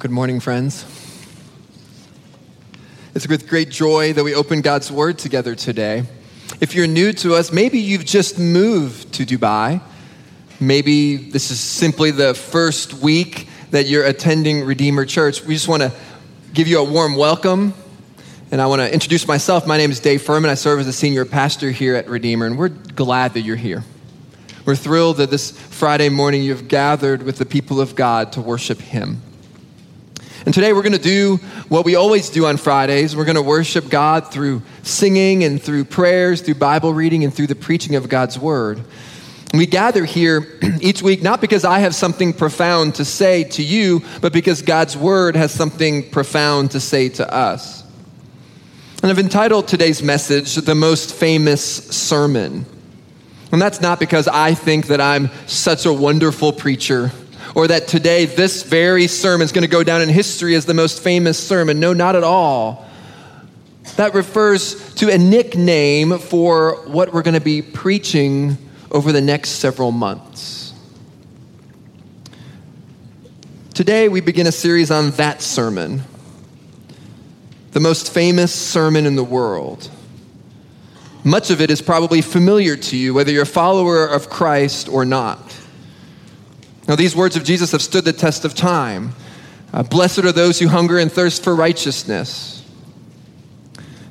Good 0.00 0.12
morning, 0.12 0.38
friends. 0.38 0.84
It's 3.16 3.26
with 3.26 3.48
great 3.48 3.68
joy 3.68 4.12
that 4.12 4.22
we 4.22 4.32
open 4.32 4.60
God's 4.60 4.92
Word 4.92 5.18
together 5.18 5.56
today. 5.56 6.04
If 6.60 6.76
you're 6.76 6.86
new 6.86 7.12
to 7.14 7.34
us, 7.34 7.52
maybe 7.52 7.80
you've 7.80 8.04
just 8.04 8.38
moved 8.38 9.14
to 9.14 9.26
Dubai. 9.26 9.80
Maybe 10.60 11.16
this 11.16 11.50
is 11.50 11.58
simply 11.58 12.12
the 12.12 12.32
first 12.34 12.94
week 12.94 13.48
that 13.72 13.86
you're 13.86 14.04
attending 14.04 14.64
Redeemer 14.64 15.04
Church. 15.04 15.42
We 15.42 15.54
just 15.54 15.66
want 15.66 15.82
to 15.82 15.92
give 16.54 16.68
you 16.68 16.78
a 16.78 16.84
warm 16.84 17.16
welcome. 17.16 17.74
And 18.52 18.60
I 18.60 18.66
want 18.66 18.80
to 18.82 18.94
introduce 18.94 19.26
myself. 19.26 19.66
My 19.66 19.78
name 19.78 19.90
is 19.90 19.98
Dave 19.98 20.22
Furman. 20.22 20.48
I 20.48 20.54
serve 20.54 20.78
as 20.78 20.86
a 20.86 20.92
senior 20.92 21.24
pastor 21.24 21.72
here 21.72 21.96
at 21.96 22.08
Redeemer, 22.08 22.46
and 22.46 22.56
we're 22.56 22.68
glad 22.68 23.34
that 23.34 23.40
you're 23.40 23.56
here. 23.56 23.82
We're 24.64 24.76
thrilled 24.76 25.16
that 25.16 25.30
this 25.30 25.50
Friday 25.50 26.08
morning 26.08 26.44
you've 26.44 26.68
gathered 26.68 27.24
with 27.24 27.38
the 27.38 27.46
people 27.46 27.80
of 27.80 27.96
God 27.96 28.30
to 28.34 28.40
worship 28.40 28.80
Him. 28.80 29.22
And 30.48 30.54
today 30.54 30.72
we're 30.72 30.80
going 30.80 30.92
to 30.92 30.98
do 30.98 31.36
what 31.68 31.84
we 31.84 31.94
always 31.94 32.30
do 32.30 32.46
on 32.46 32.56
Fridays. 32.56 33.14
We're 33.14 33.26
going 33.26 33.34
to 33.34 33.42
worship 33.42 33.90
God 33.90 34.32
through 34.32 34.62
singing 34.82 35.44
and 35.44 35.62
through 35.62 35.84
prayers, 35.84 36.40
through 36.40 36.54
Bible 36.54 36.94
reading, 36.94 37.22
and 37.22 37.34
through 37.34 37.48
the 37.48 37.54
preaching 37.54 37.96
of 37.96 38.08
God's 38.08 38.38
Word. 38.38 38.80
we 39.52 39.66
gather 39.66 40.06
here 40.06 40.58
each 40.80 41.02
week 41.02 41.22
not 41.22 41.42
because 41.42 41.66
I 41.66 41.80
have 41.80 41.94
something 41.94 42.32
profound 42.32 42.94
to 42.94 43.04
say 43.04 43.44
to 43.44 43.62
you, 43.62 44.02
but 44.22 44.32
because 44.32 44.62
God's 44.62 44.96
Word 44.96 45.36
has 45.36 45.52
something 45.52 46.08
profound 46.08 46.70
to 46.70 46.80
say 46.80 47.10
to 47.10 47.30
us. 47.30 47.84
And 49.02 49.10
I've 49.10 49.18
entitled 49.18 49.68
today's 49.68 50.02
message, 50.02 50.54
The 50.54 50.74
Most 50.74 51.14
Famous 51.14 51.62
Sermon. 51.62 52.64
And 53.52 53.60
that's 53.60 53.82
not 53.82 54.00
because 54.00 54.26
I 54.26 54.54
think 54.54 54.86
that 54.86 55.02
I'm 55.02 55.28
such 55.46 55.84
a 55.84 55.92
wonderful 55.92 56.54
preacher 56.54 57.12
or 57.58 57.66
that 57.66 57.88
today 57.88 58.24
this 58.24 58.62
very 58.62 59.08
sermon 59.08 59.44
is 59.44 59.50
going 59.50 59.62
to 59.62 59.68
go 59.68 59.82
down 59.82 60.00
in 60.00 60.08
history 60.08 60.54
as 60.54 60.64
the 60.64 60.74
most 60.74 61.02
famous 61.02 61.36
sermon. 61.36 61.80
No, 61.80 61.92
not 61.92 62.14
at 62.14 62.22
all. 62.22 62.88
That 63.96 64.14
refers 64.14 64.94
to 64.94 65.12
a 65.12 65.18
nickname 65.18 66.20
for 66.20 66.76
what 66.86 67.12
we're 67.12 67.22
going 67.22 67.34
to 67.34 67.40
be 67.40 67.60
preaching 67.62 68.56
over 68.92 69.10
the 69.10 69.20
next 69.20 69.48
several 69.56 69.90
months. 69.90 70.72
Today, 73.74 74.08
we 74.08 74.20
begin 74.20 74.46
a 74.46 74.52
series 74.52 74.92
on 74.92 75.10
that 75.12 75.42
sermon, 75.42 76.02
the 77.72 77.80
most 77.80 78.14
famous 78.14 78.54
sermon 78.54 79.04
in 79.04 79.16
the 79.16 79.24
world. 79.24 79.90
Much 81.24 81.50
of 81.50 81.60
it 81.60 81.72
is 81.72 81.82
probably 81.82 82.20
familiar 82.20 82.76
to 82.76 82.96
you, 82.96 83.14
whether 83.14 83.32
you're 83.32 83.42
a 83.42 83.46
follower 83.46 84.06
of 84.06 84.30
Christ 84.30 84.88
or 84.88 85.04
not. 85.04 85.58
Now, 86.88 86.96
these 86.96 87.14
words 87.14 87.36
of 87.36 87.44
Jesus 87.44 87.72
have 87.72 87.82
stood 87.82 88.06
the 88.06 88.14
test 88.14 88.46
of 88.46 88.54
time. 88.54 89.12
Uh, 89.74 89.82
Blessed 89.82 90.20
are 90.20 90.32
those 90.32 90.58
who 90.58 90.68
hunger 90.68 90.98
and 90.98 91.12
thirst 91.12 91.44
for 91.44 91.54
righteousness. 91.54 92.64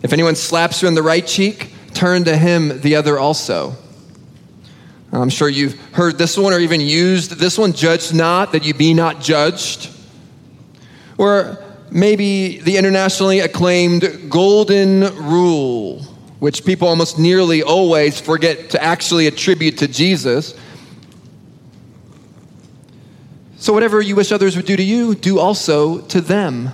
If 0.04 0.14
anyone 0.14 0.36
slaps 0.36 0.84
you 0.84 0.88
on 0.88 0.94
the 0.94 1.02
right 1.02 1.26
cheek, 1.26 1.74
turn 1.96 2.26
to 2.26 2.38
him 2.38 2.82
the 2.82 2.96
other 2.96 3.18
also. 3.18 3.76
I'm 5.12 5.30
sure 5.30 5.50
you've 5.50 5.80
heard 5.94 6.20
this 6.20 6.38
one 6.38 6.54
or 6.54 6.60
even 6.60 6.80
used 6.80 7.32
this 7.32 7.58
one 7.58 7.74
judge 7.74 8.14
not 8.14 8.52
that 8.52 8.64
you 8.64 8.76
be 8.76 8.94
not 8.94 9.22
judged. 9.22 9.90
Or 11.18 11.58
maybe 11.90 12.60
the 12.60 12.78
internationally 12.78 13.40
acclaimed 13.40 14.30
golden 14.30 15.02
rule, 15.16 16.02
which 16.40 16.64
people 16.64 16.88
almost 16.88 17.18
nearly 17.18 17.64
always 17.64 18.22
forget 18.22 18.70
to 18.72 18.84
actually 18.84 19.26
attribute 19.26 19.80
to 19.80 19.88
Jesus. 19.88 20.54
So, 23.60 23.74
whatever 23.74 24.02
you 24.02 24.16
wish 24.16 24.32
others 24.32 24.56
would 24.56 24.66
do 24.66 24.76
to 24.76 24.84
you, 24.84 25.16
do 25.16 25.40
also 25.40 26.02
to 26.02 26.22
them. 26.22 26.66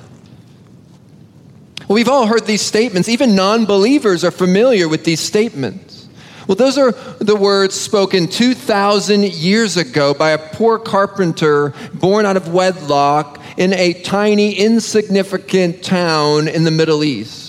Well, 1.88 1.96
we've 1.96 2.10
all 2.10 2.28
heard 2.28 2.46
these 2.46 2.62
statements. 2.62 3.08
Even 3.08 3.36
non 3.36 3.66
believers 3.66 4.24
are 4.24 4.32
familiar 4.32 4.88
with 4.90 5.06
these 5.06 5.20
statements. 5.20 6.08
Well, 6.48 6.56
those 6.56 6.78
are 6.78 6.92
the 7.20 7.38
words 7.38 7.74
spoken 7.74 8.28
2,000 8.28 9.24
years 9.24 9.78
ago 9.78 10.14
by 10.14 10.32
a 10.32 10.38
poor 10.38 10.78
carpenter 10.78 11.74
born 11.94 12.26
out 12.26 12.36
of 12.36 12.54
wedlock 12.54 13.42
in 13.56 13.72
a 13.74 13.94
tiny, 13.94 14.54
insignificant 14.54 15.84
town 15.84 16.50
in 16.50 16.66
the 16.66 16.72
Middle 16.72 17.04
East. 17.04 17.43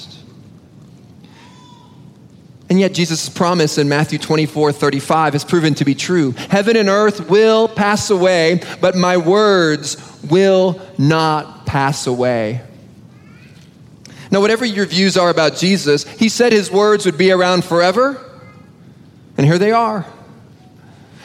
And 2.70 2.80
yet, 2.80 2.94
Jesus' 2.94 3.28
promise 3.28 3.76
in 3.76 3.88
Matthew 3.88 4.18
24 4.18 4.72
35 4.72 5.34
has 5.34 5.44
proven 5.44 5.74
to 5.74 5.84
be 5.84 5.94
true. 5.94 6.32
Heaven 6.32 6.76
and 6.76 6.88
earth 6.88 7.28
will 7.28 7.68
pass 7.68 8.08
away, 8.08 8.62
but 8.80 8.96
my 8.96 9.18
words 9.18 9.96
will 10.30 10.80
not 10.96 11.66
pass 11.66 12.06
away. 12.06 12.62
Now, 14.30 14.40
whatever 14.40 14.64
your 14.64 14.86
views 14.86 15.16
are 15.16 15.28
about 15.28 15.56
Jesus, 15.56 16.04
he 16.04 16.28
said 16.28 16.52
his 16.52 16.70
words 16.70 17.04
would 17.04 17.18
be 17.18 17.30
around 17.30 17.64
forever, 17.64 18.20
and 19.36 19.46
here 19.46 19.58
they 19.58 19.70
are. 19.70 20.06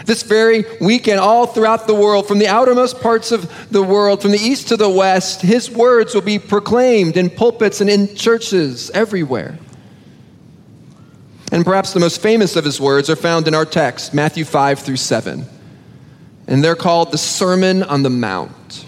This 0.06 0.24
very 0.24 0.66
weekend, 0.82 1.20
all 1.20 1.48
throughout 1.48 1.88
the 1.88 1.96
world, 1.96 2.28
from 2.28 2.40
the 2.40 2.48
outermost 2.48 3.00
parts 3.00 3.32
of 3.32 3.72
the 3.72 3.84
world, 3.84 4.22
from 4.22 4.32
the 4.32 4.40
east 4.40 4.68
to 4.70 4.78
the 4.78 4.90
west, 4.90 5.42
his 5.42 5.72
words 5.72 6.14
will 6.14 6.22
be 6.22 6.40
proclaimed 6.40 7.16
in 7.16 7.30
pulpits 7.30 7.80
and 7.80 7.90
in 7.90 8.16
churches 8.16 8.90
everywhere. 8.92 9.58
And 11.52 11.66
perhaps 11.66 11.94
the 11.94 12.00
most 12.00 12.22
famous 12.22 12.56
of 12.56 12.64
his 12.64 12.80
words 12.80 13.10
are 13.10 13.16
found 13.16 13.48
in 13.48 13.56
our 13.56 13.66
text, 13.66 14.14
Matthew 14.14 14.46
5 14.46 14.80
through 14.80 14.98
7. 14.98 15.46
And 16.48 16.64
they're 16.64 16.76
called 16.76 17.12
the 17.12 17.18
Sermon 17.18 17.84
on 17.84 18.04
the 18.04 18.10
Mount. 18.10 18.86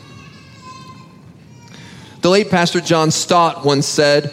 The 2.22 2.29
late 2.29 2.51
Pastor 2.51 2.81
John 2.81 3.09
Stott 3.09 3.66
once 3.66 3.88
said, 3.88 4.31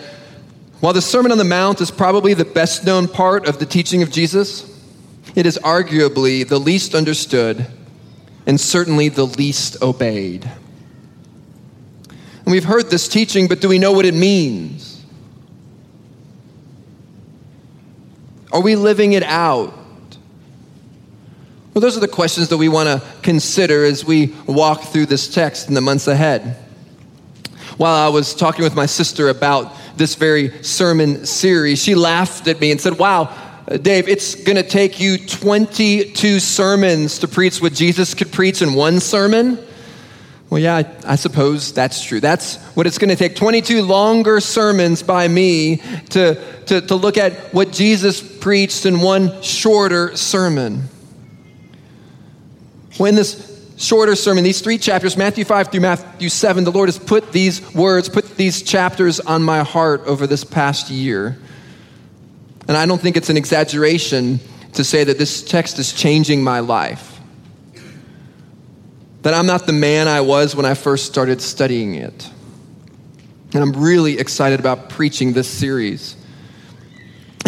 While 0.81 0.93
the 0.93 1.01
Sermon 1.01 1.33
on 1.33 1.39
the 1.39 1.45
Mount 1.45 1.81
is 1.81 1.91
probably 1.91 2.35
the 2.35 2.45
best 2.45 2.85
known 2.85 3.09
part 3.09 3.47
of 3.49 3.59
the 3.59 3.67
teaching 3.67 4.03
of 4.03 4.11
Jesus, 4.11 4.65
it 5.35 5.47
is 5.47 5.59
arguably 5.63 6.47
the 6.47 6.59
least 6.59 6.95
understood 6.95 7.67
and 8.47 8.61
certainly 8.61 9.09
the 9.09 9.27
least 9.27 9.83
obeyed. 9.83 10.51
And 12.49 12.53
we've 12.53 12.65
heard 12.65 12.89
this 12.91 13.09
teaching, 13.09 13.47
but 13.47 13.61
do 13.61 13.69
we 13.69 13.79
know 13.79 13.93
what 13.93 14.07
it 14.07 14.15
means? 14.15 14.88
Are 18.53 18.61
we 18.61 18.77
living 18.77 19.13
it 19.13 19.23
out? 19.23 19.75
Well, 21.75 21.83
those 21.83 21.97
are 21.97 22.01
the 22.01 22.09
questions 22.09 22.49
that 22.49 22.57
we 22.57 22.69
want 22.69 22.89
to 22.89 23.07
consider 23.23 23.85
as 23.85 24.05
we 24.05 24.35
walk 24.47 24.83
through 24.85 25.07
this 25.07 25.33
text 25.33 25.69
in 25.69 25.75
the 25.75 25.81
months 25.81 26.09
ahead. 26.09 26.57
While 27.77 27.95
I 27.95 28.09
was 28.09 28.35
talking 28.35 28.65
with 28.65 28.75
my 28.75 28.87
sister 28.87 29.29
about 29.29 29.73
this 29.97 30.17
very 30.17 30.63
sermon 30.65 31.25
series, 31.27 31.81
she 31.81 31.95
laughed 31.95 32.49
at 32.49 32.61
me 32.61 32.73
and 32.73 32.81
said, 32.81 32.99
Wow, 32.99 33.33
Dave, 33.83 34.09
it's 34.09 34.35
going 34.35 34.57
to 34.57 34.63
take 34.63 34.99
you 34.99 35.19
22 35.19 36.41
sermons 36.41 37.19
to 37.19 37.29
preach 37.29 37.61
what 37.61 37.75
Jesus 37.75 38.15
could 38.15 38.33
preach 38.33 38.63
in 38.63 38.75
one 38.75 38.99
sermon. 38.99 39.59
Well, 40.51 40.61
yeah, 40.61 40.77
I, 40.77 41.13
I, 41.13 41.17
suppose 41.17 41.75
that's 41.75 42.03
true. 42.03 42.21
That's 42.21 42.57
what 42.75 42.87
it's 42.87 42.97
going 42.97 43.11
to 43.11 43.17
take 43.17 43.37
22 43.37 43.83
longer 43.83 44.41
sermons 44.41 45.03
by 45.03 45.29
me 45.29 45.77
to, 46.11 46.43
to, 46.65 46.81
to 46.81 46.95
look 46.95 47.19
at 47.19 47.53
what 47.53 47.71
Jesus 47.71 48.23
preached 48.49 48.87
in 48.87 49.03
one 49.03 49.43
shorter 49.43 50.17
sermon. 50.17 50.85
When 52.97 53.15
this 53.15 53.63
shorter 53.77 54.17
sermon, 54.17 54.43
these 54.43 54.63
three 54.63 54.79
chapters, 54.79 55.19
Matthew 55.19 55.45
5 55.45 55.71
through 55.71 55.83
Matthew 55.83 56.31
7, 56.31 56.65
the 56.65 56.73
Lord 56.73 56.89
has 56.89 56.99
put 56.99 57.31
these 57.31 57.75
words, 57.75 58.09
put 58.09 58.39
these 58.39 58.63
chapters 58.63 59.21
on 59.21 59.43
my 59.43 59.63
heart 59.65 60.01
over 60.07 60.27
this 60.27 60.45
past 60.45 60.89
year. 60.89 61.37
And 62.67 62.75
I 62.75 62.87
don't 62.87 62.99
think 62.99 63.19
it's 63.19 63.29
an 63.29 63.37
exaggeration 63.37 64.41
to 64.73 64.83
say 64.83 65.05
that 65.05 65.19
this 65.19 65.43
text 65.43 65.79
is 65.79 65.93
changing 65.93 66.43
my 66.43 66.61
life 66.61 67.21
that 69.21 69.35
I'm 69.35 69.45
not 69.45 69.67
the 69.67 69.75
man 69.75 70.09
I 70.09 70.23
was 70.23 70.57
when 70.57 70.65
I 70.65 70.73
first 70.73 71.05
started 71.05 71.43
studying 71.43 71.97
it. 71.97 72.31
And 73.53 73.63
I'm 73.63 73.73
really 73.73 74.19
excited 74.19 74.59
about 74.59 74.89
preaching 74.89 75.35
this 75.35 75.51
series. 75.51 76.17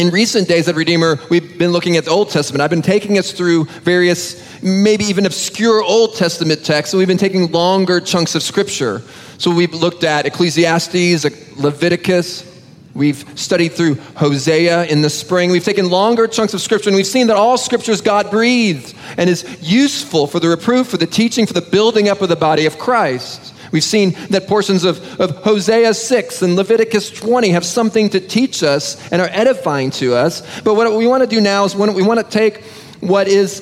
In 0.00 0.08
recent 0.08 0.49
days 0.49 0.67
at 0.67 0.76
Redeemer, 0.76 1.19
we've 1.29 1.58
been 1.58 1.73
looking 1.73 1.99
at 1.99 2.06
the 2.06 2.11
Old 2.11 2.31
Testament. 2.31 2.62
I've 2.62 2.70
been 2.70 2.81
taking 2.81 3.19
us 3.19 3.32
through 3.32 3.64
various, 3.85 4.62
maybe 4.62 5.05
even 5.05 5.26
obscure 5.26 5.82
Old 5.82 6.14
Testament 6.14 6.64
texts, 6.64 6.94
and 6.94 6.99
we've 6.99 7.06
been 7.06 7.19
taking 7.19 7.52
longer 7.52 8.00
chunks 8.00 8.35
of 8.35 8.43
Scripture. 8.43 9.02
So 9.37 9.55
we've 9.55 9.75
looked 9.75 10.02
at 10.02 10.25
Ecclesiastes, 10.25 11.58
Leviticus, 11.58 12.47
We've 12.94 13.25
studied 13.38 13.73
through 13.75 13.97
Hosea 14.17 14.87
in 14.87 15.02
the 15.02 15.11
spring. 15.11 15.50
We've 15.50 15.62
taken 15.62 15.91
longer 15.91 16.26
chunks 16.26 16.55
of 16.55 16.61
scripture 16.61 16.88
and 16.91 16.96
we've 16.96 17.06
seen 17.06 17.29
that 17.29 17.37
all 17.37 17.56
scripture 17.56 17.93
is 17.93 18.00
God 18.00 18.32
breathed 18.32 18.96
and 19.17 19.31
is 19.31 19.44
useful 19.62 20.26
for 20.26 20.41
the 20.41 20.49
reproof, 20.49 20.88
for 20.88 20.96
the 20.96 21.06
teaching, 21.06 21.46
for 21.46 21.53
the 21.53 21.62
building 21.62 22.08
up 22.08 22.20
of 22.20 22.29
the 22.29 22.35
body 22.35 22.67
of 22.67 22.79
Christ. 22.79 23.55
We've 23.72 23.84
seen 23.84 24.17
that 24.31 24.49
portions 24.49 24.84
of, 24.84 25.20
of 25.20 25.37
Hosea 25.44 25.94
6 25.94 26.43
and 26.43 26.56
Leviticus 26.56 27.11
20 27.11 27.50
have 27.50 27.64
something 27.64 28.11
to 28.11 28.20
teach 28.20 28.62
us 28.62 29.00
and 29.12 29.22
are 29.22 29.28
edifying 29.31 29.90
to 29.93 30.14
us. 30.14 30.43
But 30.62 30.75
what 30.75 30.93
we 30.96 31.06
want 31.06 31.22
to 31.22 31.28
do 31.28 31.40
now 31.40 31.64
is 31.64 31.76
we 31.76 32.02
want 32.02 32.19
to 32.19 32.26
take 32.28 32.64
what 33.00 33.28
is 33.28 33.61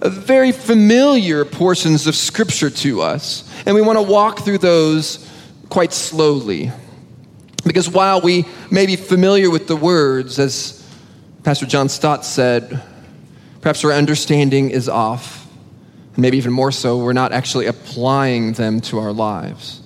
very 0.00 0.52
familiar 0.52 1.44
portions 1.44 2.06
of 2.06 2.16
Scripture 2.16 2.70
to 2.70 3.02
us, 3.02 3.48
and 3.66 3.74
we 3.74 3.82
want 3.82 3.98
to 3.98 4.02
walk 4.02 4.40
through 4.40 4.58
those 4.58 5.28
quite 5.68 5.92
slowly. 5.92 6.72
Because 7.64 7.88
while 7.88 8.20
we 8.20 8.44
may 8.70 8.86
be 8.86 8.96
familiar 8.96 9.50
with 9.50 9.68
the 9.68 9.76
words, 9.76 10.38
as 10.38 10.84
Pastor 11.44 11.66
John 11.66 11.88
Stott 11.88 12.24
said, 12.24 12.82
perhaps 13.60 13.84
our 13.84 13.92
understanding 13.92 14.70
is 14.70 14.88
off. 14.88 15.41
And 16.14 16.18
maybe 16.18 16.38
even 16.38 16.52
more 16.52 16.72
so, 16.72 16.96
we're 16.98 17.12
not 17.12 17.32
actually 17.32 17.66
applying 17.66 18.54
them 18.54 18.80
to 18.82 18.98
our 18.98 19.12
lives. 19.12 19.81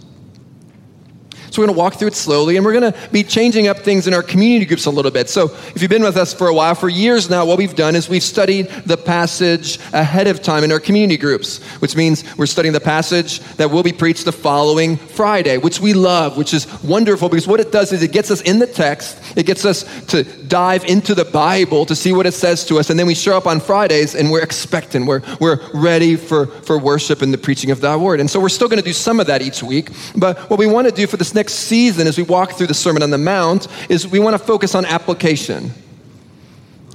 So 1.57 1.63
we're 1.63 1.69
going 1.69 1.77
to 1.77 1.79
walk 1.79 1.95
through 1.95 2.09
it 2.09 2.15
slowly, 2.15 2.57
and 2.59 2.67
we're 2.67 2.79
going 2.79 2.93
to 2.93 3.09
be 3.09 3.23
changing 3.23 3.67
up 3.67 3.79
things 3.79 4.07
in 4.07 4.13
our 4.13 4.23
community 4.23 4.67
groups 4.67 4.85
a 4.85 4.91
little 4.91 5.11
bit. 5.11 5.31
So 5.31 5.47
if 5.75 5.81
you've 5.81 5.89
been 5.89 6.03
with 6.03 6.19
us 6.19 6.35
for 6.35 6.49
a 6.49 6.55
while, 6.55 6.75
for 6.75 6.91
years 6.91 7.31
now, 7.31 7.47
what 7.47 7.57
we've 7.57 7.75
done 7.75 7.97
is 7.97 8.11
we've 8.11 8.23
studied 8.23 8.69
the 8.85 8.99
passage 8.99 9.79
ahead 9.95 10.27
of 10.27 10.43
time 10.43 10.65
in 10.65 10.71
our 10.71 10.79
community 10.79 11.17
groups, 11.17 11.65
which 11.81 11.97
means 11.97 12.25
we're 12.37 12.45
studying 12.45 12.75
the 12.75 12.81
passage 12.81 13.41
that 13.57 13.71
will 13.71 13.83
be 13.83 13.95
preached 13.95 14.27
the 14.27 14.33
following 14.33 14.99
Friday, 14.99 15.57
which 15.57 15.81
we 15.81 15.95
love, 15.95 16.37
which 16.37 16.53
is 16.53 16.67
wonderful 16.83 17.31
because 17.31 17.49
what 17.49 17.59
it 17.59 17.73
does 17.73 17.91
is 17.91 18.03
it 18.03 18.13
gets 18.13 18.31
us 18.31 18.43
in 18.43 18.59
the 18.59 18.67
text, 18.67 19.19
it 19.35 19.47
gets 19.47 19.65
us 19.65 19.85
to 20.09 20.25
dive 20.25 20.85
into 20.85 21.15
the 21.15 21.25
Bible 21.25 21.87
to 21.87 21.97
see 21.97 22.13
what 22.13 22.27
it 22.27 22.35
says 22.35 22.67
to 22.67 22.79
us, 22.79 22.91
and 22.91 22.99
then 22.99 23.07
we 23.07 23.15
show 23.15 23.35
up 23.35 23.47
on 23.47 23.61
Fridays 23.61 24.15
and 24.15 24.31
we're 24.31 24.43
expectant, 24.43 25.07
we're, 25.07 25.23
we're 25.41 25.59
ready 25.73 26.17
for, 26.17 26.49
for 26.49 26.79
worship 26.79 27.23
and 27.23 27.33
the 27.33 27.39
preaching 27.39 27.71
of 27.71 27.81
that 27.81 27.99
word. 27.99 28.21
And 28.21 28.31
so 28.31 28.41
we're 28.41 28.51
still 28.51 28.69
going 28.69 28.83
to 28.83 28.85
do 28.85 28.93
some 28.93 29.21
of 29.21 29.29
that 29.29 29.41
each 29.41 29.63
week, 29.63 29.89
but 30.15 30.39
what 30.51 30.59
we 30.59 30.67
want 30.67 30.87
to 30.87 30.93
do 30.93 31.07
for 31.07 31.17
this 31.17 31.35
next 31.35 31.46
next 31.47 31.55
season, 31.69 32.09
as 32.09 32.19
we 32.19 32.25
walk 32.25 32.55
through 32.55 32.67
the 32.67 32.75
Sermon 32.75 33.05
on 33.05 33.11
the 33.11 33.19
Mount, 33.19 33.69
is 33.89 34.09
we 34.09 34.19
want 34.19 34.35
to 34.35 34.45
focus 34.45 34.75
on 34.75 34.85
application. 34.85 35.71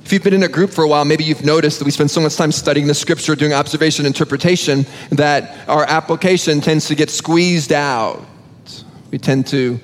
If 0.03 0.12
you've 0.12 0.24
been 0.24 0.33
in 0.33 0.44
a 0.44 0.50
group 0.50 0.71
for 0.71 0.83
a 0.83 0.89
while, 0.89 1.06
maybe 1.06 1.24
you've 1.24 1.45
noticed 1.45 1.80
that 1.80 1.86
we 1.86 1.92
spend 1.92 2.12
so 2.12 2.19
much 2.19 2.36
time 2.36 2.51
studying 2.51 2.86
the 2.86 2.94
scripture, 2.94 3.33
doing 3.33 3.53
observation, 3.53 4.06
interpretation, 4.06 4.86
that 5.09 5.69
our 5.69 5.86
application 5.86 6.59
tends 6.59 6.88
to 6.89 6.95
get 6.95 7.09
squeezed 7.09 7.71
out. 7.71 8.25
We 9.09 9.19
tend 9.19 9.48
to 9.48 9.80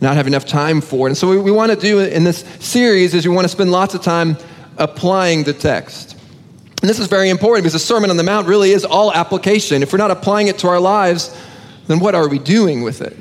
not 0.00 0.16
have 0.16 0.26
enough 0.26 0.46
time 0.46 0.80
for 0.80 1.06
it. 1.06 1.10
And 1.10 1.16
so, 1.16 1.28
what 1.28 1.44
we 1.44 1.52
want 1.52 1.70
to 1.70 1.78
do 1.78 2.00
in 2.00 2.24
this 2.24 2.40
series 2.58 3.14
is 3.14 3.24
we 3.24 3.32
want 3.32 3.44
to 3.44 3.48
spend 3.48 3.70
lots 3.70 3.94
of 3.94 4.02
time 4.02 4.36
applying 4.78 5.44
the 5.44 5.52
text. 5.52 6.16
And 6.82 6.90
this 6.90 6.98
is 6.98 7.06
very 7.06 7.30
important 7.30 7.62
because 7.62 7.74
the 7.74 7.78
Sermon 7.78 8.10
on 8.10 8.16
the 8.16 8.24
Mount 8.24 8.48
really 8.48 8.72
is 8.72 8.84
all 8.84 9.12
application. 9.12 9.80
If 9.80 9.92
we're 9.92 9.98
not 9.98 10.10
applying 10.10 10.48
it 10.48 10.58
to 10.58 10.66
our 10.66 10.80
lives, 10.80 11.32
then 11.86 12.00
what 12.00 12.16
are 12.16 12.28
we 12.28 12.40
doing 12.40 12.82
with 12.82 13.00
it? 13.00 13.16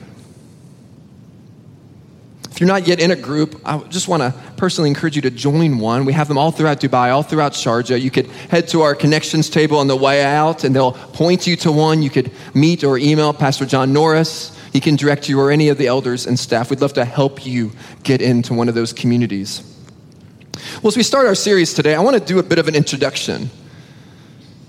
If 2.58 2.62
you're 2.62 2.68
not 2.68 2.88
yet 2.88 3.00
in 3.00 3.12
a 3.12 3.16
group, 3.16 3.62
I 3.64 3.78
just 3.84 4.08
want 4.08 4.24
to 4.24 4.34
personally 4.56 4.90
encourage 4.90 5.16
you 5.16 5.22
to 5.22 5.30
join 5.30 5.78
one. 5.78 6.06
We 6.06 6.14
have 6.14 6.28
them 6.28 6.40
all 6.40 6.50
throughout 6.50 6.80
Dubai, 6.80 7.14
all 7.14 7.22
throughout 7.22 7.52
Sharjah. 7.52 8.02
You 8.02 8.10
could 8.10 8.26
head 8.50 8.68
to 8.70 8.82
our 8.82 8.96
connections 8.96 9.48
table 9.48 9.78
on 9.78 9.86
the 9.86 9.96
way 9.96 10.26
out, 10.26 10.64
and 10.64 10.76
they'll 10.76 10.94
point 10.94 11.46
you 11.46 11.56
to 11.58 11.72
one. 11.72 12.02
You 12.02 12.10
could 12.10 12.32
meet 12.56 12.84
or 12.84 12.98
email 12.98 13.32
Pastor 13.32 13.68
John 13.68 13.94
Norris. 13.94 14.60
He 14.74 14.80
can 14.80 14.96
direct 14.96 15.30
you 15.30 15.40
or 15.40 15.52
any 15.52 15.70
of 15.70 15.78
the 15.78 15.86
elders 15.86 16.26
and 16.26 16.40
staff. 16.40 16.72
We'd 16.72 16.82
love 16.82 16.94
to 16.94 17.06
help 17.06 17.46
you 17.46 17.74
get 18.02 18.24
into 18.24 18.56
one 18.56 18.68
of 18.70 18.74
those 18.74 18.92
communities. 18.92 19.62
Well, 20.82 20.88
as 20.88 20.98
we 20.98 21.04
start 21.04 21.28
our 21.28 21.36
series 21.36 21.76
today, 21.76 21.94
I 21.94 22.00
want 22.00 22.18
to 22.18 22.26
do 22.26 22.40
a 22.40 22.44
bit 22.44 22.58
of 22.58 22.68
an 22.68 22.74
introduction. 22.74 23.52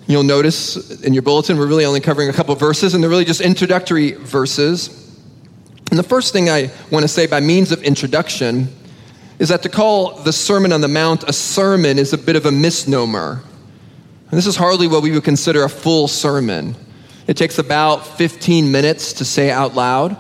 You'll 0.06 0.25
notice 0.25 1.00
in 1.00 1.14
your 1.14 1.23
bulletin, 1.23 1.56
we're 1.56 1.67
really 1.67 1.87
only 1.87 2.00
covering 2.00 2.29
a 2.29 2.34
couple 2.34 2.55
verses, 2.55 2.93
and 2.93 3.02
they're 3.02 3.08
really 3.08 3.25
just 3.25 3.41
introductory 3.41 4.11
verses. 4.12 5.07
And 5.90 5.99
the 5.99 6.02
first 6.02 6.32
thing 6.32 6.50
I 6.50 6.70
want 6.90 7.02
to 7.05 7.08
say 7.08 7.26
by 7.26 7.40
means 7.40 7.73
of 7.73 7.82
introduction 7.82 8.69
is 9.38 9.49
that 9.49 9.62
to 9.62 9.69
call 9.69 10.20
the 10.23 10.32
Sermon 10.32 10.73
on 10.73 10.81
the 10.81 10.88
Mount 10.88 11.25
a 11.25 11.32
sermon 11.32 11.99
is 11.99 12.12
a 12.12 12.19
bit 12.19 12.37
of 12.37 12.44
a 12.44 12.52
misnomer. 12.52 13.43
And 14.31 14.37
this 14.37 14.46
is 14.46 14.56
hardly 14.56 14.87
what 14.87 15.02
we 15.02 15.12
would 15.12 15.25
consider 15.25 15.64
a 15.64 15.70
full 15.70 16.06
sermon. 16.08 16.75
It 17.26 17.37
takes 17.37 17.58
about 17.58 18.06
15 18.06 18.70
minutes 18.70 19.14
to 19.14 19.25
say 19.25 19.50
out 19.50 19.75
loud. 19.75 20.17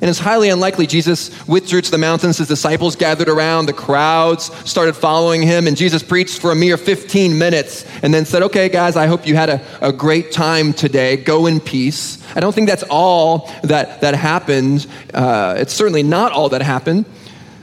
And 0.00 0.08
it's 0.08 0.18
highly 0.18 0.48
unlikely 0.48 0.86
Jesus 0.86 1.30
withdrew 1.46 1.82
to 1.82 1.90
the 1.90 1.98
mountains. 1.98 2.38
His 2.38 2.48
disciples 2.48 2.96
gathered 2.96 3.28
around. 3.28 3.66
The 3.66 3.74
crowds 3.74 4.44
started 4.68 4.94
following 4.94 5.42
him. 5.42 5.66
And 5.66 5.76
Jesus 5.76 6.02
preached 6.02 6.40
for 6.40 6.52
a 6.52 6.54
mere 6.54 6.78
15 6.78 7.36
minutes 7.36 7.84
and 8.02 8.14
then 8.14 8.24
said, 8.24 8.42
Okay, 8.44 8.70
guys, 8.70 8.96
I 8.96 9.06
hope 9.06 9.26
you 9.26 9.36
had 9.36 9.50
a, 9.50 9.62
a 9.82 9.92
great 9.92 10.32
time 10.32 10.72
today. 10.72 11.18
Go 11.18 11.46
in 11.46 11.60
peace. 11.60 12.22
I 12.34 12.40
don't 12.40 12.54
think 12.54 12.68
that's 12.68 12.84
all 12.88 13.50
that, 13.62 14.00
that 14.00 14.14
happened. 14.14 14.86
Uh, 15.12 15.56
it's 15.58 15.74
certainly 15.74 16.02
not 16.02 16.32
all 16.32 16.48
that 16.50 16.62
happened. 16.62 17.04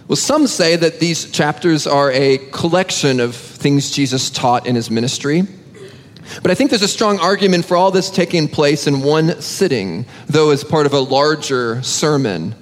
Well, 0.08 0.16
some 0.16 0.48
say 0.48 0.76
that 0.76 1.00
these 1.00 1.30
chapters 1.32 1.88
are 1.88 2.12
a 2.12 2.38
collection 2.52 3.20
of 3.20 3.36
things 3.36 3.92
Jesus 3.92 4.30
taught 4.30 4.66
in 4.68 4.76
his 4.76 4.92
ministry. 4.92 5.44
But 6.42 6.52
I 6.52 6.56
think 6.56 6.70
there's 6.70 6.82
a 6.82 6.88
strong 6.88 7.20
argument 7.20 7.66
for 7.66 7.78
all 7.78 7.92
this 7.92 8.10
taking 8.10 8.48
place 8.48 8.88
in 8.88 9.02
one 9.02 9.42
sitting, 9.42 10.06
though 10.28 10.52
as 10.52 10.64
part 10.64 10.86
of 10.86 10.94
a 10.94 11.00
larger 11.00 11.82
sermon. 11.84 12.56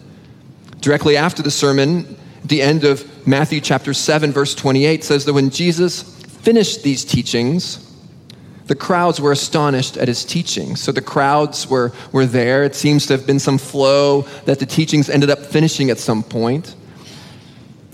Directly 0.81 1.17
after 1.17 1.41
the 1.41 1.51
sermon, 1.51 2.17
the 2.43 2.61
end 2.61 2.83
of 2.83 3.27
Matthew 3.27 3.59
chapter 3.59 3.93
7, 3.93 4.31
verse 4.31 4.53
28 4.53 5.03
says 5.03 5.25
that 5.25 5.33
when 5.33 5.49
Jesus 5.49 6.01
finished 6.01 6.83
these 6.83 7.03
teachings, 7.03 7.81
the 8.67 8.75
crowds 8.75 9.21
were 9.21 9.31
astonished 9.31 9.97
at 9.97 10.07
his 10.07 10.25
teaching. 10.25 10.75
So 10.75 10.91
the 10.91 11.01
crowds 11.01 11.67
were, 11.67 11.91
were 12.11 12.25
there. 12.25 12.63
It 12.63 12.75
seems 12.75 13.05
to 13.07 13.13
have 13.13 13.27
been 13.27 13.39
some 13.39 13.57
flow 13.57 14.21
that 14.45 14.59
the 14.59 14.65
teachings 14.65 15.09
ended 15.09 15.29
up 15.29 15.39
finishing 15.39 15.89
at 15.89 15.99
some 15.99 16.23
point. 16.23 16.75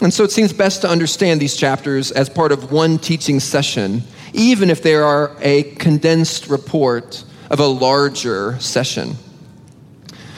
And 0.02 0.14
so 0.14 0.24
it 0.24 0.32
seems 0.32 0.52
best 0.52 0.82
to 0.82 0.90
understand 0.90 1.40
these 1.40 1.56
chapters 1.56 2.12
as 2.12 2.30
part 2.30 2.52
of 2.52 2.72
one 2.72 2.98
teaching 2.98 3.40
session 3.40 4.04
even 4.33 4.69
if 4.69 4.81
they 4.81 4.95
are 4.95 5.36
a 5.42 5.63
condensed 5.63 6.48
report 6.48 7.24
of 7.50 7.60
a 7.60 7.66
larger 7.68 8.60
session. 8.60 9.16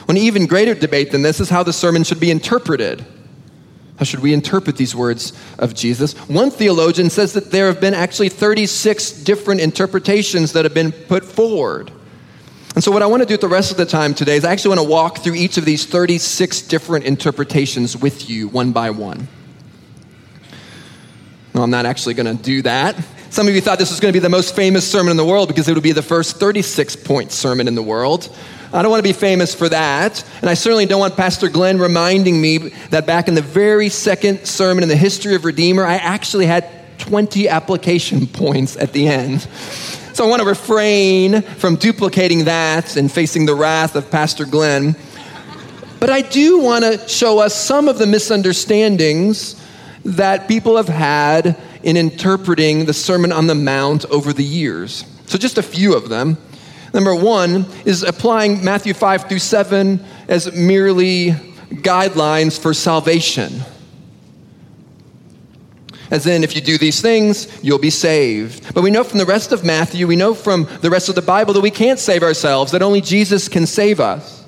An 0.08 0.18
even 0.18 0.46
greater 0.46 0.74
debate 0.74 1.12
than 1.12 1.22
this 1.22 1.40
is 1.40 1.50
how 1.50 1.64
the 1.64 1.74
sermon 1.74 2.04
should 2.04 2.20
be 2.20 2.32
interpreted. 2.32 3.06
How 3.98 4.06
should 4.06 4.20
we 4.20 4.34
interpret 4.34 4.76
these 4.76 4.96
words 4.96 5.34
of 5.60 5.74
Jesus? 5.74 6.14
One 6.28 6.52
theologian 6.52 7.10
says 7.10 7.34
that 7.34 7.52
there 7.52 7.68
have 7.68 7.80
been 7.80 7.94
actually 7.94 8.30
36 8.30 9.12
different 9.24 9.62
interpretations 9.62 10.54
that 10.54 10.66
have 10.66 10.74
been 10.74 10.92
put 10.92 11.24
forward. 11.24 11.92
And 12.76 12.84
so, 12.84 12.92
what 12.92 13.04
I 13.04 13.06
want 13.06 13.22
to 13.22 13.28
do 13.28 13.38
the 13.38 13.48
rest 13.48 13.72
of 13.72 13.78
the 13.78 13.86
time 13.86 14.16
today 14.16 14.36
is 14.36 14.44
I 14.44 14.52
actually 14.52 14.76
want 14.76 14.82
to 14.82 14.90
walk 14.90 15.20
through 15.20 15.36
each 15.36 15.58
of 15.58 15.66
these 15.66 15.86
36 15.86 16.64
different 16.64 17.06
interpretations 17.06 17.96
with 17.96 18.30
you 18.30 18.48
one 18.48 18.72
by 18.72 18.90
one. 18.90 19.28
No, 21.54 21.62
I'm 21.62 21.70
not 21.70 21.86
actually 21.86 22.16
going 22.16 22.36
to 22.36 22.44
do 22.44 22.64
that. 22.64 22.96
Some 23.34 23.48
of 23.48 23.56
you 23.56 23.62
thought 23.62 23.80
this 23.80 23.90
was 23.90 24.00
going 24.00 24.12
to 24.12 24.16
be 24.16 24.22
the 24.22 24.30
most 24.30 24.56
famous 24.56 24.88
sermon 24.88 25.10
in 25.10 25.18
the 25.18 25.26
world 25.26 25.48
because 25.48 25.68
it 25.68 25.74
would 25.74 25.82
be 25.82 25.92
the 25.92 26.04
first 26.04 26.38
36 26.38 26.96
point 26.98 27.32
sermon 27.32 27.68
in 27.68 27.74
the 27.74 27.82
world. 27.82 28.30
I 28.72 28.84
don't 28.84 28.92
want 28.92 29.00
to 29.00 29.10
be 29.10 29.12
famous 29.12 29.56
for 29.56 29.68
that. 29.70 30.24
And 30.42 30.52
I 30.52 30.54
certainly 30.54 30.86
don't 30.86 31.00
want 31.00 31.18
Pastor 31.18 31.50
Glenn 31.50 31.80
reminding 31.80 32.40
me 32.40 32.60
that 32.92 33.08
back 33.08 33.28
in 33.28 33.34
the 33.34 33.42
very 33.42 33.90
second 33.90 34.46
sermon 34.46 34.84
in 34.84 34.90
the 34.90 34.96
history 34.96 35.34
of 35.34 35.46
Redeemer, 35.46 35.84
I 35.84 35.96
actually 35.96 36.46
had 36.46 36.70
20 37.00 37.50
application 37.50 38.28
points 38.34 38.78
at 38.78 38.94
the 38.94 39.08
end. 39.08 39.42
So 40.14 40.24
I 40.24 40.28
want 40.28 40.44
to 40.44 40.48
refrain 40.48 41.42
from 41.42 41.78
duplicating 41.78 42.44
that 42.46 42.98
and 42.98 43.12
facing 43.12 43.48
the 43.48 43.56
wrath 43.56 43.96
of 43.96 44.12
Pastor 44.12 44.46
Glenn. 44.46 44.96
But 46.00 46.12
I 46.12 46.22
do 46.22 46.60
want 46.60 46.86
to 46.86 47.08
show 47.08 47.40
us 47.40 47.56
some 47.56 47.88
of 47.88 47.98
the 47.98 48.06
misunderstandings 48.06 49.60
that 50.06 50.48
people 50.48 50.78
have 50.78 50.90
had 50.90 51.58
in 51.84 51.98
interpreting 51.98 52.86
the 52.86 52.94
Sermon 52.94 53.32
on 53.32 53.48
the 53.48 53.56
Mount 53.56 54.06
over 54.06 54.34
the 54.34 54.44
years. 54.44 55.06
So, 55.26 55.38
just 55.38 55.58
a 55.58 55.64
few 55.64 55.96
of 55.96 56.10
them. 56.10 56.38
Number 56.94 57.16
one 57.16 57.66
is 57.86 58.04
applying 58.04 58.64
Matthew 58.64 58.94
5 58.94 59.28
through 59.28 59.40
7 59.40 60.04
as 60.28 60.54
merely 60.54 61.32
guidelines 61.72 62.60
for 62.60 62.74
salvation. 62.74 63.62
As 66.12 66.28
in, 66.28 66.44
if 66.44 66.56
you 66.56 66.62
do 66.62 66.78
these 66.78 67.02
things, 67.02 67.48
you'll 67.64 67.80
be 67.80 67.90
saved. 67.90 68.76
But 68.76 68.84
we 68.84 68.92
know 68.92 69.04
from 69.04 69.18
the 69.18 69.26
rest 69.26 69.52
of 69.52 69.64
Matthew, 69.64 70.06
we 70.06 70.16
know 70.16 70.36
from 70.36 70.68
the 70.82 70.92
rest 70.92 71.10
of 71.10 71.16
the 71.16 71.24
Bible 71.24 71.56
that 71.56 71.62
we 71.62 71.72
can't 71.72 71.98
save 71.98 72.22
ourselves, 72.22 72.72
that 72.72 72.84
only 72.84 73.02
Jesus 73.02 73.48
can 73.48 73.66
save 73.66 74.00
us. 74.00 74.46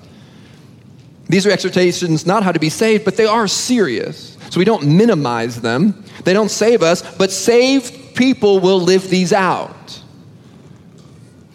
These 1.27 1.48
are 1.48 1.51
exhortations 1.51 2.27
not 2.27 2.44
how 2.44 2.51
to 2.51 2.60
be 2.60 2.70
saved, 2.70 3.04
but 3.04 3.18
they 3.18 3.25
are 3.25 3.48
serious. 3.48 4.35
So 4.50 4.60
we 4.60 4.66
don't 4.66 4.86
minimize 4.86 5.62
them. 5.62 6.04
They 6.24 6.34
don't 6.34 6.52
save 6.52 6.82
us, 6.82 7.02
but 7.18 7.32
saved 7.32 8.16
people 8.16 8.60
will 8.60 8.80
live 8.80 9.10
these 9.10 9.34
out. 9.34 10.02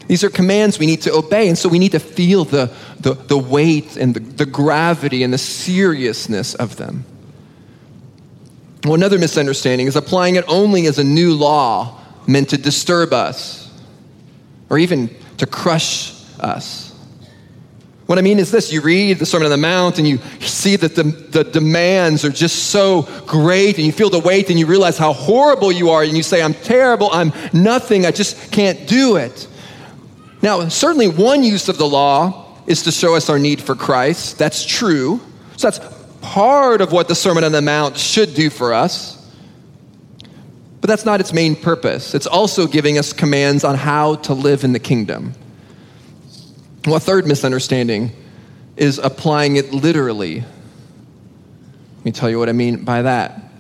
These 0.06 0.24
are 0.24 0.30
commands 0.30 0.78
we 0.78 0.86
need 0.86 1.02
to 1.02 1.14
obey, 1.14 1.48
and 1.48 1.56
so 1.56 1.68
we 1.68 1.78
need 1.78 1.92
to 1.92 2.00
feel 2.00 2.44
the, 2.44 2.72
the, 2.98 3.14
the 3.14 3.38
weight 3.38 3.96
and 3.96 4.12
the, 4.12 4.20
the 4.20 4.46
gravity 4.46 5.22
and 5.22 5.32
the 5.32 5.38
seriousness 5.38 6.54
of 6.56 6.76
them. 6.76 7.04
Well, 8.84 8.94
another 8.94 9.18
misunderstanding 9.18 9.86
is 9.86 9.94
applying 9.94 10.36
it 10.36 10.44
only 10.48 10.86
as 10.86 10.98
a 10.98 11.04
new 11.04 11.34
law 11.34 12.00
meant 12.26 12.48
to 12.50 12.58
disturb 12.58 13.12
us 13.12 13.70
or 14.68 14.78
even 14.78 15.14
to 15.36 15.46
crush 15.46 16.12
us. 16.40 16.89
What 18.10 18.18
I 18.18 18.22
mean 18.22 18.40
is 18.40 18.50
this 18.50 18.72
you 18.72 18.80
read 18.80 19.20
the 19.20 19.24
Sermon 19.24 19.44
on 19.44 19.52
the 19.52 19.56
Mount 19.56 19.98
and 19.98 20.08
you 20.08 20.18
see 20.40 20.74
that 20.74 20.96
the, 20.96 21.04
the 21.04 21.44
demands 21.44 22.24
are 22.24 22.30
just 22.30 22.70
so 22.70 23.02
great, 23.24 23.76
and 23.76 23.86
you 23.86 23.92
feel 23.92 24.10
the 24.10 24.18
weight, 24.18 24.50
and 24.50 24.58
you 24.58 24.66
realize 24.66 24.98
how 24.98 25.12
horrible 25.12 25.70
you 25.70 25.90
are, 25.90 26.02
and 26.02 26.16
you 26.16 26.24
say, 26.24 26.42
I'm 26.42 26.54
terrible, 26.54 27.08
I'm 27.12 27.32
nothing, 27.52 28.06
I 28.06 28.10
just 28.10 28.50
can't 28.50 28.88
do 28.88 29.14
it. 29.14 29.46
Now, 30.42 30.66
certainly 30.66 31.06
one 31.06 31.44
use 31.44 31.68
of 31.68 31.78
the 31.78 31.86
law 31.86 32.58
is 32.66 32.82
to 32.82 32.90
show 32.90 33.14
us 33.14 33.30
our 33.30 33.38
need 33.38 33.62
for 33.62 33.76
Christ. 33.76 34.38
That's 34.38 34.64
true. 34.64 35.20
So 35.56 35.70
that's 35.70 35.78
part 36.20 36.80
of 36.80 36.90
what 36.90 37.06
the 37.06 37.14
Sermon 37.14 37.44
on 37.44 37.52
the 37.52 37.62
Mount 37.62 37.96
should 37.96 38.34
do 38.34 38.50
for 38.50 38.74
us. 38.74 39.24
But 40.80 40.88
that's 40.88 41.04
not 41.04 41.20
its 41.20 41.32
main 41.32 41.54
purpose. 41.54 42.12
It's 42.16 42.26
also 42.26 42.66
giving 42.66 42.98
us 42.98 43.12
commands 43.12 43.62
on 43.62 43.76
how 43.76 44.16
to 44.16 44.34
live 44.34 44.64
in 44.64 44.72
the 44.72 44.80
kingdom. 44.80 45.34
Well, 46.86 46.96
a 46.96 47.00
third 47.00 47.26
misunderstanding 47.26 48.12
is 48.76 48.98
applying 48.98 49.56
it 49.56 49.72
literally. 49.74 50.40
Let 50.40 52.04
me 52.04 52.12
tell 52.12 52.30
you 52.30 52.38
what 52.38 52.48
I 52.48 52.52
mean 52.52 52.84
by 52.84 53.02
that. 53.02 53.52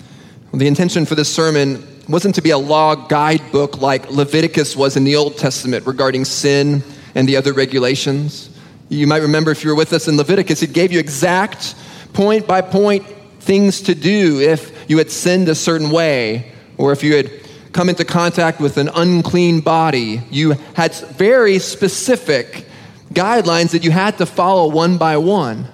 The 0.54 0.66
intention 0.66 1.04
for 1.04 1.14
this 1.14 1.32
sermon 1.32 1.86
wasn't 2.08 2.34
to 2.36 2.42
be 2.42 2.50
a 2.50 2.58
law 2.58 2.94
guidebook 2.94 3.78
like 3.82 4.10
Leviticus 4.10 4.74
was 4.74 4.96
in 4.96 5.04
the 5.04 5.16
Old 5.16 5.36
Testament 5.36 5.86
regarding 5.86 6.24
sin 6.24 6.82
and 7.14 7.28
the 7.28 7.36
other 7.36 7.52
regulations. 7.52 8.48
You 8.88 9.06
might 9.06 9.18
remember 9.18 9.50
if 9.50 9.62
you 9.64 9.70
were 9.70 9.76
with 9.76 9.92
us 9.92 10.08
in 10.08 10.16
Leviticus, 10.16 10.62
it 10.62 10.72
gave 10.72 10.90
you 10.90 10.98
exact 10.98 11.74
point 12.14 12.46
by 12.46 12.62
point 12.62 13.06
things 13.40 13.82
to 13.82 13.94
do 13.94 14.40
if 14.40 14.88
you 14.88 14.96
had 14.96 15.10
sinned 15.10 15.50
a 15.50 15.54
certain 15.54 15.90
way 15.90 16.52
or 16.78 16.90
if 16.92 17.02
you 17.02 17.16
had 17.16 17.30
come 17.72 17.90
into 17.90 18.04
contact 18.04 18.60
with 18.60 18.78
an 18.78 18.88
unclean 18.94 19.60
body. 19.60 20.22
You 20.30 20.52
had 20.74 20.94
very 20.94 21.58
specific 21.58 22.66
guidelines 23.12 23.70
that 23.72 23.84
you 23.84 23.90
had 23.90 24.18
to 24.18 24.26
follow 24.26 24.68
one 24.68 24.98
by 24.98 25.16
one. 25.16 25.66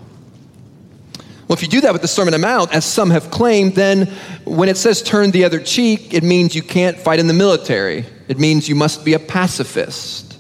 Well, 1.49 1.57
if 1.57 1.63
you 1.63 1.69
do 1.69 1.81
that 1.83 1.93
with 1.93 2.03
the 2.03 2.09
Sermon 2.09 2.35
on 2.35 2.41
the 2.41 2.47
Mount, 2.47 2.75
as 2.75 2.85
some 2.85 3.11
have 3.11 3.31
claimed, 3.31 3.75
then 3.75 4.07
when 4.45 4.69
it 4.69 4.77
says 4.77 5.01
turn 5.01 5.31
the 5.31 5.45
other 5.45 5.61
cheek, 5.61 6.13
it 6.13 6.25
means 6.25 6.57
you 6.57 6.63
can't 6.63 6.99
fight 6.99 7.21
in 7.21 7.29
the 7.29 7.35
military. 7.35 8.05
It 8.27 8.39
means 8.39 8.69
you 8.69 8.75
must 8.75 9.05
be 9.05 9.15
a 9.15 9.21
pacifist. 9.21 10.39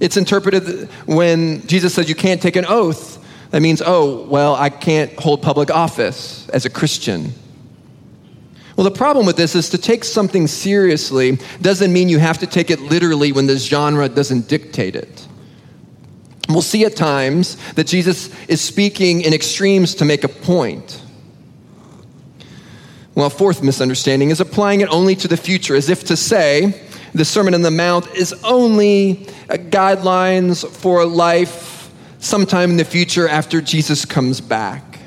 It's 0.00 0.16
interpreted 0.16 0.88
when 1.04 1.66
Jesus 1.66 1.92
says 1.92 2.08
you 2.08 2.14
can't 2.14 2.40
take 2.40 2.56
an 2.56 2.64
oath. 2.66 3.22
That 3.50 3.60
means, 3.60 3.82
oh, 3.84 4.24
well, 4.26 4.54
I 4.54 4.70
can't 4.70 5.12
hold 5.18 5.42
public 5.42 5.70
office 5.70 6.48
as 6.50 6.64
a 6.64 6.70
Christian. 6.70 7.32
Well, 8.76 8.84
the 8.84 8.96
problem 8.96 9.26
with 9.26 9.36
this 9.36 9.54
is 9.54 9.68
to 9.70 9.78
take 9.78 10.04
something 10.04 10.46
seriously 10.46 11.38
doesn't 11.60 11.92
mean 11.92 12.08
you 12.08 12.18
have 12.18 12.38
to 12.38 12.46
take 12.46 12.70
it 12.70 12.80
literally 12.80 13.32
when 13.32 13.46
this 13.46 13.66
genre 13.66 14.08
doesn't 14.08 14.48
dictate 14.48 14.96
it. 14.96 15.27
We'll 16.48 16.62
see 16.62 16.84
at 16.84 16.96
times 16.96 17.56
that 17.74 17.86
Jesus 17.86 18.30
is 18.46 18.60
speaking 18.60 19.20
in 19.20 19.34
extremes 19.34 19.94
to 19.96 20.04
make 20.04 20.24
a 20.24 20.28
point. 20.28 21.02
Well, 23.14 23.28
fourth 23.30 23.62
misunderstanding 23.62 24.30
is 24.30 24.40
applying 24.40 24.80
it 24.80 24.88
only 24.88 25.14
to 25.16 25.28
the 25.28 25.36
future, 25.36 25.74
as 25.74 25.88
if 25.88 26.04
to 26.04 26.16
say 26.16 26.82
the 27.14 27.24
Sermon 27.24 27.52
on 27.52 27.62
the 27.62 27.70
Mount 27.70 28.06
is 28.14 28.32
only 28.44 29.26
uh, 29.50 29.54
guidelines 29.54 30.66
for 30.66 31.04
life 31.04 31.90
sometime 32.18 32.70
in 32.70 32.76
the 32.76 32.84
future 32.84 33.28
after 33.28 33.60
Jesus 33.60 34.04
comes 34.04 34.40
back. 34.40 35.00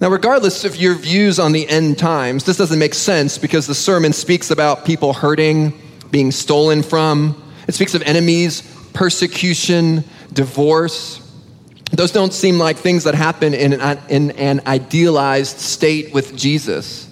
Now, 0.00 0.08
regardless 0.08 0.64
of 0.64 0.76
your 0.76 0.94
views 0.94 1.38
on 1.38 1.52
the 1.52 1.68
end 1.68 1.98
times, 1.98 2.44
this 2.44 2.56
doesn't 2.56 2.78
make 2.78 2.94
sense 2.94 3.36
because 3.36 3.66
the 3.66 3.74
sermon 3.74 4.12
speaks 4.14 4.50
about 4.50 4.86
people 4.86 5.12
hurting, 5.12 5.78
being 6.10 6.30
stolen 6.30 6.82
from. 6.82 7.42
It 7.68 7.74
speaks 7.74 7.94
of 7.94 8.02
enemies, 8.02 8.62
persecution, 8.94 10.04
divorce. 10.32 11.26
Those 11.92 12.12
don't 12.12 12.32
seem 12.32 12.58
like 12.58 12.76
things 12.76 13.04
that 13.04 13.14
happen 13.14 13.54
in 13.54 13.74
an, 13.74 13.98
in 14.08 14.30
an 14.32 14.60
idealized 14.66 15.58
state 15.58 16.14
with 16.14 16.36
Jesus. 16.36 17.08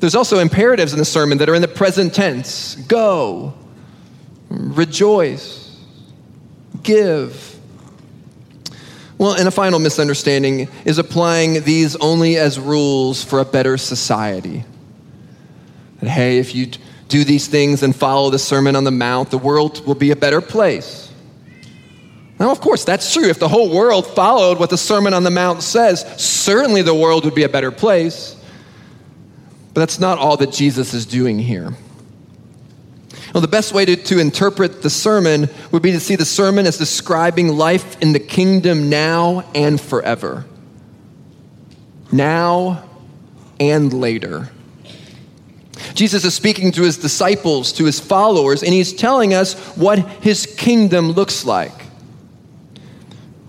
There's 0.00 0.14
also 0.14 0.38
imperatives 0.38 0.92
in 0.92 0.98
the 0.98 1.04
sermon 1.04 1.38
that 1.38 1.48
are 1.48 1.54
in 1.54 1.62
the 1.62 1.68
present 1.68 2.14
tense 2.14 2.74
go, 2.74 3.54
rejoice, 4.48 5.78
give. 6.82 7.58
Well, 9.16 9.34
and 9.34 9.46
a 9.46 9.50
final 9.50 9.78
misunderstanding 9.78 10.68
is 10.84 10.98
applying 10.98 11.62
these 11.64 11.96
only 11.96 12.36
as 12.36 12.58
rules 12.58 13.22
for 13.22 13.38
a 13.38 13.44
better 13.44 13.78
society. 13.78 14.64
That, 16.00 16.10
hey, 16.10 16.38
if 16.38 16.54
you 16.54 16.66
do 17.08 17.24
these 17.24 17.46
things 17.46 17.82
and 17.82 17.94
follow 17.94 18.30
the 18.30 18.38
Sermon 18.38 18.76
on 18.76 18.84
the 18.84 18.90
Mount, 18.90 19.30
the 19.30 19.38
world 19.38 19.86
will 19.86 19.94
be 19.94 20.10
a 20.10 20.16
better 20.16 20.40
place. 20.40 21.03
Now, 22.38 22.50
of 22.50 22.60
course, 22.60 22.84
that's 22.84 23.12
true. 23.12 23.28
If 23.28 23.38
the 23.38 23.48
whole 23.48 23.70
world 23.70 24.06
followed 24.06 24.58
what 24.58 24.70
the 24.70 24.78
Sermon 24.78 25.14
on 25.14 25.22
the 25.22 25.30
Mount 25.30 25.62
says, 25.62 26.04
certainly 26.22 26.82
the 26.82 26.94
world 26.94 27.24
would 27.24 27.34
be 27.34 27.44
a 27.44 27.48
better 27.48 27.70
place. 27.70 28.36
But 29.72 29.80
that's 29.80 29.98
not 29.98 30.18
all 30.18 30.36
that 30.38 30.52
Jesus 30.52 30.94
is 30.94 31.06
doing 31.06 31.38
here. 31.38 31.74
The 33.32 33.48
best 33.48 33.72
way 33.72 33.84
to, 33.84 33.96
to 33.96 34.20
interpret 34.20 34.82
the 34.82 34.90
sermon 34.90 35.48
would 35.72 35.82
be 35.82 35.90
to 35.90 36.00
see 36.00 36.14
the 36.14 36.24
sermon 36.24 36.66
as 36.66 36.78
describing 36.78 37.48
life 37.48 38.00
in 38.00 38.12
the 38.12 38.20
kingdom 38.20 38.88
now 38.88 39.44
and 39.56 39.80
forever. 39.80 40.44
Now 42.12 42.88
and 43.58 43.92
later. 43.92 44.50
Jesus 45.94 46.24
is 46.24 46.32
speaking 46.34 46.70
to 46.72 46.82
his 46.82 46.96
disciples, 46.96 47.72
to 47.72 47.84
his 47.84 47.98
followers, 47.98 48.62
and 48.62 48.72
he's 48.72 48.92
telling 48.92 49.34
us 49.34 49.54
what 49.76 49.98
his 49.98 50.46
kingdom 50.46 51.10
looks 51.10 51.44
like. 51.44 51.83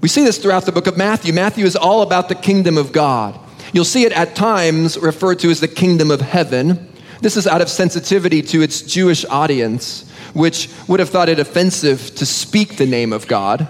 We 0.01 0.07
see 0.07 0.23
this 0.23 0.37
throughout 0.37 0.65
the 0.65 0.71
book 0.71 0.87
of 0.87 0.97
Matthew. 0.97 1.33
Matthew 1.33 1.65
is 1.65 1.75
all 1.75 2.01
about 2.01 2.29
the 2.29 2.35
kingdom 2.35 2.77
of 2.77 2.91
God. 2.91 3.39
You'll 3.73 3.85
see 3.85 4.05
it 4.05 4.11
at 4.13 4.35
times 4.35 4.97
referred 4.97 5.39
to 5.39 5.49
as 5.49 5.59
the 5.59 5.67
kingdom 5.67 6.11
of 6.11 6.21
heaven. 6.21 6.87
This 7.21 7.37
is 7.37 7.47
out 7.47 7.61
of 7.61 7.69
sensitivity 7.69 8.41
to 8.43 8.61
its 8.61 8.81
Jewish 8.81 9.25
audience, 9.25 10.09
which 10.33 10.69
would 10.87 10.99
have 10.99 11.09
thought 11.09 11.29
it 11.29 11.39
offensive 11.39 12.13
to 12.15 12.25
speak 12.25 12.77
the 12.77 12.85
name 12.85 13.11
of 13.11 13.27
God. 13.27 13.67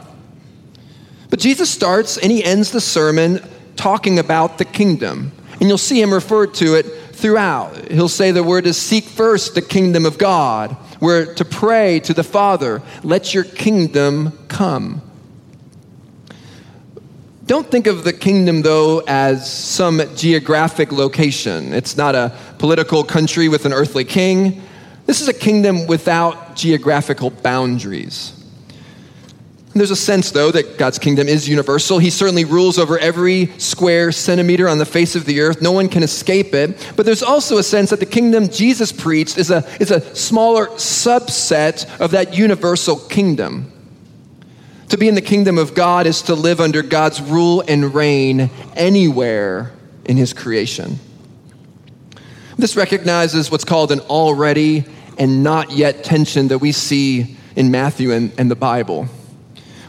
But 1.29 1.39
Jesus 1.39 1.69
starts 1.69 2.17
and 2.17 2.31
he 2.31 2.43
ends 2.43 2.71
the 2.71 2.81
sermon 2.81 3.39
talking 3.75 4.19
about 4.19 4.57
the 4.57 4.65
kingdom. 4.65 5.31
And 5.59 5.69
you'll 5.69 5.77
see 5.77 6.01
him 6.01 6.13
refer 6.13 6.47
to 6.47 6.75
it 6.75 6.85
throughout. 7.13 7.91
He'll 7.91 8.09
say 8.09 8.31
the 8.31 8.43
word 8.43 8.67
is 8.67 8.77
seek 8.77 9.05
first 9.05 9.55
the 9.55 9.61
kingdom 9.61 10.05
of 10.05 10.17
God. 10.17 10.75
We're 10.99 11.33
to 11.35 11.45
pray 11.45 11.99
to 12.01 12.13
the 12.13 12.23
Father, 12.23 12.81
let 13.03 13.33
your 13.33 13.43
kingdom 13.43 14.37
come. 14.47 15.01
Don't 17.45 17.69
think 17.69 17.85
of 17.85 18.03
the 18.03 18.13
kingdom, 18.13 18.63
though, 18.63 19.03
as 19.05 19.51
some 19.51 20.01
geographic 20.15 20.91
location. 20.91 21.73
It's 21.73 21.95
not 21.95 22.15
a 22.15 22.35
political 22.57 23.03
country 23.03 23.49
with 23.49 23.65
an 23.65 23.73
earthly 23.73 24.03
king. 24.03 24.63
This 25.05 25.21
is 25.21 25.27
a 25.27 25.33
kingdom 25.33 25.85
without 25.85 26.55
geographical 26.55 27.29
boundaries. 27.29 28.31
There's 29.75 29.91
a 29.91 29.95
sense, 29.95 30.31
though, 30.31 30.49
that 30.51 30.79
God's 30.79 30.97
kingdom 30.97 31.27
is 31.27 31.47
universal. 31.47 31.99
He 31.99 32.09
certainly 32.09 32.45
rules 32.45 32.79
over 32.79 32.97
every 32.97 33.47
square 33.59 34.11
centimeter 34.11 34.67
on 34.67 34.79
the 34.79 34.85
face 34.85 35.15
of 35.15 35.25
the 35.25 35.41
earth. 35.41 35.61
No 35.61 35.73
one 35.73 35.89
can 35.89 36.01
escape 36.01 36.55
it. 36.55 36.93
But 36.95 37.05
there's 37.05 37.21
also 37.21 37.57
a 37.57 37.63
sense 37.63 37.91
that 37.91 37.99
the 37.99 38.05
kingdom 38.07 38.47
Jesus 38.47 38.91
preached 38.91 39.37
is 39.37 39.51
a, 39.51 39.63
is 39.79 39.91
a 39.91 40.15
smaller 40.15 40.67
subset 40.67 41.99
of 41.99 42.11
that 42.11 42.33
universal 42.33 42.95
kingdom. 42.95 43.71
To 44.89 44.97
be 44.97 45.07
in 45.07 45.15
the 45.15 45.21
kingdom 45.21 45.57
of 45.57 45.73
God 45.73 46.05
is 46.05 46.21
to 46.23 46.35
live 46.35 46.61
under 46.61 46.81
God's 46.81 47.21
rule 47.21 47.63
and 47.67 47.93
reign 47.93 48.51
anywhere 48.75 49.71
in 50.05 50.15
his 50.15 50.31
creation. 50.31 50.99
This 52.57 52.75
recognizes 52.75 53.49
what's 53.51 53.65
called 53.65 53.91
an 53.91 53.99
already 54.01 54.85
and 55.17 55.43
not 55.43 55.71
yet 55.71 56.03
tension 56.03 56.49
that 56.49 56.59
we 56.59 56.71
see 56.71 57.35
in 57.55 57.71
Matthew 57.71 58.11
and, 58.11 58.31
and 58.37 58.49
the 58.49 58.55
Bible. 58.55 59.07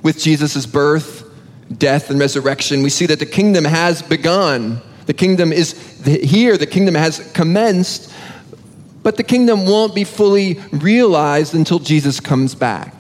With 0.03 0.19
Jesus' 0.19 0.67
birth, 0.67 1.29
death, 1.77 2.11
and 2.11 2.19
resurrection, 2.19 2.83
we 2.83 2.91
see 2.91 3.07
that 3.07 3.19
the 3.19 3.27
kingdom 3.27 3.65
has 3.65 4.03
begun. 4.03 4.81
The 5.07 5.15
kingdom 5.15 5.53
is 5.53 5.73
here, 6.05 6.57
the 6.57 6.67
kingdom 6.67 6.95
has 6.95 7.31
commenced, 7.33 8.13
but 9.03 9.17
the 9.17 9.25
kingdom 9.25 9.67
won't 9.67 9.95
be 9.95 10.05
fully 10.05 10.55
realized 10.73 11.55
until 11.55 11.79
Jesus 11.79 12.19
comes 12.19 12.55
back. 12.55 12.96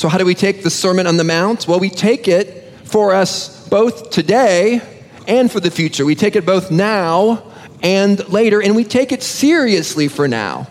So, 0.00 0.08
how 0.08 0.16
do 0.16 0.24
we 0.24 0.34
take 0.34 0.62
the 0.62 0.70
Sermon 0.70 1.06
on 1.06 1.18
the 1.18 1.24
Mount? 1.24 1.68
Well, 1.68 1.78
we 1.78 1.90
take 1.90 2.26
it 2.26 2.72
for 2.84 3.12
us 3.12 3.68
both 3.68 4.08
today 4.08 4.80
and 5.28 5.52
for 5.52 5.60
the 5.60 5.70
future. 5.70 6.06
We 6.06 6.14
take 6.14 6.36
it 6.36 6.46
both 6.46 6.70
now 6.70 7.42
and 7.82 8.26
later, 8.30 8.62
and 8.62 8.74
we 8.74 8.84
take 8.84 9.12
it 9.12 9.22
seriously 9.22 10.08
for 10.08 10.26
now. 10.26 10.68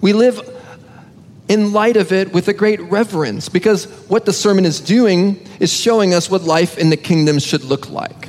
We 0.00 0.12
live 0.12 0.40
in 1.48 1.72
light 1.72 1.96
of 1.96 2.12
it 2.12 2.32
with 2.32 2.46
a 2.46 2.52
great 2.52 2.80
reverence 2.82 3.48
because 3.48 3.86
what 4.06 4.24
the 4.24 4.32
sermon 4.32 4.66
is 4.66 4.78
doing 4.78 5.44
is 5.58 5.72
showing 5.72 6.14
us 6.14 6.30
what 6.30 6.42
life 6.42 6.78
in 6.78 6.90
the 6.90 6.96
kingdom 6.96 7.40
should 7.40 7.64
look 7.64 7.90
like. 7.90 8.28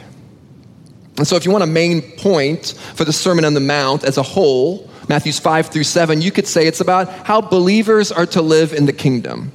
And 1.18 1.28
so, 1.28 1.36
if 1.36 1.46
you 1.46 1.52
want 1.52 1.64
a 1.64 1.68
main 1.68 2.02
point 2.02 2.74
for 2.96 3.06
the 3.06 3.14
Sermon 3.14 3.46
on 3.46 3.54
the 3.54 3.60
Mount 3.60 4.04
as 4.04 4.18
a 4.18 4.24
whole, 4.24 4.90
Matthews 5.08 5.38
5 5.38 5.68
through 5.68 5.84
7, 5.84 6.24
you 6.24 6.32
could 6.32 6.48
say 6.48 6.66
it's 6.66 6.82
about 6.82 7.10
how 7.28 7.42
believers 7.42 8.12
are 8.12 8.26
to 8.26 8.42
live 8.42 8.74
in 8.74 8.88
the 8.88 8.92
kingdom. 8.92 9.52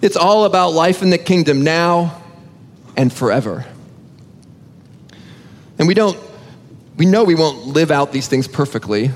It's 0.00 0.16
all 0.16 0.44
about 0.44 0.70
life 0.72 1.02
in 1.02 1.10
the 1.10 1.18
kingdom 1.18 1.62
now 1.62 2.22
and 2.96 3.12
forever. 3.12 3.64
And 5.78 5.88
we 5.88 5.94
don't, 5.94 6.18
we 6.96 7.06
know 7.06 7.24
we 7.24 7.34
won't 7.34 7.66
live 7.66 7.90
out 7.90 8.12
these 8.12 8.28
things 8.28 8.48
perfectly. 8.48 9.10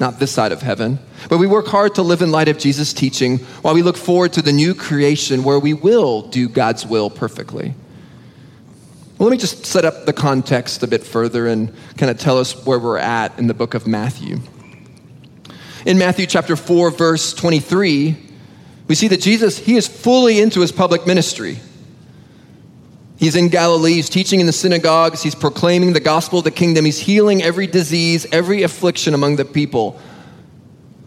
not 0.00 0.18
this 0.18 0.30
side 0.30 0.52
of 0.52 0.62
heaven. 0.62 0.98
But 1.28 1.38
we 1.38 1.46
work 1.46 1.66
hard 1.66 1.96
to 1.96 2.02
live 2.02 2.22
in 2.22 2.30
light 2.30 2.48
of 2.48 2.58
Jesus' 2.58 2.92
teaching 2.92 3.38
while 3.62 3.74
we 3.74 3.82
look 3.82 3.96
forward 3.96 4.32
to 4.34 4.42
the 4.42 4.52
new 4.52 4.74
creation 4.74 5.42
where 5.42 5.58
we 5.58 5.74
will 5.74 6.22
do 6.22 6.48
God's 6.48 6.86
will 6.86 7.10
perfectly. 7.10 7.74
Well, 9.18 9.28
let 9.28 9.32
me 9.32 9.38
just 9.38 9.66
set 9.66 9.84
up 9.84 10.06
the 10.06 10.12
context 10.12 10.82
a 10.84 10.86
bit 10.86 11.02
further 11.02 11.48
and 11.48 11.74
kind 11.96 12.10
of 12.10 12.18
tell 12.18 12.38
us 12.38 12.64
where 12.64 12.78
we're 12.78 12.98
at 12.98 13.36
in 13.38 13.48
the 13.48 13.54
book 13.54 13.74
of 13.74 13.86
Matthew. 13.86 14.38
In 15.84 15.98
Matthew 15.98 16.26
chapter 16.26 16.54
4, 16.54 16.92
verse 16.92 17.34
23, 17.34 18.16
we 18.88 18.94
see 18.94 19.08
that 19.08 19.20
Jesus, 19.20 19.58
he 19.58 19.76
is 19.76 19.86
fully 19.86 20.40
into 20.40 20.60
his 20.60 20.72
public 20.72 21.06
ministry. 21.06 21.60
He's 23.18 23.36
in 23.36 23.48
Galilee, 23.48 23.94
he's 23.94 24.08
teaching 24.08 24.40
in 24.40 24.46
the 24.46 24.52
synagogues, 24.52 25.22
he's 25.22 25.34
proclaiming 25.34 25.92
the 25.92 26.00
gospel 26.00 26.38
of 26.38 26.44
the 26.44 26.50
kingdom, 26.50 26.84
he's 26.84 26.98
healing 26.98 27.42
every 27.42 27.66
disease, 27.66 28.26
every 28.32 28.62
affliction 28.62 29.12
among 29.12 29.36
the 29.36 29.44
people. 29.44 30.00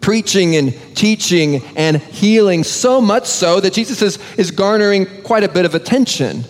Preaching 0.00 0.56
and 0.56 0.74
teaching 0.94 1.62
and 1.74 1.96
healing, 1.96 2.64
so 2.64 3.00
much 3.00 3.26
so 3.26 3.60
that 3.60 3.72
Jesus 3.72 4.02
is, 4.02 4.18
is 4.36 4.50
garnering 4.50 5.06
quite 5.22 5.42
a 5.42 5.48
bit 5.48 5.64
of 5.64 5.74
attention. 5.74 6.44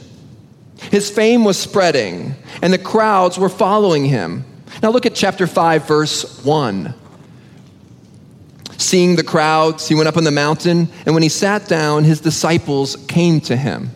His 0.90 1.10
fame 1.10 1.44
was 1.44 1.58
spreading, 1.58 2.34
and 2.60 2.72
the 2.72 2.78
crowds 2.78 3.38
were 3.38 3.48
following 3.48 4.04
him. 4.04 4.44
Now 4.82 4.90
look 4.90 5.06
at 5.06 5.14
chapter 5.14 5.46
5, 5.46 5.86
verse 5.86 6.44
1. 6.44 6.94
Seeing 8.82 9.14
the 9.14 9.22
crowds, 9.22 9.86
he 9.86 9.94
went 9.94 10.08
up 10.08 10.16
on 10.16 10.24
the 10.24 10.32
mountain, 10.32 10.88
and 11.06 11.14
when 11.14 11.22
he 11.22 11.28
sat 11.28 11.68
down, 11.68 12.02
his 12.02 12.20
disciples 12.20 12.96
came 13.06 13.40
to 13.42 13.56
him. 13.56 13.90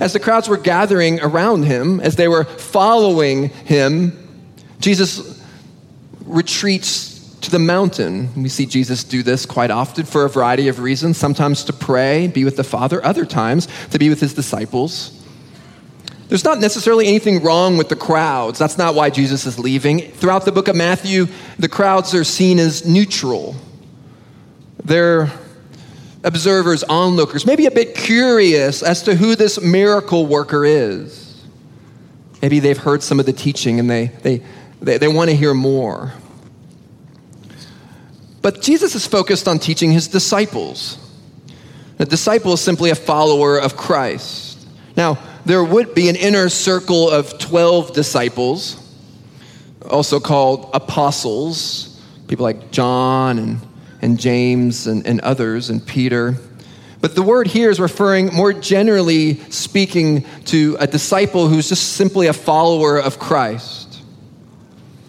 As 0.00 0.14
the 0.14 0.18
crowds 0.18 0.48
were 0.48 0.56
gathering 0.56 1.20
around 1.20 1.64
him, 1.64 2.00
as 2.00 2.16
they 2.16 2.28
were 2.28 2.44
following 2.44 3.50
him, 3.50 4.16
Jesus 4.80 5.38
retreats 6.24 7.36
to 7.42 7.50
the 7.50 7.58
mountain. 7.58 8.30
We 8.42 8.48
see 8.48 8.64
Jesus 8.64 9.04
do 9.04 9.22
this 9.22 9.44
quite 9.44 9.70
often 9.70 10.06
for 10.06 10.24
a 10.24 10.30
variety 10.30 10.68
of 10.68 10.80
reasons, 10.80 11.18
sometimes 11.18 11.62
to 11.64 11.74
pray, 11.74 12.26
be 12.26 12.46
with 12.46 12.56
the 12.56 12.64
Father, 12.64 13.04
other 13.04 13.26
times 13.26 13.68
to 13.90 13.98
be 13.98 14.08
with 14.08 14.20
his 14.20 14.32
disciples. 14.32 15.19
There's 16.30 16.44
not 16.44 16.60
necessarily 16.60 17.08
anything 17.08 17.42
wrong 17.42 17.76
with 17.76 17.88
the 17.88 17.96
crowds. 17.96 18.56
That's 18.56 18.78
not 18.78 18.94
why 18.94 19.10
Jesus 19.10 19.46
is 19.46 19.58
leaving. 19.58 20.12
Throughout 20.12 20.44
the 20.44 20.52
book 20.52 20.68
of 20.68 20.76
Matthew, 20.76 21.26
the 21.58 21.68
crowds 21.68 22.14
are 22.14 22.22
seen 22.22 22.60
as 22.60 22.86
neutral. 22.86 23.56
They're 24.84 25.32
observers, 26.22 26.84
onlookers, 26.84 27.44
maybe 27.46 27.66
a 27.66 27.70
bit 27.72 27.96
curious 27.96 28.84
as 28.84 29.02
to 29.02 29.16
who 29.16 29.34
this 29.34 29.60
miracle 29.60 30.24
worker 30.24 30.64
is. 30.64 31.44
Maybe 32.40 32.60
they've 32.60 32.78
heard 32.78 33.02
some 33.02 33.18
of 33.18 33.26
the 33.26 33.32
teaching 33.32 33.80
and 33.80 33.90
they, 33.90 34.06
they, 34.22 34.44
they, 34.80 34.98
they 34.98 35.08
want 35.08 35.30
to 35.30 35.36
hear 35.36 35.52
more. 35.52 36.12
But 38.40 38.62
Jesus 38.62 38.94
is 38.94 39.04
focused 39.04 39.48
on 39.48 39.58
teaching 39.58 39.90
his 39.90 40.06
disciples. 40.06 40.96
A 41.98 42.04
disciple 42.04 42.52
is 42.52 42.60
simply 42.60 42.90
a 42.90 42.94
follower 42.94 43.58
of 43.58 43.76
Christ. 43.76 44.64
Now, 44.96 45.18
there 45.50 45.64
would 45.64 45.96
be 45.96 46.08
an 46.08 46.14
inner 46.14 46.48
circle 46.48 47.10
of 47.10 47.36
12 47.40 47.92
disciples, 47.92 48.76
also 49.90 50.20
called 50.20 50.70
apostles, 50.72 52.00
people 52.28 52.44
like 52.44 52.70
John 52.70 53.36
and, 53.36 53.60
and 54.00 54.20
James 54.20 54.86
and, 54.86 55.04
and 55.04 55.20
others, 55.22 55.68
and 55.68 55.84
Peter. 55.84 56.36
But 57.00 57.16
the 57.16 57.22
word 57.22 57.48
here 57.48 57.68
is 57.68 57.80
referring 57.80 58.32
more 58.32 58.52
generally 58.52 59.40
speaking 59.50 60.24
to 60.44 60.76
a 60.78 60.86
disciple 60.86 61.48
who's 61.48 61.68
just 61.68 61.94
simply 61.94 62.28
a 62.28 62.32
follower 62.32 63.00
of 63.00 63.18
Christ. 63.18 64.04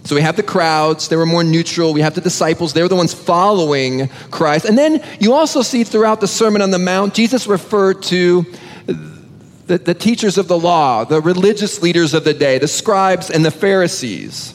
So 0.05 0.15
we 0.15 0.23
have 0.23 0.37
the 0.37 0.43
crowds, 0.43 1.07
they 1.07 1.17
were 1.17 1.27
more 1.27 1.43
neutral. 1.43 1.93
We 1.93 2.01
have 2.01 2.15
the 2.15 2.21
disciples, 2.21 2.73
they 2.73 2.81
were 2.81 2.87
the 2.87 2.95
ones 2.95 3.13
following 3.13 4.07
Christ. 4.31 4.65
And 4.65 4.75
then 4.75 5.03
you 5.19 5.33
also 5.33 5.61
see 5.61 5.83
throughout 5.83 6.19
the 6.19 6.27
Sermon 6.27 6.63
on 6.63 6.71
the 6.71 6.79
Mount, 6.79 7.13
Jesus 7.13 7.45
referred 7.45 8.01
to 8.05 8.43
the, 9.71 9.77
the 9.77 9.93
teachers 9.93 10.37
of 10.37 10.49
the 10.49 10.59
law, 10.59 11.05
the 11.05 11.21
religious 11.21 11.81
leaders 11.81 12.13
of 12.13 12.25
the 12.25 12.33
day, 12.33 12.57
the 12.57 12.67
scribes 12.67 13.29
and 13.29 13.45
the 13.45 13.51
Pharisees. 13.51 14.53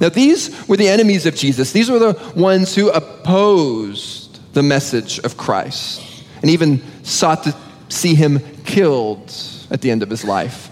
Now, 0.00 0.08
these 0.08 0.66
were 0.66 0.76
the 0.76 0.88
enemies 0.88 1.26
of 1.26 1.36
Jesus. 1.36 1.70
These 1.70 1.88
were 1.88 2.00
the 2.00 2.32
ones 2.34 2.74
who 2.74 2.90
opposed 2.90 4.40
the 4.54 4.64
message 4.64 5.20
of 5.20 5.36
Christ 5.36 6.24
and 6.42 6.50
even 6.50 6.82
sought 7.04 7.44
to 7.44 7.54
see 7.88 8.16
him 8.16 8.40
killed 8.64 9.32
at 9.70 9.80
the 9.80 9.92
end 9.92 10.02
of 10.02 10.10
his 10.10 10.24
life. 10.24 10.70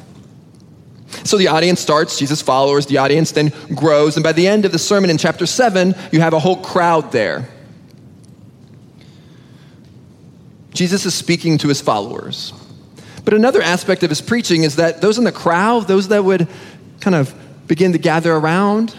So 1.23 1.39
the 1.39 1.47
audience 1.47 1.79
starts, 1.79 2.19
Jesus' 2.19 2.43
followers, 2.43 2.87
the 2.87 2.99
audience 2.99 3.31
then 3.31 3.53
grows, 3.73 4.17
and 4.17 4.25
by 4.25 4.33
the 4.33 4.49
end 4.49 4.65
of 4.65 4.73
the 4.73 4.81
sermon 4.81 5.11
in 5.11 5.19
chapter 5.19 5.47
7, 5.47 5.95
you 6.11 6.21
have 6.21 6.33
a 6.33 6.41
whole 6.41 6.57
crowd 6.57 7.13
there. 7.13 7.49
Jesus 10.73 11.07
is 11.07 11.15
speaking 11.15 11.57
to 11.59 11.69
his 11.69 11.81
followers. 11.81 12.53
But 13.27 13.35
another 13.35 13.61
aspect 13.61 14.05
of 14.05 14.09
his 14.09 14.21
preaching 14.21 14.63
is 14.63 14.77
that 14.77 15.01
those 15.01 15.19
in 15.19 15.25
the 15.25 15.33
crowd, 15.33 15.89
those 15.89 16.09
that 16.09 16.25
would 16.25 16.47
kind 17.01 17.17
of 17.17 17.35
begin 17.67 17.91
to 17.91 17.99
gather 17.99 18.33
around, 18.33 18.95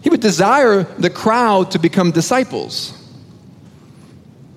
he 0.00 0.08
would 0.08 0.22
desire 0.22 0.84
the 0.84 1.10
crowd 1.10 1.72
to 1.72 1.78
become 1.78 2.10
disciples. 2.10 2.94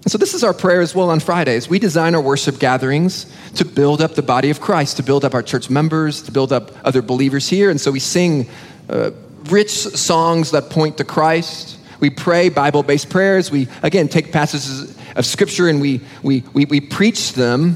And 0.04 0.10
so, 0.10 0.18
this 0.18 0.34
is 0.34 0.46
our 0.46 0.54
prayer 0.54 0.80
as 0.80 0.96
well 0.96 1.10
on 1.10 1.20
Fridays. 1.20 1.68
We 1.68 1.78
design 1.78 2.16
our 2.16 2.22
worship 2.22 2.58
gatherings 2.58 3.26
to 3.56 3.66
build 3.66 4.02
up 4.02 4.16
the 4.16 4.22
body 4.22 4.50
of 4.50 4.62
Christ, 4.62 4.96
to 4.96 5.04
build 5.04 5.26
up 5.26 5.34
our 5.34 5.44
church 5.44 5.70
members, 5.70 6.22
to 6.22 6.32
build 6.32 6.54
up 6.54 6.72
other 6.86 7.02
believers 7.02 7.50
here. 7.50 7.70
And 7.70 7.82
so, 7.82 7.92
we 7.92 8.00
sing 8.00 8.50
uh, 8.88 9.12
rich 9.50 9.72
songs 9.72 10.52
that 10.52 10.70
point 10.70 10.98
to 11.00 11.04
Christ. 11.04 11.78
We 12.00 12.12
pray 12.12 12.48
Bible 12.48 12.82
based 12.82 13.10
prayers. 13.10 13.52
We, 13.52 13.68
again, 13.84 14.08
take 14.08 14.32
passages 14.32 14.98
of 15.18 15.26
Scripture 15.26 15.68
and 15.68 15.82
we, 15.82 16.00
we, 16.24 16.46
we, 16.54 16.64
we 16.64 16.80
preach 16.80 17.34
them 17.34 17.76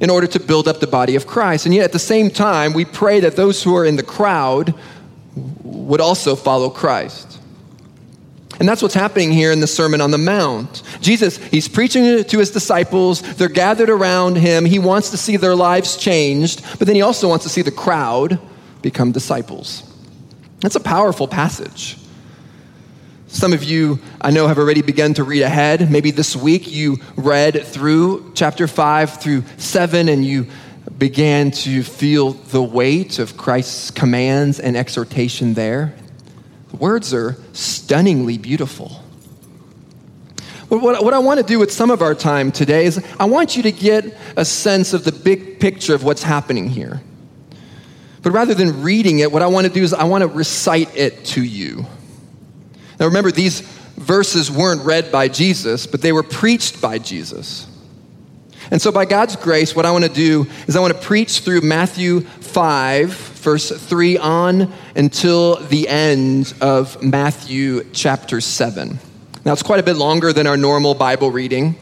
in 0.00 0.10
order 0.10 0.26
to 0.26 0.40
build 0.40 0.68
up 0.68 0.80
the 0.80 0.86
body 0.86 1.16
of 1.16 1.26
Christ. 1.26 1.66
And 1.66 1.74
yet, 1.74 1.84
at 1.84 1.92
the 1.92 1.98
same 1.98 2.30
time, 2.30 2.72
we 2.72 2.84
pray 2.84 3.20
that 3.20 3.36
those 3.36 3.62
who 3.62 3.76
are 3.76 3.84
in 3.84 3.96
the 3.96 4.02
crowd 4.02 4.74
would 5.62 6.00
also 6.00 6.36
follow 6.36 6.70
Christ. 6.70 7.40
And 8.60 8.68
that's 8.68 8.82
what's 8.82 8.94
happening 8.94 9.32
here 9.32 9.50
in 9.50 9.60
the 9.60 9.66
Sermon 9.66 10.00
on 10.00 10.12
the 10.12 10.18
Mount. 10.18 10.82
Jesus, 11.00 11.38
he's 11.38 11.68
preaching 11.68 12.22
to 12.22 12.38
his 12.38 12.50
disciples. 12.50 13.20
They're 13.36 13.48
gathered 13.48 13.90
around 13.90 14.36
him. 14.36 14.64
He 14.64 14.78
wants 14.78 15.10
to 15.10 15.16
see 15.16 15.36
their 15.36 15.56
lives 15.56 15.96
changed, 15.96 16.64
but 16.78 16.86
then 16.86 16.94
he 16.94 17.02
also 17.02 17.28
wants 17.28 17.44
to 17.44 17.50
see 17.50 17.62
the 17.62 17.72
crowd 17.72 18.38
become 18.80 19.10
disciples. 19.10 19.82
That's 20.60 20.76
a 20.76 20.80
powerful 20.80 21.26
passage. 21.26 21.98
Some 23.34 23.52
of 23.52 23.64
you, 23.64 23.98
I 24.20 24.30
know, 24.30 24.46
have 24.46 24.58
already 24.58 24.80
begun 24.80 25.12
to 25.14 25.24
read 25.24 25.42
ahead. 25.42 25.90
Maybe 25.90 26.12
this 26.12 26.36
week 26.36 26.70
you 26.70 26.98
read 27.16 27.64
through 27.66 28.30
chapter 28.36 28.68
5 28.68 29.20
through 29.20 29.42
7 29.56 30.08
and 30.08 30.24
you 30.24 30.46
began 30.98 31.50
to 31.50 31.82
feel 31.82 32.34
the 32.34 32.62
weight 32.62 33.18
of 33.18 33.36
Christ's 33.36 33.90
commands 33.90 34.60
and 34.60 34.76
exhortation 34.76 35.54
there. 35.54 35.96
The 36.70 36.76
words 36.76 37.12
are 37.12 37.36
stunningly 37.52 38.38
beautiful. 38.38 39.02
What, 40.68 41.02
what 41.02 41.12
I 41.12 41.18
want 41.18 41.40
to 41.40 41.44
do 41.44 41.58
with 41.58 41.72
some 41.72 41.90
of 41.90 42.02
our 42.02 42.14
time 42.14 42.52
today 42.52 42.84
is 42.84 43.04
I 43.18 43.24
want 43.24 43.56
you 43.56 43.64
to 43.64 43.72
get 43.72 44.16
a 44.36 44.44
sense 44.44 44.94
of 44.94 45.02
the 45.02 45.12
big 45.12 45.58
picture 45.58 45.96
of 45.96 46.04
what's 46.04 46.22
happening 46.22 46.68
here. 46.68 47.02
But 48.22 48.30
rather 48.30 48.54
than 48.54 48.82
reading 48.82 49.18
it, 49.18 49.32
what 49.32 49.42
I 49.42 49.48
want 49.48 49.66
to 49.66 49.72
do 49.72 49.82
is 49.82 49.92
I 49.92 50.04
want 50.04 50.22
to 50.22 50.28
recite 50.28 50.96
it 50.96 51.24
to 51.26 51.42
you. 51.42 51.84
Now 52.98 53.06
remember, 53.06 53.30
these 53.30 53.60
verses 53.96 54.50
weren't 54.50 54.84
read 54.84 55.10
by 55.10 55.28
Jesus, 55.28 55.86
but 55.86 56.02
they 56.02 56.12
were 56.12 56.22
preached 56.22 56.80
by 56.80 56.98
Jesus. 56.98 57.66
And 58.70 58.80
so, 58.80 58.90
by 58.90 59.04
God's 59.04 59.36
grace, 59.36 59.76
what 59.76 59.84
I 59.84 59.90
want 59.90 60.04
to 60.04 60.10
do 60.10 60.46
is 60.66 60.74
I 60.74 60.80
want 60.80 60.94
to 60.94 61.00
preach 61.00 61.40
through 61.40 61.60
Matthew 61.60 62.20
5, 62.20 63.10
verse 63.10 63.70
3 63.70 64.18
on 64.18 64.72
until 64.96 65.56
the 65.56 65.86
end 65.86 66.54
of 66.60 67.02
Matthew 67.02 67.84
chapter 67.92 68.40
7. 68.40 68.98
Now, 69.44 69.52
it's 69.52 69.62
quite 69.62 69.80
a 69.80 69.82
bit 69.82 69.96
longer 69.96 70.32
than 70.32 70.46
our 70.46 70.56
normal 70.56 70.94
Bible 70.94 71.30
reading. 71.30 71.76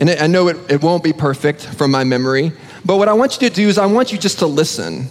And 0.00 0.10
I 0.10 0.26
know 0.26 0.48
it, 0.48 0.56
it 0.68 0.82
won't 0.82 1.04
be 1.04 1.12
perfect 1.12 1.64
from 1.64 1.90
my 1.92 2.04
memory, 2.04 2.52
but 2.84 2.96
what 2.96 3.08
I 3.08 3.12
want 3.12 3.40
you 3.40 3.48
to 3.48 3.54
do 3.54 3.68
is 3.68 3.78
I 3.78 3.86
want 3.86 4.12
you 4.12 4.18
just 4.18 4.40
to 4.40 4.46
listen. 4.46 5.08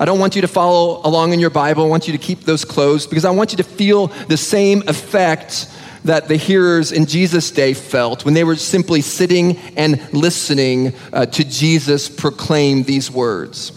I 0.00 0.06
don't 0.06 0.18
want 0.18 0.34
you 0.34 0.40
to 0.40 0.48
follow 0.48 1.02
along 1.04 1.34
in 1.34 1.40
your 1.40 1.50
Bible. 1.50 1.84
I 1.84 1.88
want 1.88 2.08
you 2.08 2.12
to 2.12 2.18
keep 2.18 2.40
those 2.40 2.64
closed 2.64 3.10
because 3.10 3.26
I 3.26 3.30
want 3.30 3.52
you 3.52 3.58
to 3.58 3.64
feel 3.64 4.06
the 4.06 4.38
same 4.38 4.82
effect 4.88 5.70
that 6.04 6.26
the 6.26 6.36
hearers 6.36 6.90
in 6.90 7.04
Jesus' 7.04 7.50
day 7.50 7.74
felt 7.74 8.24
when 8.24 8.32
they 8.32 8.42
were 8.42 8.56
simply 8.56 9.02
sitting 9.02 9.58
and 9.76 10.00
listening 10.14 10.94
uh, 11.12 11.26
to 11.26 11.44
Jesus 11.44 12.08
proclaim 12.08 12.84
these 12.84 13.10
words. 13.10 13.72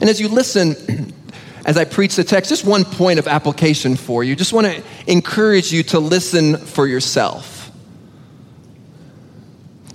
And 0.00 0.08
as 0.08 0.18
you 0.18 0.28
listen, 0.28 1.12
as 1.66 1.76
I 1.76 1.84
preach 1.84 2.16
the 2.16 2.24
text, 2.24 2.48
just 2.48 2.64
one 2.64 2.86
point 2.86 3.18
of 3.18 3.28
application 3.28 3.96
for 3.96 4.24
you. 4.24 4.34
Just 4.34 4.54
want 4.54 4.66
to 4.66 4.82
encourage 5.06 5.70
you 5.70 5.82
to 5.84 6.00
listen 6.00 6.56
for 6.56 6.86
yourself. 6.86 7.61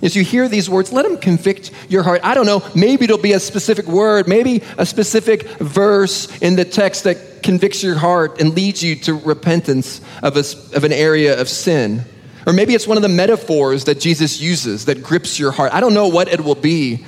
As 0.00 0.14
you 0.14 0.22
hear 0.22 0.48
these 0.48 0.70
words, 0.70 0.92
let 0.92 1.02
them 1.02 1.18
convict 1.18 1.72
your 1.88 2.04
heart. 2.04 2.20
I 2.22 2.34
don't 2.34 2.46
know, 2.46 2.62
maybe 2.74 3.04
it'll 3.04 3.18
be 3.18 3.32
a 3.32 3.40
specific 3.40 3.86
word, 3.86 4.28
maybe 4.28 4.62
a 4.76 4.86
specific 4.86 5.42
verse 5.58 6.28
in 6.40 6.54
the 6.54 6.64
text 6.64 7.04
that 7.04 7.42
convicts 7.42 7.82
your 7.82 7.96
heart 7.96 8.40
and 8.40 8.54
leads 8.54 8.82
you 8.82 8.94
to 8.96 9.14
repentance 9.14 10.00
of, 10.22 10.36
a, 10.36 10.44
of 10.76 10.84
an 10.84 10.92
area 10.92 11.40
of 11.40 11.48
sin. 11.48 12.04
Or 12.46 12.52
maybe 12.52 12.74
it's 12.74 12.86
one 12.86 12.96
of 12.96 13.02
the 13.02 13.08
metaphors 13.08 13.84
that 13.84 13.98
Jesus 14.00 14.40
uses 14.40 14.84
that 14.84 15.02
grips 15.02 15.38
your 15.38 15.50
heart. 15.50 15.74
I 15.74 15.80
don't 15.80 15.94
know 15.94 16.08
what 16.08 16.28
it 16.28 16.40
will 16.40 16.54
be, 16.54 17.04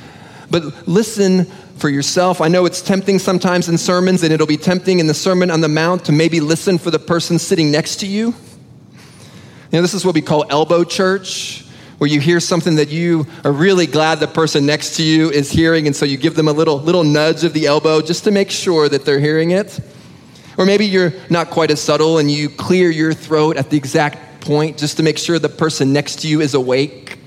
but 0.50 0.88
listen 0.88 1.44
for 1.76 1.88
yourself. 1.88 2.40
I 2.40 2.48
know 2.48 2.66
it's 2.66 2.83
tempting 2.83 3.20
sometimes 3.20 3.68
in 3.68 3.79
sermons, 3.79 4.22
and 4.22 4.33
it'll 4.33 4.46
be 4.46 4.57
tempting 4.57 4.98
in 4.98 5.07
the 5.07 5.14
Sermon 5.14 5.50
on 5.50 5.61
the 5.61 5.68
Mount 5.68 6.05
to 6.07 6.12
maybe 6.12 6.40
listen 6.40 6.76
for 6.76 6.90
the 6.90 6.98
person 6.98 7.38
sitting 7.38 7.70
next 7.70 8.00
to 8.00 8.07
you. 8.07 8.26
You 8.26 9.79
know, 9.79 9.83
this 9.83 9.94
is 9.94 10.05
what 10.05 10.14
we 10.14 10.20
call 10.20 10.44
elbow 10.50 10.85
church 10.85 11.64
where 12.00 12.08
you 12.08 12.18
hear 12.18 12.40
something 12.40 12.76
that 12.76 12.88
you 12.88 13.26
are 13.44 13.52
really 13.52 13.84
glad 13.84 14.20
the 14.20 14.26
person 14.26 14.64
next 14.64 14.96
to 14.96 15.02
you 15.02 15.30
is 15.30 15.50
hearing, 15.50 15.86
and 15.86 15.94
so 15.94 16.06
you 16.06 16.16
give 16.16 16.34
them 16.34 16.48
a 16.48 16.52
little, 16.52 16.78
little 16.78 17.04
nudge 17.04 17.44
of 17.44 17.52
the 17.52 17.66
elbow 17.66 18.00
just 18.00 18.24
to 18.24 18.30
make 18.30 18.50
sure 18.50 18.88
that 18.88 19.04
they're 19.04 19.20
hearing 19.20 19.50
it. 19.50 19.78
Or 20.56 20.64
maybe 20.64 20.86
you're 20.86 21.12
not 21.28 21.50
quite 21.50 21.70
as 21.70 21.78
subtle 21.78 22.16
and 22.16 22.30
you 22.30 22.48
clear 22.48 22.88
your 22.90 23.12
throat 23.12 23.58
at 23.58 23.68
the 23.68 23.76
exact 23.76 24.40
point 24.40 24.78
just 24.78 24.96
to 24.96 25.02
make 25.02 25.18
sure 25.18 25.38
the 25.38 25.50
person 25.50 25.92
next 25.92 26.20
to 26.20 26.28
you 26.28 26.40
is 26.40 26.54
awake. 26.54 27.18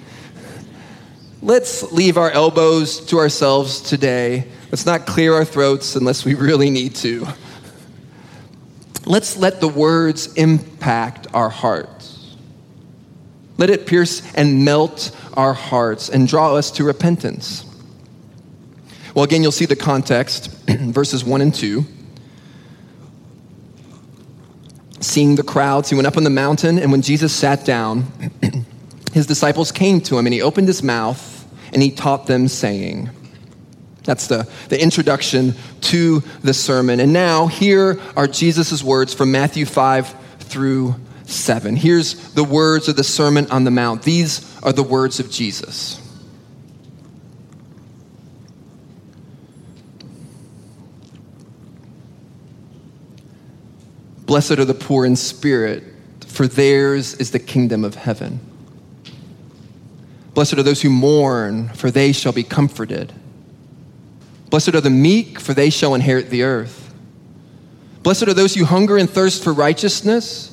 Let's 1.44 1.92
leave 1.92 2.18
our 2.18 2.32
elbows 2.32 3.00
to 3.06 3.20
ourselves 3.20 3.80
today. 3.80 4.48
Let's 4.72 4.88
not 4.88 5.06
clear 5.06 5.36
our 5.36 5.46
throats 5.46 5.96
unless 5.96 6.26
we 6.26 6.34
really 6.34 6.72
need 6.72 6.96
to. 6.96 7.28
Let's 9.06 9.38
let 9.38 9.62
the 9.62 9.68
words 9.68 10.34
impact 10.34 11.28
our 11.32 11.50
hearts. 11.50 12.13
Let 13.58 13.70
it 13.70 13.86
pierce 13.86 14.22
and 14.36 14.66
melt 14.66 15.16
our 15.36 15.54
hearts 15.54 16.10
and 16.10 16.28
draw 16.28 16.56
us 16.56 16.72
to 16.72 16.84
repentance. 16.84 17.66
Well, 19.14 19.24
again, 19.24 19.44
you'll 19.44 19.52
see 19.52 19.66
the 19.66 19.76
context, 19.76 20.48
verses 20.68 21.24
1 21.24 21.42
and 21.42 21.54
2. 21.54 21.86
Seeing 25.02 25.36
the 25.36 25.44
crowds, 25.44 25.90
he 25.90 25.96
went 25.96 26.08
up 26.08 26.18
on 26.18 26.24
the 26.24 26.30
mountain, 26.30 26.80
and 26.80 26.92
when 26.92 27.02
Jesus 27.02 27.34
sat 27.34 27.66
down, 27.66 28.06
his 29.14 29.28
disciples 29.28 29.72
came 29.72 30.02
to 30.02 30.18
him, 30.18 30.26
and 30.26 30.34
he 30.34 30.42
opened 30.42 30.68
his 30.68 30.82
mouth 30.82 31.32
and 31.74 31.82
he 31.82 31.90
taught 31.90 32.28
them, 32.28 32.48
saying, 32.48 33.10
that's 34.04 34.28
the, 34.28 34.48
the 34.70 34.82
introduction 34.82 35.56
to 35.82 36.22
the 36.42 36.54
sermon. 36.54 37.00
And 37.00 37.14
now, 37.14 37.48
here 37.48 38.00
are 38.16 38.28
Jesus' 38.28 38.84
words 38.84 39.14
from 39.14 39.32
Matthew 39.32 39.66
5 39.66 40.16
through 40.40 40.96
7. 41.34 41.76
Here's 41.76 42.14
the 42.34 42.44
words 42.44 42.88
of 42.88 42.96
the 42.96 43.04
Sermon 43.04 43.50
on 43.52 43.64
the 43.64 43.72
Mount. 43.72 44.04
These 44.04 44.42
are 44.64 44.72
the 44.72 44.84
words 44.84 45.20
of 45.20 45.30
Jesus. 45.30 46.00
Blessed 54.26 54.52
are 54.52 54.66
the 54.66 54.74
poor 54.74 55.06
in 55.06 55.16
spirit, 55.16 55.84
for 56.26 56.48
theirs 56.48 57.14
is 57.16 57.32
the 57.32 57.40
kingdom 57.40 57.84
of 57.84 57.96
heaven. 57.96 58.40
Blessed 60.34 60.54
are 60.54 60.64
those 60.64 60.82
who 60.82 60.90
mourn, 60.90 61.70
for 61.70 61.92
they 61.92 62.12
shall 62.12 62.32
be 62.32 62.44
comforted. 62.44 63.14
Blessed 64.50 64.74
are 64.76 64.82
the 64.82 64.90
meek, 64.90 65.40
for 65.40 65.54
they 65.54 65.70
shall 65.70 65.94
inherit 65.94 66.30
the 66.30 66.44
earth. 66.44 66.94
Blessed 68.02 68.24
are 68.24 68.34
those 68.34 68.56
who 68.56 68.66
hunger 68.66 68.98
and 68.98 69.10
thirst 69.10 69.44
for 69.44 69.54
righteousness 69.54 70.53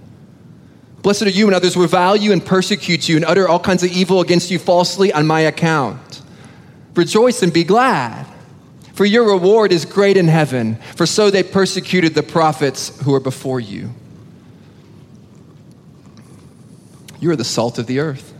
Blessed 1.01 1.23
are 1.23 1.29
you 1.29 1.45
when 1.45 1.55
others 1.55 1.75
revile 1.75 2.15
you 2.15 2.31
and 2.31 2.45
persecute 2.45 3.09
you 3.09 3.15
and 3.15 3.25
utter 3.25 3.47
all 3.47 3.59
kinds 3.59 3.83
of 3.83 3.91
evil 3.91 4.21
against 4.21 4.51
you 4.51 4.59
falsely 4.59 5.11
on 5.11 5.25
my 5.25 5.41
account. 5.41 6.21
Rejoice 6.95 7.41
and 7.41 7.51
be 7.51 7.63
glad, 7.63 8.27
for 8.93 9.05
your 9.05 9.27
reward 9.27 9.71
is 9.71 9.85
great 9.85 10.17
in 10.17 10.27
heaven, 10.27 10.75
for 10.95 11.05
so 11.05 11.31
they 11.31 11.41
persecuted 11.41 12.13
the 12.13 12.23
prophets 12.23 13.01
who 13.03 13.11
were 13.11 13.19
before 13.19 13.59
you. 13.59 13.89
You 17.19 17.31
are 17.31 17.35
the 17.35 17.43
salt 17.43 17.79
of 17.79 17.87
the 17.87 17.99
earth. 17.99 18.33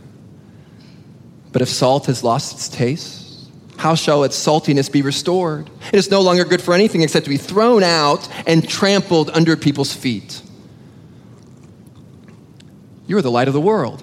But 1.52 1.62
if 1.62 1.68
salt 1.68 2.06
has 2.06 2.22
lost 2.22 2.54
its 2.54 2.68
taste, 2.68 3.50
how 3.76 3.94
shall 3.94 4.22
its 4.24 4.36
saltiness 4.36 4.90
be 4.90 5.02
restored? 5.02 5.68
It 5.92 5.96
is 5.96 6.10
no 6.10 6.20
longer 6.20 6.44
good 6.44 6.62
for 6.62 6.74
anything 6.74 7.02
except 7.02 7.24
to 7.24 7.30
be 7.30 7.36
thrown 7.36 7.82
out 7.82 8.28
and 8.46 8.68
trampled 8.68 9.30
under 9.30 9.56
people's 9.56 9.92
feet. 9.92 10.42
You 13.12 13.18
are 13.18 13.20
the 13.20 13.30
light 13.30 13.46
of 13.46 13.52
the 13.52 13.60
world. 13.60 14.02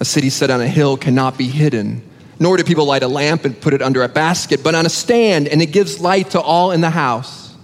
A 0.00 0.04
city 0.04 0.28
set 0.28 0.50
on 0.50 0.60
a 0.60 0.68
hill 0.68 0.98
cannot 0.98 1.38
be 1.38 1.48
hidden, 1.48 2.02
nor 2.38 2.58
do 2.58 2.62
people 2.62 2.84
light 2.84 3.02
a 3.02 3.08
lamp 3.08 3.46
and 3.46 3.58
put 3.58 3.72
it 3.72 3.80
under 3.80 4.02
a 4.02 4.08
basket, 4.10 4.62
but 4.62 4.74
on 4.74 4.84
a 4.84 4.90
stand, 4.90 5.48
and 5.48 5.62
it 5.62 5.72
gives 5.72 5.98
light 5.98 6.32
to 6.32 6.40
all 6.42 6.72
in 6.72 6.82
the 6.82 6.90
house. 6.90 7.54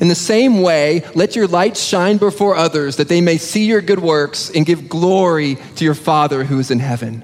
In 0.00 0.08
the 0.08 0.16
same 0.16 0.60
way, 0.60 1.04
let 1.14 1.36
your 1.36 1.46
light 1.46 1.76
shine 1.76 2.16
before 2.16 2.56
others, 2.56 2.96
that 2.96 3.06
they 3.06 3.20
may 3.20 3.38
see 3.38 3.64
your 3.64 3.80
good 3.80 4.00
works 4.00 4.50
and 4.50 4.66
give 4.66 4.88
glory 4.88 5.56
to 5.76 5.84
your 5.84 5.94
Father 5.94 6.42
who 6.42 6.58
is 6.58 6.72
in 6.72 6.80
heaven. 6.80 7.22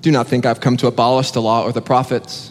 Do 0.00 0.10
not 0.10 0.28
think 0.28 0.46
I've 0.46 0.62
come 0.62 0.78
to 0.78 0.86
abolish 0.86 1.32
the 1.32 1.42
law 1.42 1.62
or 1.62 1.72
the 1.72 1.82
prophets. 1.82 2.50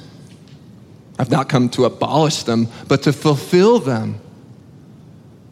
I've 1.18 1.32
not 1.32 1.50
come 1.50 1.68
to 1.70 1.86
abolish 1.86 2.44
them, 2.44 2.68
but 2.88 3.02
to 3.02 3.12
fulfill 3.12 3.80
them. 3.80 4.22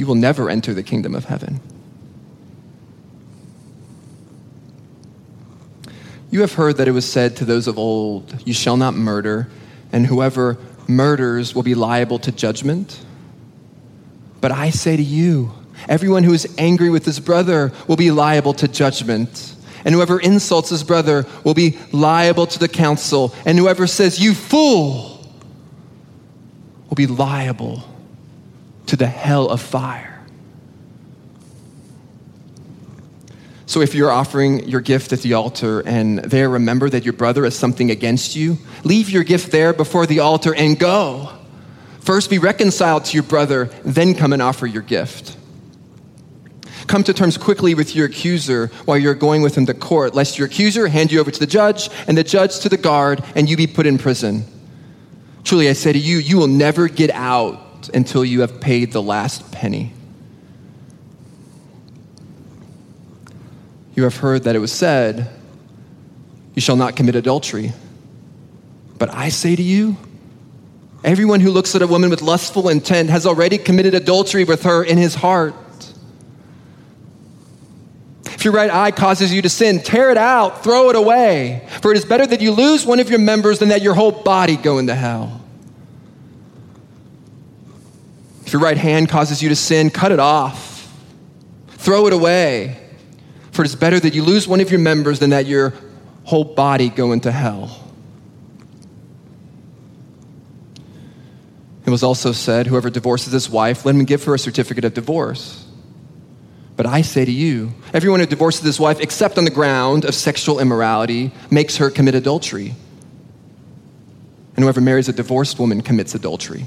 you 0.00 0.06
will 0.06 0.14
never 0.14 0.48
enter 0.48 0.72
the 0.72 0.82
kingdom 0.82 1.14
of 1.14 1.26
heaven. 1.26 1.60
You 6.30 6.40
have 6.40 6.54
heard 6.54 6.78
that 6.78 6.88
it 6.88 6.92
was 6.92 7.04
said 7.04 7.36
to 7.36 7.44
those 7.44 7.66
of 7.66 7.78
old, 7.78 8.34
You 8.46 8.54
shall 8.54 8.78
not 8.78 8.94
murder, 8.94 9.50
and 9.92 10.06
whoever 10.06 10.56
murders 10.88 11.54
will 11.54 11.62
be 11.62 11.74
liable 11.74 12.18
to 12.20 12.32
judgment. 12.32 12.98
But 14.40 14.52
I 14.52 14.70
say 14.70 14.96
to 14.96 15.02
you, 15.02 15.52
everyone 15.86 16.24
who 16.24 16.32
is 16.32 16.48
angry 16.56 16.88
with 16.88 17.04
his 17.04 17.20
brother 17.20 17.70
will 17.86 17.96
be 17.96 18.10
liable 18.10 18.54
to 18.54 18.68
judgment. 18.68 19.54
And 19.84 19.94
whoever 19.94 20.18
insults 20.18 20.70
his 20.70 20.82
brother 20.82 21.26
will 21.44 21.52
be 21.52 21.78
liable 21.92 22.46
to 22.46 22.58
the 22.58 22.68
council. 22.68 23.34
And 23.44 23.58
whoever 23.58 23.86
says, 23.86 24.18
You 24.18 24.32
fool, 24.32 25.30
will 26.88 26.96
be 26.96 27.06
liable 27.06 27.84
to 28.90 28.96
the 28.96 29.06
hell 29.06 29.48
of 29.48 29.60
fire. 29.60 30.20
So 33.66 33.82
if 33.82 33.94
you're 33.94 34.10
offering 34.10 34.68
your 34.68 34.80
gift 34.80 35.12
at 35.12 35.20
the 35.20 35.34
altar 35.34 35.78
and 35.86 36.18
there 36.18 36.48
remember 36.48 36.90
that 36.90 37.04
your 37.04 37.12
brother 37.12 37.44
has 37.44 37.56
something 37.56 37.92
against 37.92 38.34
you, 38.34 38.58
leave 38.82 39.08
your 39.08 39.22
gift 39.22 39.52
there 39.52 39.72
before 39.72 40.06
the 40.06 40.18
altar 40.18 40.52
and 40.52 40.76
go. 40.76 41.32
First 42.00 42.30
be 42.30 42.40
reconciled 42.40 43.04
to 43.04 43.14
your 43.14 43.22
brother, 43.22 43.66
then 43.84 44.12
come 44.12 44.32
and 44.32 44.42
offer 44.42 44.66
your 44.66 44.82
gift. 44.82 45.36
Come 46.88 47.04
to 47.04 47.14
terms 47.14 47.38
quickly 47.38 47.76
with 47.76 47.94
your 47.94 48.06
accuser 48.06 48.72
while 48.86 48.98
you're 48.98 49.14
going 49.14 49.40
with 49.40 49.56
him 49.56 49.66
to 49.66 49.74
court, 49.74 50.16
lest 50.16 50.36
your 50.36 50.48
accuser 50.48 50.88
hand 50.88 51.12
you 51.12 51.20
over 51.20 51.30
to 51.30 51.38
the 51.38 51.46
judge 51.46 51.90
and 52.08 52.18
the 52.18 52.24
judge 52.24 52.58
to 52.58 52.68
the 52.68 52.76
guard 52.76 53.22
and 53.36 53.48
you 53.48 53.56
be 53.56 53.68
put 53.68 53.86
in 53.86 53.98
prison. 53.98 54.44
Truly, 55.44 55.68
I 55.68 55.74
say 55.74 55.92
to 55.92 55.98
you, 55.98 56.16
you 56.16 56.38
will 56.38 56.48
never 56.48 56.88
get 56.88 57.10
out 57.10 57.69
until 57.88 58.24
you 58.24 58.42
have 58.42 58.60
paid 58.60 58.92
the 58.92 59.02
last 59.02 59.50
penny. 59.52 59.92
You 63.94 64.04
have 64.04 64.16
heard 64.16 64.44
that 64.44 64.56
it 64.56 64.60
was 64.60 64.72
said, 64.72 65.30
You 66.54 66.62
shall 66.62 66.76
not 66.76 66.96
commit 66.96 67.16
adultery. 67.16 67.72
But 68.98 69.12
I 69.14 69.30
say 69.30 69.56
to 69.56 69.62
you, 69.62 69.96
everyone 71.02 71.40
who 71.40 71.50
looks 71.50 71.74
at 71.74 71.82
a 71.82 71.86
woman 71.86 72.10
with 72.10 72.22
lustful 72.22 72.68
intent 72.68 73.10
has 73.10 73.26
already 73.26 73.58
committed 73.58 73.94
adultery 73.94 74.44
with 74.44 74.64
her 74.64 74.84
in 74.84 74.98
his 74.98 75.14
heart. 75.14 75.54
If 78.26 78.44
your 78.44 78.54
right 78.54 78.70
eye 78.70 78.90
causes 78.90 79.34
you 79.34 79.42
to 79.42 79.48
sin, 79.50 79.80
tear 79.80 80.10
it 80.10 80.16
out, 80.16 80.62
throw 80.64 80.88
it 80.88 80.96
away. 80.96 81.66
For 81.82 81.90
it 81.90 81.98
is 81.98 82.06
better 82.06 82.26
that 82.26 82.40
you 82.40 82.52
lose 82.52 82.86
one 82.86 83.00
of 83.00 83.10
your 83.10 83.18
members 83.18 83.58
than 83.58 83.68
that 83.68 83.82
your 83.82 83.94
whole 83.94 84.12
body 84.12 84.56
go 84.56 84.78
into 84.78 84.94
hell. 84.94 85.39
If 88.50 88.54
your 88.54 88.62
right 88.62 88.76
hand 88.76 89.08
causes 89.08 89.40
you 89.40 89.48
to 89.50 89.54
sin, 89.54 89.90
cut 89.90 90.10
it 90.10 90.18
off, 90.18 90.92
throw 91.68 92.08
it 92.08 92.12
away. 92.12 92.84
For 93.52 93.62
it 93.62 93.66
is 93.66 93.76
better 93.76 94.00
that 94.00 94.12
you 94.12 94.24
lose 94.24 94.48
one 94.48 94.58
of 94.58 94.72
your 94.72 94.80
members 94.80 95.20
than 95.20 95.30
that 95.30 95.46
your 95.46 95.72
whole 96.24 96.42
body 96.42 96.88
go 96.88 97.12
into 97.12 97.30
hell. 97.30 97.70
It 101.86 101.90
was 101.90 102.02
also 102.02 102.32
said, 102.32 102.66
Whoever 102.66 102.90
divorces 102.90 103.32
his 103.32 103.48
wife, 103.48 103.84
let 103.84 103.94
him 103.94 104.04
give 104.04 104.24
her 104.24 104.34
a 104.34 104.38
certificate 104.40 104.84
of 104.84 104.94
divorce. 104.94 105.64
But 106.76 106.86
I 106.86 107.02
say 107.02 107.24
to 107.24 107.30
you, 107.30 107.72
everyone 107.94 108.18
who 108.18 108.26
divorces 108.26 108.64
his 108.64 108.80
wife, 108.80 108.98
except 108.98 109.38
on 109.38 109.44
the 109.44 109.52
ground 109.52 110.04
of 110.04 110.12
sexual 110.12 110.58
immorality, 110.58 111.30
makes 111.52 111.76
her 111.76 111.88
commit 111.88 112.16
adultery. 112.16 112.74
And 114.56 114.64
whoever 114.64 114.80
marries 114.80 115.08
a 115.08 115.12
divorced 115.12 115.60
woman 115.60 115.82
commits 115.82 116.16
adultery. 116.16 116.66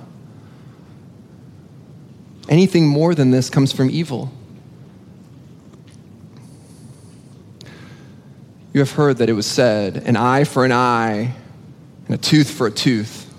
Anything 2.51 2.85
more 2.85 3.15
than 3.15 3.31
this 3.31 3.49
comes 3.49 3.71
from 3.71 3.89
evil. 3.89 4.29
You 8.73 8.81
have 8.81 8.91
heard 8.91 9.17
that 9.17 9.29
it 9.29 9.33
was 9.33 9.45
said, 9.45 10.03
an 10.05 10.17
eye 10.17 10.43
for 10.43 10.65
an 10.65 10.73
eye 10.73 11.33
and 12.05 12.15
a 12.15 12.17
tooth 12.17 12.51
for 12.51 12.67
a 12.67 12.71
tooth. 12.71 13.33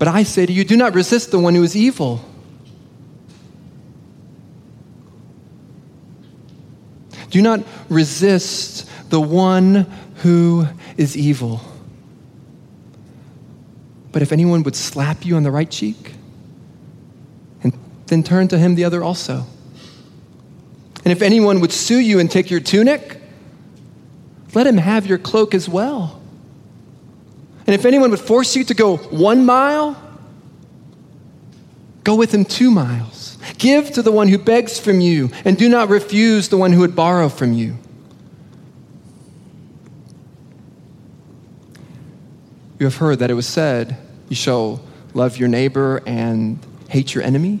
But 0.00 0.08
I 0.08 0.24
say 0.24 0.44
to 0.44 0.52
you, 0.52 0.64
do 0.64 0.76
not 0.76 0.94
resist 0.94 1.30
the 1.30 1.38
one 1.38 1.54
who 1.54 1.62
is 1.62 1.76
evil. 1.76 2.20
Do 7.30 7.40
not 7.40 7.64
resist 7.88 8.90
the 9.10 9.20
one 9.20 9.86
who 10.16 10.66
is 10.96 11.16
evil. 11.16 11.60
But 14.10 14.22
if 14.22 14.32
anyone 14.32 14.64
would 14.64 14.74
slap 14.74 15.24
you 15.24 15.36
on 15.36 15.44
the 15.44 15.52
right 15.52 15.70
cheek, 15.70 16.14
then 18.06 18.22
turn 18.22 18.48
to 18.48 18.58
him 18.58 18.74
the 18.74 18.84
other 18.84 19.02
also. 19.02 19.46
And 21.04 21.12
if 21.12 21.22
anyone 21.22 21.60
would 21.60 21.72
sue 21.72 21.98
you 21.98 22.18
and 22.18 22.30
take 22.30 22.50
your 22.50 22.60
tunic, 22.60 23.20
let 24.54 24.66
him 24.66 24.78
have 24.78 25.06
your 25.06 25.18
cloak 25.18 25.54
as 25.54 25.68
well. 25.68 26.20
And 27.66 27.74
if 27.74 27.84
anyone 27.84 28.10
would 28.10 28.20
force 28.20 28.56
you 28.56 28.64
to 28.64 28.74
go 28.74 28.96
one 28.96 29.44
mile, 29.44 30.00
go 32.04 32.14
with 32.14 32.32
him 32.32 32.44
two 32.44 32.70
miles. 32.70 33.38
Give 33.58 33.90
to 33.92 34.02
the 34.02 34.12
one 34.12 34.28
who 34.28 34.38
begs 34.38 34.78
from 34.78 35.00
you, 35.00 35.30
and 35.44 35.56
do 35.56 35.68
not 35.68 35.88
refuse 35.88 36.48
the 36.48 36.56
one 36.56 36.72
who 36.72 36.80
would 36.80 36.96
borrow 36.96 37.28
from 37.28 37.52
you. 37.52 37.76
You 42.78 42.86
have 42.86 42.96
heard 42.96 43.20
that 43.20 43.30
it 43.30 43.34
was 43.34 43.46
said, 43.46 43.96
You 44.28 44.36
shall 44.36 44.82
love 45.14 45.36
your 45.36 45.48
neighbor 45.48 46.02
and 46.06 46.58
hate 46.88 47.14
your 47.14 47.24
enemy. 47.24 47.60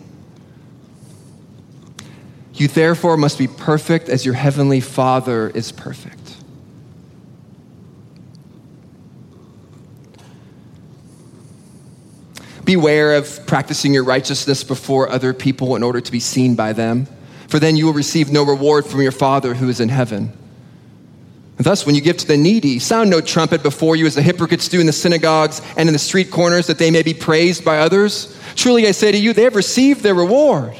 You 2.61 2.67
therefore 2.67 3.17
must 3.17 3.39
be 3.39 3.47
perfect 3.47 4.07
as 4.07 4.23
your 4.23 4.35
heavenly 4.35 4.81
Father 4.81 5.49
is 5.49 5.71
perfect. 5.71 6.35
Beware 12.63 13.15
of 13.15 13.47
practicing 13.47 13.95
your 13.95 14.03
righteousness 14.03 14.63
before 14.63 15.09
other 15.09 15.33
people 15.33 15.75
in 15.75 15.81
order 15.81 16.01
to 16.01 16.11
be 16.11 16.19
seen 16.19 16.53
by 16.53 16.71
them, 16.71 17.07
for 17.47 17.57
then 17.57 17.77
you 17.77 17.87
will 17.87 17.93
receive 17.93 18.31
no 18.31 18.43
reward 18.43 18.85
from 18.85 19.01
your 19.01 19.11
Father 19.11 19.55
who 19.55 19.67
is 19.67 19.79
in 19.79 19.89
heaven. 19.89 20.31
And 21.57 21.65
thus, 21.65 21.87
when 21.87 21.95
you 21.95 22.01
give 22.01 22.17
to 22.17 22.27
the 22.27 22.37
needy, 22.37 22.77
sound 22.77 23.09
no 23.09 23.21
trumpet 23.21 23.63
before 23.63 23.95
you 23.95 24.05
as 24.05 24.13
the 24.13 24.21
hypocrites 24.21 24.67
do 24.67 24.79
in 24.79 24.85
the 24.85 24.93
synagogues 24.93 25.63
and 25.77 25.89
in 25.89 25.93
the 25.93 25.97
street 25.97 26.29
corners 26.29 26.67
that 26.67 26.77
they 26.77 26.91
may 26.91 27.01
be 27.01 27.15
praised 27.15 27.65
by 27.65 27.79
others. 27.79 28.37
Truly, 28.53 28.85
I 28.85 28.91
say 28.91 29.11
to 29.11 29.17
you, 29.17 29.33
they 29.33 29.45
have 29.45 29.55
received 29.55 30.01
their 30.01 30.13
reward. 30.13 30.79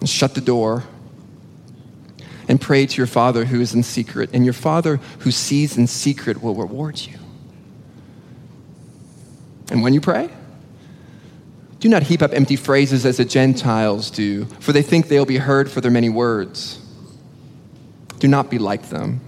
and 0.00 0.08
shut 0.08 0.34
the 0.34 0.40
door 0.40 0.84
and 2.48 2.60
pray 2.60 2.86
to 2.86 2.96
your 2.96 3.06
Father 3.06 3.44
who 3.44 3.60
is 3.60 3.74
in 3.74 3.82
secret, 3.82 4.30
and 4.32 4.44
your 4.44 4.54
Father 4.54 4.96
who 5.20 5.30
sees 5.30 5.76
in 5.76 5.86
secret 5.86 6.42
will 6.42 6.54
reward 6.54 6.98
you. 6.98 7.18
And 9.70 9.82
when 9.82 9.92
you 9.92 10.00
pray, 10.00 10.30
do 11.80 11.88
not 11.88 12.02
heap 12.04 12.22
up 12.22 12.32
empty 12.32 12.56
phrases 12.56 13.04
as 13.04 13.18
the 13.18 13.24
Gentiles 13.24 14.10
do, 14.10 14.46
for 14.60 14.72
they 14.72 14.82
think 14.82 15.08
they'll 15.08 15.26
be 15.26 15.36
heard 15.36 15.70
for 15.70 15.80
their 15.80 15.90
many 15.90 16.08
words. 16.08 16.80
Do 18.18 18.26
not 18.26 18.50
be 18.50 18.58
like 18.58 18.88
them. 18.88 19.20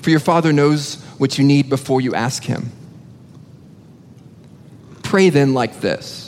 For 0.00 0.10
your 0.10 0.20
Father 0.20 0.52
knows 0.52 1.02
what 1.18 1.36
you 1.36 1.44
need 1.44 1.68
before 1.68 2.00
you 2.00 2.14
ask 2.14 2.44
Him. 2.44 2.70
Pray 5.02 5.30
then 5.30 5.52
like 5.52 5.80
this. 5.80 6.27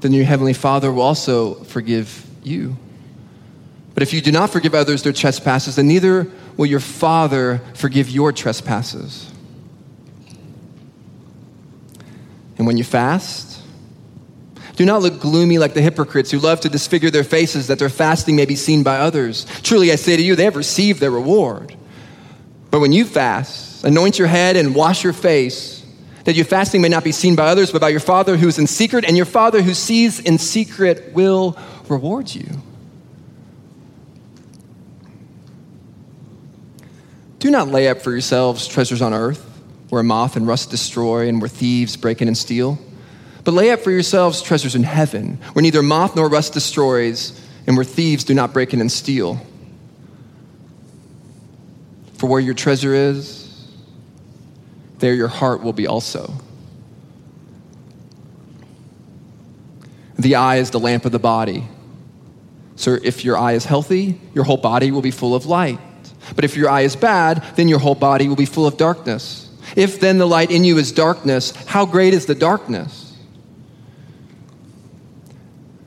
then 0.00 0.12
your 0.12 0.24
heavenly 0.24 0.52
Father 0.52 0.92
will 0.92 1.02
also 1.02 1.54
forgive 1.64 2.26
you. 2.42 2.76
But 3.94 4.02
if 4.02 4.12
you 4.12 4.20
do 4.20 4.30
not 4.30 4.50
forgive 4.50 4.74
others 4.74 5.02
their 5.02 5.12
trespasses, 5.12 5.76
then 5.76 5.88
neither 5.88 6.30
will 6.56 6.66
your 6.66 6.80
Father 6.80 7.60
forgive 7.74 8.08
your 8.08 8.32
trespasses. 8.32 9.32
And 12.58 12.66
when 12.66 12.76
you 12.76 12.84
fast, 12.84 13.60
do 14.76 14.84
not 14.84 15.02
look 15.02 15.20
gloomy 15.20 15.58
like 15.58 15.74
the 15.74 15.82
hypocrites 15.82 16.30
who 16.30 16.38
love 16.38 16.60
to 16.60 16.68
disfigure 16.68 17.10
their 17.10 17.24
faces 17.24 17.66
that 17.66 17.80
their 17.80 17.88
fasting 17.88 18.36
may 18.36 18.44
be 18.44 18.54
seen 18.54 18.84
by 18.84 18.98
others. 18.98 19.44
Truly, 19.62 19.90
I 19.90 19.96
say 19.96 20.16
to 20.16 20.22
you, 20.22 20.36
they 20.36 20.44
have 20.44 20.54
received 20.54 21.00
their 21.00 21.10
reward. 21.10 21.74
But 22.70 22.78
when 22.78 22.92
you 22.92 23.04
fast, 23.04 23.82
anoint 23.84 24.18
your 24.18 24.28
head 24.28 24.54
and 24.56 24.74
wash 24.74 25.02
your 25.02 25.12
face, 25.12 25.77
that 26.24 26.34
your 26.34 26.44
fasting 26.44 26.82
may 26.82 26.88
not 26.88 27.04
be 27.04 27.12
seen 27.12 27.36
by 27.36 27.46
others, 27.48 27.72
but 27.72 27.80
by 27.80 27.88
your 27.88 28.00
Father 28.00 28.36
who 28.36 28.48
is 28.48 28.58
in 28.58 28.66
secret, 28.66 29.04
and 29.04 29.16
your 29.16 29.26
Father 29.26 29.62
who 29.62 29.74
sees 29.74 30.20
in 30.20 30.38
secret 30.38 31.12
will 31.12 31.56
reward 31.88 32.34
you. 32.34 32.48
Do 37.38 37.50
not 37.50 37.68
lay 37.68 37.88
up 37.88 38.02
for 38.02 38.10
yourselves 38.10 38.66
treasures 38.66 39.00
on 39.00 39.14
earth, 39.14 39.44
where 39.90 40.02
moth 40.02 40.36
and 40.36 40.46
rust 40.46 40.70
destroy, 40.70 41.28
and 41.28 41.40
where 41.40 41.48
thieves 41.48 41.96
break 41.96 42.20
in 42.20 42.28
and 42.28 42.36
steal. 42.36 42.78
But 43.44 43.54
lay 43.54 43.70
up 43.70 43.80
for 43.80 43.90
yourselves 43.90 44.42
treasures 44.42 44.74
in 44.74 44.82
heaven, 44.82 45.38
where 45.52 45.62
neither 45.62 45.82
moth 45.82 46.16
nor 46.16 46.28
rust 46.28 46.52
destroys, 46.52 47.40
and 47.66 47.76
where 47.76 47.84
thieves 47.84 48.24
do 48.24 48.34
not 48.34 48.52
break 48.52 48.74
in 48.74 48.80
and 48.80 48.90
steal. 48.90 49.40
For 52.14 52.26
where 52.26 52.40
your 52.40 52.54
treasure 52.54 52.92
is, 52.92 53.37
there 54.98 55.14
your 55.14 55.28
heart 55.28 55.62
will 55.62 55.72
be 55.72 55.86
also. 55.86 56.32
The 60.18 60.34
eye 60.34 60.56
is 60.56 60.70
the 60.70 60.80
lamp 60.80 61.04
of 61.04 61.12
the 61.12 61.18
body. 61.18 61.64
So 62.76 62.98
if 63.02 63.24
your 63.24 63.36
eye 63.36 63.52
is 63.52 63.64
healthy, 63.64 64.20
your 64.34 64.44
whole 64.44 64.56
body 64.56 64.90
will 64.90 65.02
be 65.02 65.10
full 65.10 65.34
of 65.34 65.46
light. 65.46 65.78
But 66.34 66.44
if 66.44 66.56
your 66.56 66.68
eye 66.68 66.82
is 66.82 66.96
bad, 66.96 67.44
then 67.56 67.68
your 67.68 67.78
whole 67.78 67.94
body 67.94 68.28
will 68.28 68.36
be 68.36 68.44
full 68.44 68.66
of 68.66 68.76
darkness. 68.76 69.48
If 69.76 70.00
then 70.00 70.18
the 70.18 70.26
light 70.26 70.50
in 70.50 70.64
you 70.64 70.78
is 70.78 70.92
darkness, 70.92 71.52
how 71.66 71.86
great 71.86 72.14
is 72.14 72.26
the 72.26 72.34
darkness? 72.34 73.16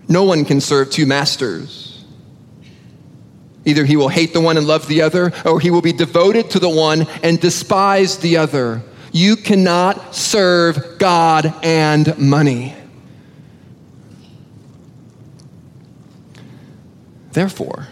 No 0.08 0.24
one 0.24 0.45
can 0.45 0.60
serve 0.60 0.89
two 0.89 1.06
masters. 1.06 2.04
Either 3.63 3.86
he 3.86 3.95
will 3.95 4.10
hate 4.10 4.34
the 4.34 4.41
one 4.41 4.58
and 4.58 4.67
love 4.67 4.88
the 4.88 5.02
other, 5.02 5.32
or 5.45 5.60
he 5.60 5.71
will 5.71 5.82
be 5.82 5.93
devoted 5.93 6.50
to 6.52 6.60
the 6.60 6.69
one 6.69 7.08
and 7.24 7.39
despise 7.39 8.17
the 8.17 8.38
other. 8.38 8.82
You 9.12 9.36
cannot 9.36 10.15
serve 10.15 10.97
God 10.97 11.54
and 11.63 12.17
money. 12.17 12.76
Therefore, 17.32 17.88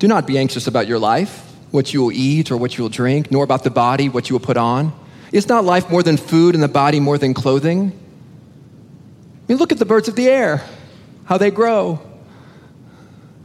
Do 0.00 0.08
not 0.08 0.26
be 0.26 0.38
anxious 0.38 0.66
about 0.66 0.88
your 0.88 0.98
life, 0.98 1.46
what 1.72 1.92
you 1.92 2.00
will 2.00 2.12
eat 2.12 2.50
or 2.50 2.56
what 2.56 2.76
you 2.76 2.82
will 2.82 2.88
drink, 2.88 3.30
nor 3.30 3.44
about 3.44 3.64
the 3.64 3.70
body, 3.70 4.08
what 4.08 4.30
you 4.30 4.34
will 4.34 4.44
put 4.44 4.56
on. 4.56 4.98
Is 5.30 5.46
not 5.46 5.66
life 5.66 5.90
more 5.90 6.02
than 6.02 6.16
food 6.16 6.54
and 6.54 6.64
the 6.64 6.68
body 6.68 6.98
more 7.00 7.18
than 7.18 7.34
clothing? 7.34 7.92
I 7.92 9.52
mean, 9.52 9.58
look 9.58 9.72
at 9.72 9.78
the 9.78 9.84
birds 9.84 10.08
of 10.08 10.16
the 10.16 10.26
air, 10.26 10.64
how 11.26 11.36
they 11.36 11.50
grow. 11.50 12.00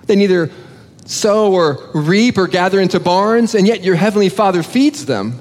They 0.05 0.15
neither 0.15 0.49
sow 1.05 1.53
or 1.53 1.89
reap 1.93 2.37
or 2.37 2.47
gather 2.47 2.79
into 2.79 2.99
barns, 2.99 3.55
and 3.55 3.67
yet 3.67 3.83
your 3.83 3.95
heavenly 3.95 4.29
Father 4.29 4.63
feeds 4.63 5.05
them. 5.05 5.39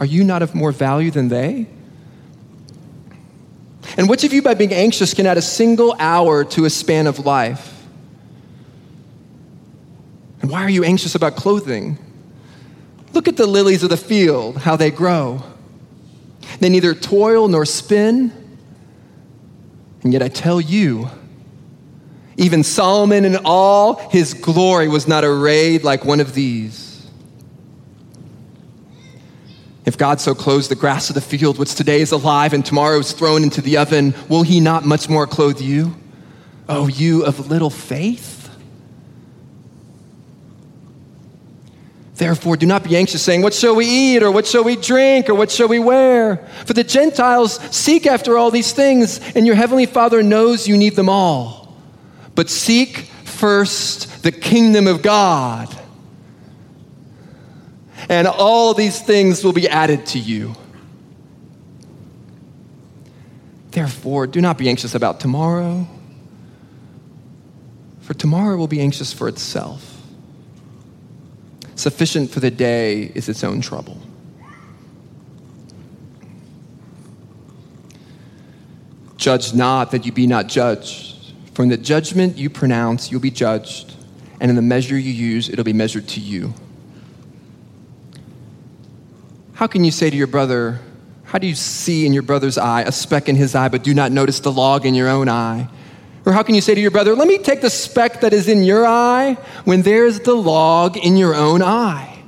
Are 0.00 0.06
you 0.06 0.24
not 0.24 0.42
of 0.42 0.54
more 0.54 0.72
value 0.72 1.10
than 1.10 1.28
they? 1.28 1.66
And 3.96 4.08
which 4.08 4.24
of 4.24 4.32
you, 4.32 4.42
by 4.42 4.54
being 4.54 4.74
anxious, 4.74 5.14
can 5.14 5.26
add 5.26 5.38
a 5.38 5.42
single 5.42 5.94
hour 5.98 6.44
to 6.44 6.64
a 6.64 6.70
span 6.70 7.06
of 7.06 7.24
life? 7.24 7.72
And 10.42 10.50
why 10.50 10.62
are 10.62 10.70
you 10.70 10.84
anxious 10.84 11.14
about 11.14 11.36
clothing? 11.36 11.98
Look 13.14 13.28
at 13.28 13.36
the 13.36 13.46
lilies 13.46 13.82
of 13.82 13.90
the 13.90 13.96
field, 13.96 14.58
how 14.58 14.76
they 14.76 14.90
grow. 14.90 15.42
They 16.60 16.68
neither 16.68 16.94
toil 16.94 17.48
nor 17.48 17.64
spin. 17.64 18.32
And 20.02 20.12
yet 20.12 20.22
I 20.22 20.28
tell 20.28 20.60
you, 20.60 21.08
even 22.36 22.62
Solomon 22.62 23.24
in 23.24 23.36
all 23.44 23.94
his 24.10 24.34
glory 24.34 24.88
was 24.88 25.08
not 25.08 25.24
arrayed 25.24 25.84
like 25.84 26.04
one 26.04 26.20
of 26.20 26.34
these. 26.34 26.86
If 29.86 29.96
God 29.96 30.20
so 30.20 30.34
clothes 30.34 30.68
the 30.68 30.74
grass 30.74 31.08
of 31.08 31.14
the 31.14 31.20
field, 31.20 31.58
which 31.58 31.74
today 31.74 32.00
is 32.00 32.10
alive 32.10 32.52
and 32.52 32.66
tomorrow 32.66 32.98
is 32.98 33.12
thrown 33.12 33.44
into 33.44 33.62
the 33.62 33.76
oven, 33.76 34.14
will 34.28 34.42
he 34.42 34.60
not 34.60 34.84
much 34.84 35.08
more 35.08 35.26
clothe 35.26 35.60
you? 35.60 35.94
Oh, 36.68 36.88
you 36.88 37.24
of 37.24 37.48
little 37.48 37.70
faith? 37.70 38.34
Therefore, 42.16 42.56
do 42.56 42.66
not 42.66 42.82
be 42.82 42.96
anxious, 42.96 43.22
saying, 43.22 43.42
What 43.42 43.54
shall 43.54 43.76
we 43.76 43.86
eat, 43.86 44.22
or 44.22 44.30
what 44.30 44.46
shall 44.46 44.64
we 44.64 44.74
drink, 44.74 45.28
or 45.28 45.34
what 45.34 45.50
shall 45.50 45.68
we 45.68 45.78
wear? 45.78 46.38
For 46.64 46.72
the 46.72 46.82
Gentiles 46.82 47.60
seek 47.74 48.06
after 48.06 48.36
all 48.38 48.50
these 48.50 48.72
things, 48.72 49.20
and 49.36 49.46
your 49.46 49.54
heavenly 49.54 49.86
Father 49.86 50.22
knows 50.22 50.66
you 50.66 50.76
need 50.76 50.96
them 50.96 51.10
all. 51.10 51.55
But 52.36 52.48
seek 52.48 52.98
first 53.24 54.22
the 54.22 54.30
kingdom 54.30 54.86
of 54.86 55.02
God 55.02 55.76
and 58.08 58.26
all 58.26 58.74
these 58.74 59.00
things 59.00 59.42
will 59.42 59.52
be 59.52 59.68
added 59.68 60.06
to 60.06 60.18
you. 60.18 60.54
Therefore, 63.70 64.26
do 64.26 64.40
not 64.40 64.56
be 64.56 64.68
anxious 64.68 64.94
about 64.94 65.20
tomorrow, 65.20 65.86
for 68.00 68.14
tomorrow 68.14 68.56
will 68.56 68.68
be 68.68 68.80
anxious 68.80 69.12
for 69.12 69.28
itself. 69.28 70.00
Sufficient 71.74 72.30
for 72.30 72.40
the 72.40 72.50
day 72.50 73.12
is 73.14 73.28
its 73.28 73.44
own 73.44 73.60
trouble. 73.60 74.00
Judge 79.18 79.52
not 79.52 79.90
that 79.90 80.06
you 80.06 80.12
be 80.12 80.26
not 80.26 80.46
judged. 80.46 81.05
For 81.56 81.62
in 81.62 81.70
the 81.70 81.78
judgment 81.78 82.36
you 82.36 82.50
pronounce, 82.50 83.10
you'll 83.10 83.22
be 83.22 83.30
judged, 83.30 83.94
and 84.40 84.50
in 84.50 84.56
the 84.56 84.62
measure 84.62 84.98
you 84.98 85.10
use, 85.10 85.48
it'll 85.48 85.64
be 85.64 85.72
measured 85.72 86.06
to 86.08 86.20
you. 86.20 86.52
How 89.54 89.66
can 89.66 89.82
you 89.82 89.90
say 89.90 90.10
to 90.10 90.16
your 90.18 90.26
brother, 90.26 90.80
How 91.24 91.38
do 91.38 91.46
you 91.46 91.54
see 91.54 92.04
in 92.04 92.12
your 92.12 92.24
brother's 92.24 92.58
eye 92.58 92.82
a 92.82 92.92
speck 92.92 93.30
in 93.30 93.36
his 93.36 93.54
eye, 93.54 93.70
but 93.70 93.82
do 93.82 93.94
not 93.94 94.12
notice 94.12 94.40
the 94.40 94.52
log 94.52 94.84
in 94.84 94.94
your 94.94 95.08
own 95.08 95.30
eye? 95.30 95.66
Or 96.26 96.34
how 96.34 96.42
can 96.42 96.54
you 96.54 96.60
say 96.60 96.74
to 96.74 96.80
your 96.80 96.90
brother, 96.90 97.14
Let 97.14 97.26
me 97.26 97.38
take 97.38 97.62
the 97.62 97.70
speck 97.70 98.20
that 98.20 98.34
is 98.34 98.48
in 98.48 98.62
your 98.62 98.84
eye 98.84 99.38
when 99.64 99.80
there's 99.80 100.20
the 100.20 100.34
log 100.34 100.98
in 100.98 101.16
your 101.16 101.34
own 101.34 101.62
eye? 101.62 102.22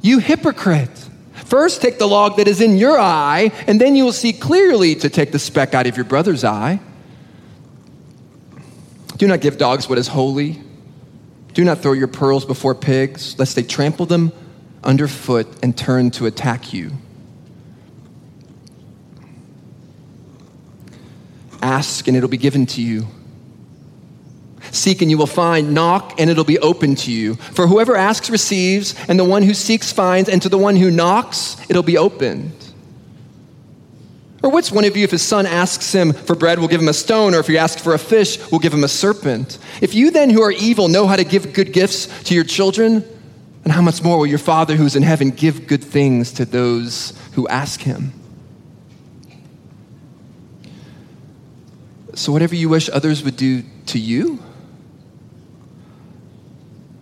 You 0.00 0.20
hypocrite. 0.20 1.06
First, 1.34 1.82
take 1.82 1.98
the 1.98 2.08
log 2.08 2.38
that 2.38 2.48
is 2.48 2.62
in 2.62 2.78
your 2.78 2.98
eye, 2.98 3.52
and 3.66 3.78
then 3.78 3.94
you 3.94 4.04
will 4.04 4.12
see 4.14 4.32
clearly 4.32 4.94
to 4.94 5.10
take 5.10 5.32
the 5.32 5.38
speck 5.38 5.74
out 5.74 5.86
of 5.86 5.98
your 5.98 6.06
brother's 6.06 6.44
eye. 6.44 6.80
Do 9.18 9.26
not 9.26 9.40
give 9.40 9.58
dogs 9.58 9.88
what 9.88 9.98
is 9.98 10.08
holy. 10.08 10.62
Do 11.52 11.64
not 11.64 11.80
throw 11.80 11.92
your 11.92 12.06
pearls 12.06 12.44
before 12.44 12.74
pigs, 12.74 13.38
lest 13.38 13.56
they 13.56 13.64
trample 13.64 14.06
them 14.06 14.32
underfoot 14.84 15.48
and 15.62 15.76
turn 15.76 16.10
to 16.12 16.26
attack 16.26 16.72
you. 16.72 16.92
Ask 21.60 22.06
and 22.06 22.16
it'll 22.16 22.28
be 22.28 22.36
given 22.36 22.66
to 22.66 22.82
you. 22.82 23.08
Seek 24.70 25.02
and 25.02 25.10
you 25.10 25.18
will 25.18 25.26
find. 25.26 25.74
Knock 25.74 26.14
and 26.20 26.30
it'll 26.30 26.44
be 26.44 26.60
open 26.60 26.94
to 26.96 27.10
you. 27.10 27.34
For 27.34 27.66
whoever 27.66 27.96
asks 27.96 28.30
receives, 28.30 28.94
and 29.08 29.18
the 29.18 29.24
one 29.24 29.42
who 29.42 29.54
seeks 29.54 29.92
finds, 29.92 30.28
and 30.28 30.40
to 30.42 30.48
the 30.48 30.58
one 30.58 30.76
who 30.76 30.90
knocks 30.90 31.56
it'll 31.68 31.82
be 31.82 31.98
opened. 31.98 32.67
Or 34.42 34.50
which 34.50 34.70
one 34.70 34.84
of 34.84 34.96
you, 34.96 35.02
if 35.02 35.10
his 35.10 35.22
son 35.22 35.46
asks 35.46 35.92
him 35.92 36.12
for 36.12 36.36
bread, 36.36 36.60
will 36.60 36.68
give 36.68 36.80
him 36.80 36.88
a 36.88 36.94
stone, 36.94 37.34
or 37.34 37.40
if 37.40 37.48
he 37.48 37.58
asks 37.58 37.82
for 37.82 37.94
a 37.94 37.98
fish, 37.98 38.38
will 38.52 38.60
give 38.60 38.72
him 38.72 38.84
a 38.84 38.88
serpent? 38.88 39.58
If 39.80 39.94
you 39.94 40.10
then, 40.10 40.30
who 40.30 40.42
are 40.42 40.52
evil, 40.52 40.88
know 40.88 41.06
how 41.06 41.16
to 41.16 41.24
give 41.24 41.52
good 41.52 41.72
gifts 41.72 42.06
to 42.24 42.34
your 42.34 42.44
children, 42.44 43.04
and 43.64 43.72
how 43.72 43.82
much 43.82 44.02
more 44.02 44.16
will 44.18 44.26
your 44.26 44.38
Father 44.38 44.76
who's 44.76 44.94
in 44.94 45.02
heaven 45.02 45.30
give 45.30 45.66
good 45.66 45.82
things 45.82 46.32
to 46.34 46.44
those 46.44 47.18
who 47.32 47.48
ask 47.48 47.80
him? 47.80 48.12
So, 52.14 52.32
whatever 52.32 52.54
you 52.54 52.68
wish 52.68 52.88
others 52.88 53.24
would 53.24 53.36
do 53.36 53.62
to 53.86 53.98
you, 53.98 54.38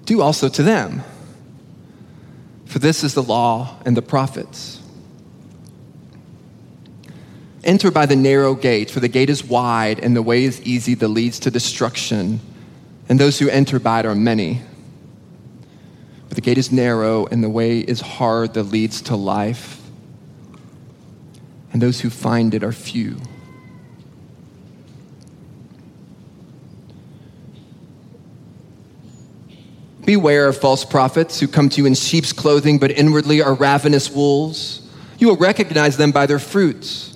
do 0.06 0.22
also 0.22 0.48
to 0.48 0.62
them. 0.62 1.02
For 2.64 2.78
this 2.78 3.04
is 3.04 3.14
the 3.14 3.22
law 3.22 3.76
and 3.84 3.96
the 3.96 4.02
prophets. 4.02 4.75
Enter 7.66 7.90
by 7.90 8.06
the 8.06 8.14
narrow 8.14 8.54
gate, 8.54 8.92
for 8.92 9.00
the 9.00 9.08
gate 9.08 9.28
is 9.28 9.42
wide 9.42 9.98
and 9.98 10.14
the 10.14 10.22
way 10.22 10.44
is 10.44 10.62
easy 10.62 10.94
that 10.94 11.08
leads 11.08 11.40
to 11.40 11.50
destruction, 11.50 12.38
and 13.08 13.18
those 13.18 13.40
who 13.40 13.48
enter 13.48 13.80
by 13.80 14.00
it 14.00 14.06
are 14.06 14.14
many. 14.14 14.62
But 16.28 16.36
the 16.36 16.42
gate 16.42 16.58
is 16.58 16.70
narrow 16.70 17.26
and 17.26 17.42
the 17.42 17.50
way 17.50 17.80
is 17.80 18.00
hard 18.00 18.54
that 18.54 18.62
leads 18.62 19.02
to 19.02 19.16
life, 19.16 19.82
and 21.72 21.82
those 21.82 22.00
who 22.00 22.08
find 22.08 22.54
it 22.54 22.62
are 22.62 22.70
few. 22.70 23.16
Beware 30.04 30.46
of 30.46 30.56
false 30.56 30.84
prophets 30.84 31.40
who 31.40 31.48
come 31.48 31.68
to 31.70 31.78
you 31.78 31.86
in 31.86 31.94
sheep's 31.94 32.32
clothing, 32.32 32.78
but 32.78 32.92
inwardly 32.92 33.42
are 33.42 33.54
ravenous 33.54 34.08
wolves. 34.08 34.88
You 35.18 35.26
will 35.26 35.36
recognize 35.36 35.96
them 35.96 36.12
by 36.12 36.26
their 36.26 36.38
fruits. 36.38 37.15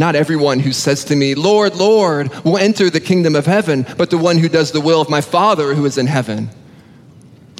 Not 0.00 0.16
everyone 0.16 0.60
who 0.60 0.72
says 0.72 1.04
to 1.04 1.14
me, 1.14 1.34
Lord, 1.34 1.76
Lord, 1.76 2.32
will 2.42 2.56
enter 2.56 2.88
the 2.88 3.00
kingdom 3.00 3.36
of 3.36 3.44
heaven, 3.44 3.84
but 3.98 4.08
the 4.08 4.16
one 4.16 4.38
who 4.38 4.48
does 4.48 4.72
the 4.72 4.80
will 4.80 5.02
of 5.02 5.10
my 5.10 5.20
Father 5.20 5.74
who 5.74 5.84
is 5.84 5.98
in 5.98 6.06
heaven. 6.06 6.48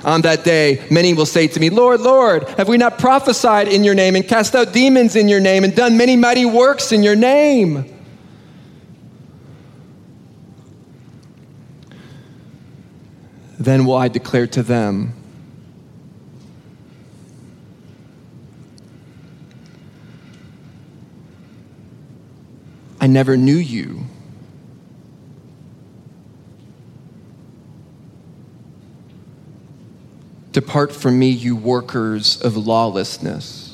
On 0.04 0.22
that 0.22 0.42
day, 0.42 0.82
many 0.90 1.12
will 1.12 1.26
say 1.26 1.48
to 1.48 1.60
me, 1.60 1.68
Lord, 1.68 2.00
Lord, 2.00 2.48
have 2.56 2.66
we 2.66 2.78
not 2.78 2.98
prophesied 2.98 3.68
in 3.68 3.84
your 3.84 3.94
name 3.94 4.16
and 4.16 4.26
cast 4.26 4.54
out 4.54 4.72
demons 4.72 5.16
in 5.16 5.28
your 5.28 5.38
name 5.38 5.64
and 5.64 5.76
done 5.76 5.98
many 5.98 6.16
mighty 6.16 6.46
works 6.46 6.92
in 6.92 7.02
your 7.02 7.14
name? 7.14 7.84
Then 13.58 13.84
will 13.84 13.96
I 13.96 14.08
declare 14.08 14.46
to 14.46 14.62
them, 14.62 15.12
I 23.00 23.06
never 23.06 23.36
knew 23.36 23.56
you. 23.56 24.04
Depart 30.52 30.92
from 30.92 31.18
me, 31.18 31.30
you 31.30 31.56
workers 31.56 32.42
of 32.42 32.56
lawlessness. 32.56 33.70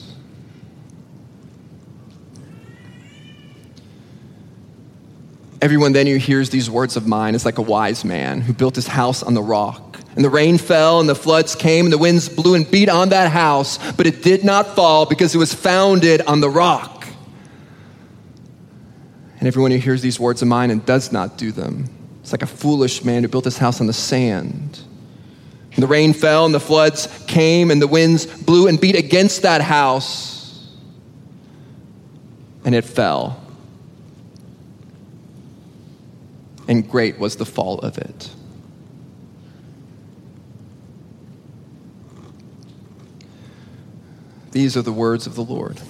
Everyone 5.61 5.93
then 5.93 6.07
who 6.07 6.17
hears 6.17 6.51
these 6.51 6.71
words 6.71 6.97
of 6.97 7.07
mine 7.07 7.35
is 7.35 7.45
like 7.45 7.59
a 7.59 7.63
wise 7.63 8.05
man 8.05 8.43
who 8.43 8.53
built 8.53 8.77
his 8.77 8.87
house 8.87 9.23
on 9.23 9.35
the 9.35 9.43
rock. 9.43 9.99
And 10.15 10.25
the 10.25 10.31
rain 10.31 10.59
fell, 10.59 11.01
and 11.01 11.09
the 11.09 11.15
floods 11.15 11.55
came, 11.55 11.87
and 11.87 11.93
the 11.93 11.99
winds 11.99 12.29
blew 12.29 12.55
and 12.55 12.71
beat 12.71 12.89
on 12.89 13.09
that 13.09 13.33
house, 13.33 13.79
but 13.93 14.07
it 14.07 14.23
did 14.23 14.45
not 14.45 14.77
fall 14.77 15.07
because 15.07 15.35
it 15.35 15.39
was 15.39 15.53
founded 15.53 16.21
on 16.23 16.41
the 16.41 16.49
rock. 16.49 16.96
And 19.47 19.53
everyone 19.53 19.71
who 19.71 19.79
hears 19.79 20.03
these 20.03 20.19
words 20.19 20.43
of 20.43 20.49
mine 20.49 20.73
and 20.73 20.85
does 20.85 21.13
not 21.13 21.39
do 21.39 21.53
them, 21.53 21.89
it's 22.21 22.33
like 22.33 22.43
a 22.43 22.49
foolish 22.49 23.05
man 23.05 23.23
who 23.23 23.29
built 23.29 23.45
his 23.45 23.59
house 23.59 23.81
on 23.81 23.87
the 23.87 23.93
sand. 23.93 24.81
And 25.73 25.81
the 25.85 25.87
rain 25.87 26.15
fell, 26.15 26.47
and 26.47 26.53
the 26.53 26.59
floods 26.59 27.07
came, 27.29 27.71
and 27.71 27.81
the 27.81 27.87
winds 27.87 28.27
blew 28.27 28.67
and 28.67 28.81
beat 28.81 28.97
against 28.97 29.43
that 29.43 29.61
house, 29.61 30.69
and 32.65 32.75
it 32.75 32.85
fell. 32.85 33.41
And 36.67 36.91
great 36.91 37.21
was 37.21 37.37
the 37.37 37.47
fall 37.47 37.79
of 37.79 37.99
it. 37.99 38.29
These 44.51 44.77
are 44.77 44.83
the 44.83 44.93
words 44.93 45.29
of 45.29 45.37
the 45.37 45.45
Lord. 45.45 45.81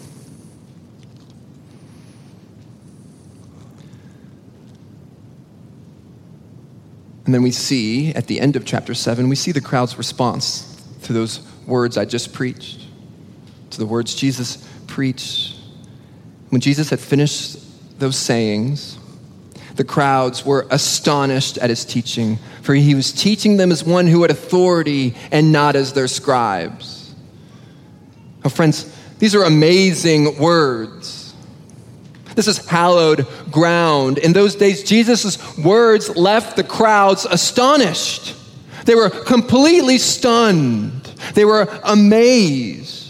And 7.26 7.34
then 7.34 7.42
we 7.42 7.50
see 7.50 8.14
at 8.14 8.28
the 8.28 8.40
end 8.40 8.56
of 8.56 8.64
chapter 8.64 8.94
7, 8.94 9.28
we 9.28 9.36
see 9.36 9.52
the 9.52 9.60
crowd's 9.60 9.98
response 9.98 10.82
to 11.02 11.12
those 11.12 11.40
words 11.66 11.98
I 11.98 12.04
just 12.04 12.32
preached, 12.32 12.86
to 13.70 13.78
the 13.78 13.86
words 13.86 14.14
Jesus 14.14 14.66
preached. 14.86 15.56
When 16.50 16.60
Jesus 16.60 16.88
had 16.88 17.00
finished 17.00 17.58
those 17.98 18.16
sayings, 18.16 18.98
the 19.74 19.82
crowds 19.84 20.46
were 20.46 20.66
astonished 20.70 21.58
at 21.58 21.68
his 21.68 21.84
teaching, 21.84 22.38
for 22.62 22.74
he 22.74 22.94
was 22.94 23.12
teaching 23.12 23.56
them 23.56 23.72
as 23.72 23.82
one 23.82 24.06
who 24.06 24.22
had 24.22 24.30
authority 24.30 25.14
and 25.32 25.50
not 25.50 25.74
as 25.74 25.92
their 25.92 26.08
scribes. 26.08 27.12
Oh, 28.44 28.48
friends, 28.48 28.90
these 29.18 29.34
are 29.34 29.42
amazing 29.42 30.38
words. 30.38 31.34
This 32.36 32.46
is 32.46 32.64
hallowed 32.68 33.26
ground. 33.56 34.18
In 34.18 34.34
those 34.34 34.54
days, 34.54 34.82
Jesus' 34.82 35.56
words 35.56 36.14
left 36.14 36.56
the 36.56 36.62
crowds 36.62 37.24
astonished. 37.24 38.34
They 38.84 38.94
were 38.94 39.08
completely 39.08 39.96
stunned. 39.96 41.02
They 41.32 41.46
were 41.46 41.66
amazed. 41.82 43.02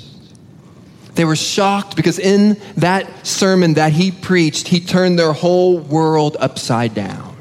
They 1.16 1.24
were 1.24 1.34
shocked 1.34 1.96
because 1.96 2.20
in 2.20 2.60
that 2.76 3.26
sermon 3.26 3.74
that 3.74 3.92
he 3.92 4.12
preached, 4.12 4.68
he 4.68 4.78
turned 4.78 5.18
their 5.18 5.32
whole 5.32 5.78
world 5.78 6.36
upside 6.38 6.94
down. 6.94 7.36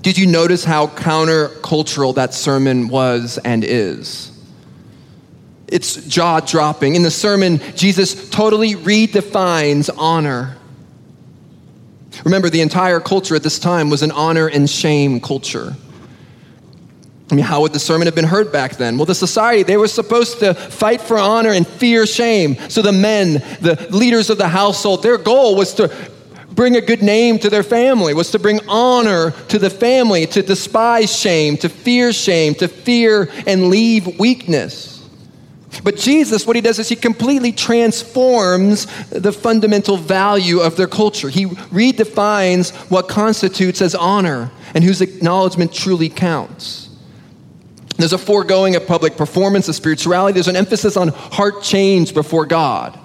Did 0.00 0.16
you 0.16 0.26
notice 0.26 0.64
how 0.64 0.86
countercultural 0.86 2.14
that 2.14 2.32
sermon 2.32 2.88
was 2.88 3.38
and 3.44 3.62
is? 3.62 4.32
It's 5.66 5.96
jaw 6.06 6.40
dropping. 6.40 6.94
In 6.94 7.02
the 7.02 7.10
sermon, 7.10 7.60
Jesus 7.76 8.30
totally 8.30 8.74
redefines 8.74 9.90
honor. 9.98 10.57
Remember, 12.24 12.50
the 12.50 12.60
entire 12.60 13.00
culture 13.00 13.34
at 13.34 13.42
this 13.42 13.58
time 13.58 13.90
was 13.90 14.02
an 14.02 14.10
honor 14.10 14.48
and 14.48 14.68
shame 14.68 15.20
culture. 15.20 15.76
I 17.30 17.34
mean, 17.34 17.44
how 17.44 17.60
would 17.60 17.72
the 17.72 17.78
sermon 17.78 18.06
have 18.06 18.14
been 18.14 18.24
heard 18.24 18.50
back 18.50 18.76
then? 18.76 18.96
Well, 18.96 19.04
the 19.04 19.14
society, 19.14 19.62
they 19.62 19.76
were 19.76 19.88
supposed 19.88 20.38
to 20.40 20.54
fight 20.54 21.00
for 21.00 21.18
honor 21.18 21.50
and 21.50 21.66
fear 21.66 22.06
shame. 22.06 22.56
So 22.70 22.80
the 22.80 22.92
men, 22.92 23.34
the 23.60 23.86
leaders 23.90 24.30
of 24.30 24.38
the 24.38 24.48
household, 24.48 25.02
their 25.02 25.18
goal 25.18 25.54
was 25.54 25.74
to 25.74 25.94
bring 26.50 26.76
a 26.76 26.80
good 26.80 27.02
name 27.02 27.38
to 27.38 27.50
their 27.50 27.62
family, 27.62 28.14
was 28.14 28.30
to 28.30 28.38
bring 28.38 28.66
honor 28.66 29.32
to 29.48 29.58
the 29.58 29.70
family, 29.70 30.26
to 30.26 30.42
despise 30.42 31.14
shame, 31.14 31.56
to 31.58 31.68
fear 31.68 32.12
shame, 32.12 32.54
to 32.54 32.66
fear 32.66 33.30
and 33.46 33.68
leave 33.68 34.18
weakness. 34.18 34.97
But 35.84 35.96
Jesus, 35.96 36.46
what 36.46 36.56
he 36.56 36.62
does 36.62 36.78
is 36.78 36.88
he 36.88 36.96
completely 36.96 37.52
transforms 37.52 38.86
the 39.10 39.32
fundamental 39.32 39.96
value 39.96 40.60
of 40.60 40.76
their 40.76 40.86
culture. 40.86 41.28
He 41.28 41.46
redefines 41.46 42.74
what 42.90 43.08
constitutes 43.08 43.82
as 43.82 43.94
honor 43.94 44.50
and 44.74 44.82
whose 44.82 45.00
acknowledgement 45.00 45.72
truly 45.72 46.08
counts. 46.08 46.88
There's 47.96 48.12
a 48.12 48.18
foregoing 48.18 48.76
of 48.76 48.86
public 48.86 49.16
performance 49.16 49.68
of 49.68 49.74
spirituality, 49.74 50.34
there's 50.34 50.48
an 50.48 50.56
emphasis 50.56 50.96
on 50.96 51.08
heart 51.08 51.62
change 51.62 52.14
before 52.14 52.46
God. 52.46 52.98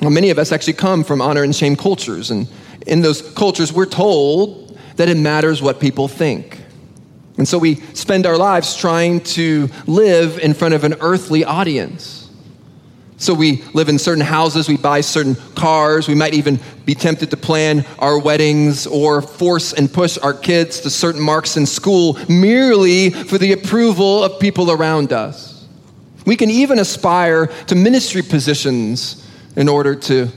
Well, 0.00 0.10
many 0.10 0.30
of 0.30 0.38
us 0.38 0.50
actually 0.50 0.72
come 0.72 1.04
from 1.04 1.20
honor 1.20 1.42
and 1.44 1.54
shame 1.54 1.76
cultures, 1.76 2.30
and 2.30 2.48
in 2.86 3.02
those 3.02 3.22
cultures, 3.34 3.72
we're 3.72 3.86
told 3.86 4.78
that 4.96 5.08
it 5.08 5.16
matters 5.16 5.62
what 5.62 5.78
people 5.78 6.08
think. 6.08 6.58
And 7.38 7.48
so 7.48 7.58
we 7.58 7.76
spend 7.94 8.26
our 8.26 8.36
lives 8.36 8.76
trying 8.76 9.20
to 9.20 9.68
live 9.86 10.38
in 10.38 10.54
front 10.54 10.74
of 10.74 10.84
an 10.84 10.94
earthly 11.00 11.44
audience. 11.44 12.30
So 13.16 13.34
we 13.34 13.62
live 13.72 13.88
in 13.88 14.00
certain 14.00 14.24
houses, 14.24 14.68
we 14.68 14.76
buy 14.76 15.00
certain 15.00 15.36
cars, 15.54 16.08
we 16.08 16.14
might 16.16 16.34
even 16.34 16.58
be 16.84 16.96
tempted 16.96 17.30
to 17.30 17.36
plan 17.36 17.86
our 18.00 18.18
weddings 18.18 18.84
or 18.86 19.22
force 19.22 19.72
and 19.72 19.92
push 19.92 20.18
our 20.18 20.34
kids 20.34 20.80
to 20.80 20.90
certain 20.90 21.20
marks 21.20 21.56
in 21.56 21.64
school 21.64 22.18
merely 22.28 23.10
for 23.10 23.38
the 23.38 23.52
approval 23.52 24.24
of 24.24 24.40
people 24.40 24.72
around 24.72 25.12
us. 25.12 25.68
We 26.26 26.36
can 26.36 26.50
even 26.50 26.80
aspire 26.80 27.46
to 27.46 27.74
ministry 27.76 28.22
positions 28.22 29.24
in 29.54 29.68
order 29.68 29.94
to 29.94 30.28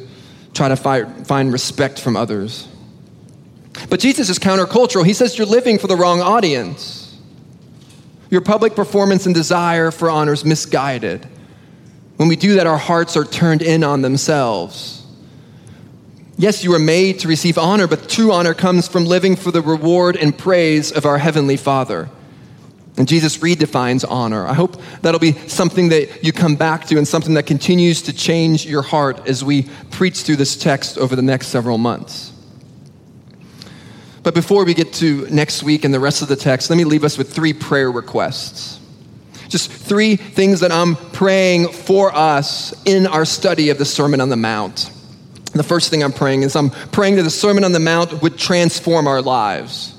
try 0.53 0.67
to 0.69 0.75
find 0.75 1.51
respect 1.51 1.99
from 1.99 2.15
others. 2.15 2.67
But 3.89 3.99
Jesus 3.99 4.29
is 4.29 4.39
countercultural. 4.39 5.05
He 5.05 5.13
says 5.13 5.37
you're 5.37 5.47
living 5.47 5.79
for 5.79 5.87
the 5.87 5.95
wrong 5.95 6.21
audience. 6.21 7.17
Your 8.29 8.41
public 8.41 8.75
performance 8.75 9.25
and 9.25 9.35
desire 9.35 9.91
for 9.91 10.09
honor 10.09 10.33
is 10.33 10.43
misguided. 10.43 11.27
When 12.17 12.29
we 12.29 12.35
do 12.35 12.55
that, 12.55 12.67
our 12.67 12.77
hearts 12.77 13.17
are 13.17 13.25
turned 13.25 13.61
in 13.61 13.83
on 13.83 14.01
themselves. 14.01 15.05
Yes, 16.37 16.63
you 16.63 16.73
are 16.73 16.79
made 16.79 17.19
to 17.19 17.27
receive 17.27 17.57
honor, 17.57 17.87
but 17.87 18.09
true 18.09 18.31
honor 18.31 18.53
comes 18.53 18.87
from 18.87 19.05
living 19.05 19.35
for 19.35 19.51
the 19.51 19.61
reward 19.61 20.17
and 20.17 20.37
praise 20.37 20.91
of 20.91 21.05
our 21.05 21.17
Heavenly 21.17 21.55
Father. 21.55 22.09
And 22.97 23.07
Jesus 23.07 23.37
redefines 23.37 24.05
honor. 24.09 24.45
I 24.45 24.53
hope 24.53 24.81
that'll 25.01 25.19
be 25.19 25.33
something 25.47 25.89
that 25.89 26.23
you 26.23 26.31
come 26.31 26.55
back 26.55 26.85
to 26.87 26.97
and 26.97 27.07
something 27.07 27.33
that 27.33 27.45
continues 27.45 28.01
to 28.03 28.13
change 28.13 28.65
your 28.65 28.81
heart 28.81 29.27
as 29.27 29.43
we 29.43 29.63
preach 29.91 30.23
through 30.23 30.37
this 30.37 30.55
text 30.55 30.97
over 30.97 31.15
the 31.15 31.21
next 31.21 31.47
several 31.47 31.77
months. 31.77 32.31
But 34.25 34.33
before 34.33 34.65
we 34.65 34.73
get 34.73 34.91
to 34.93 35.27
next 35.29 35.61
week 35.61 35.85
and 35.85 35.93
the 35.93 35.99
rest 35.99 36.23
of 36.23 36.27
the 36.27 36.35
text, 36.35 36.71
let 36.71 36.77
me 36.77 36.83
leave 36.83 37.03
us 37.03 37.15
with 37.15 37.31
three 37.31 37.53
prayer 37.53 37.91
requests. 37.91 38.79
Just 39.49 39.71
three 39.71 40.15
things 40.15 40.61
that 40.61 40.71
I'm 40.71 40.95
praying 40.95 41.67
for 41.71 42.11
us 42.11 42.73
in 42.87 43.05
our 43.05 43.23
study 43.23 43.69
of 43.69 43.77
the 43.77 43.85
Sermon 43.85 44.19
on 44.19 44.29
the 44.29 44.35
Mount. 44.35 44.89
The 45.53 45.61
first 45.61 45.91
thing 45.91 46.03
I'm 46.03 46.11
praying 46.11 46.41
is 46.41 46.55
I'm 46.55 46.71
praying 46.71 47.17
that 47.17 47.21
the 47.21 47.29
Sermon 47.29 47.63
on 47.63 47.71
the 47.71 47.79
Mount 47.79 48.23
would 48.23 48.35
transform 48.35 49.05
our 49.05 49.21
lives. 49.21 49.94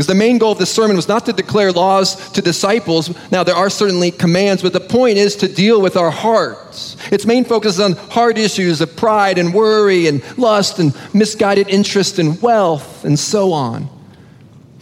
Because 0.00 0.06
the 0.06 0.14
main 0.14 0.38
goal 0.38 0.52
of 0.52 0.58
this 0.58 0.72
sermon 0.72 0.96
was 0.96 1.08
not 1.08 1.26
to 1.26 1.32
declare 1.34 1.72
laws 1.72 2.30
to 2.30 2.40
disciples. 2.40 3.14
Now, 3.30 3.44
there 3.44 3.54
are 3.54 3.68
certainly 3.68 4.10
commands, 4.10 4.62
but 4.62 4.72
the 4.72 4.80
point 4.80 5.18
is 5.18 5.36
to 5.36 5.46
deal 5.46 5.82
with 5.82 5.94
our 5.94 6.10
hearts. 6.10 6.96
Its 7.12 7.26
main 7.26 7.44
focus 7.44 7.74
is 7.74 7.80
on 7.80 7.92
hard 7.92 8.38
issues 8.38 8.80
of 8.80 8.96
pride 8.96 9.36
and 9.36 9.52
worry 9.52 10.06
and 10.06 10.22
lust 10.38 10.78
and 10.78 10.96
misguided 11.12 11.68
interest 11.68 12.18
in 12.18 12.40
wealth 12.40 13.04
and 13.04 13.18
so 13.18 13.52
on. 13.52 13.90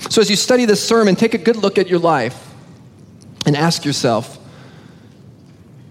So, 0.08 0.20
as 0.20 0.30
you 0.30 0.36
study 0.36 0.66
this 0.66 0.86
sermon, 0.86 1.16
take 1.16 1.34
a 1.34 1.38
good 1.38 1.56
look 1.56 1.78
at 1.78 1.88
your 1.88 1.98
life 1.98 2.54
and 3.44 3.56
ask 3.56 3.84
yourself 3.84 4.38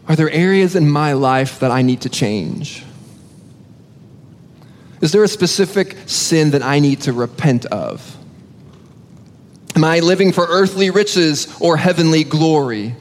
Are 0.08 0.16
there 0.16 0.30
areas 0.30 0.74
in 0.74 0.90
my 0.90 1.12
life 1.12 1.60
that 1.60 1.70
I 1.70 1.82
need 1.82 2.00
to 2.04 2.10
change? 2.10 2.86
Is 5.02 5.12
there 5.12 5.26
a 5.26 5.28
specific 5.28 5.98
sin 6.06 6.52
that 6.52 6.64
I 6.64 6.80
need 6.80 7.02
to 7.02 7.12
repent 7.12 7.66
of? 7.66 8.17
Am 9.78 9.84
I 9.84 10.00
living 10.00 10.32
for 10.32 10.44
earthly 10.50 10.90
riches 10.90 11.56
or 11.62 11.78
heavenly 11.78 12.24
glory? 12.24 12.96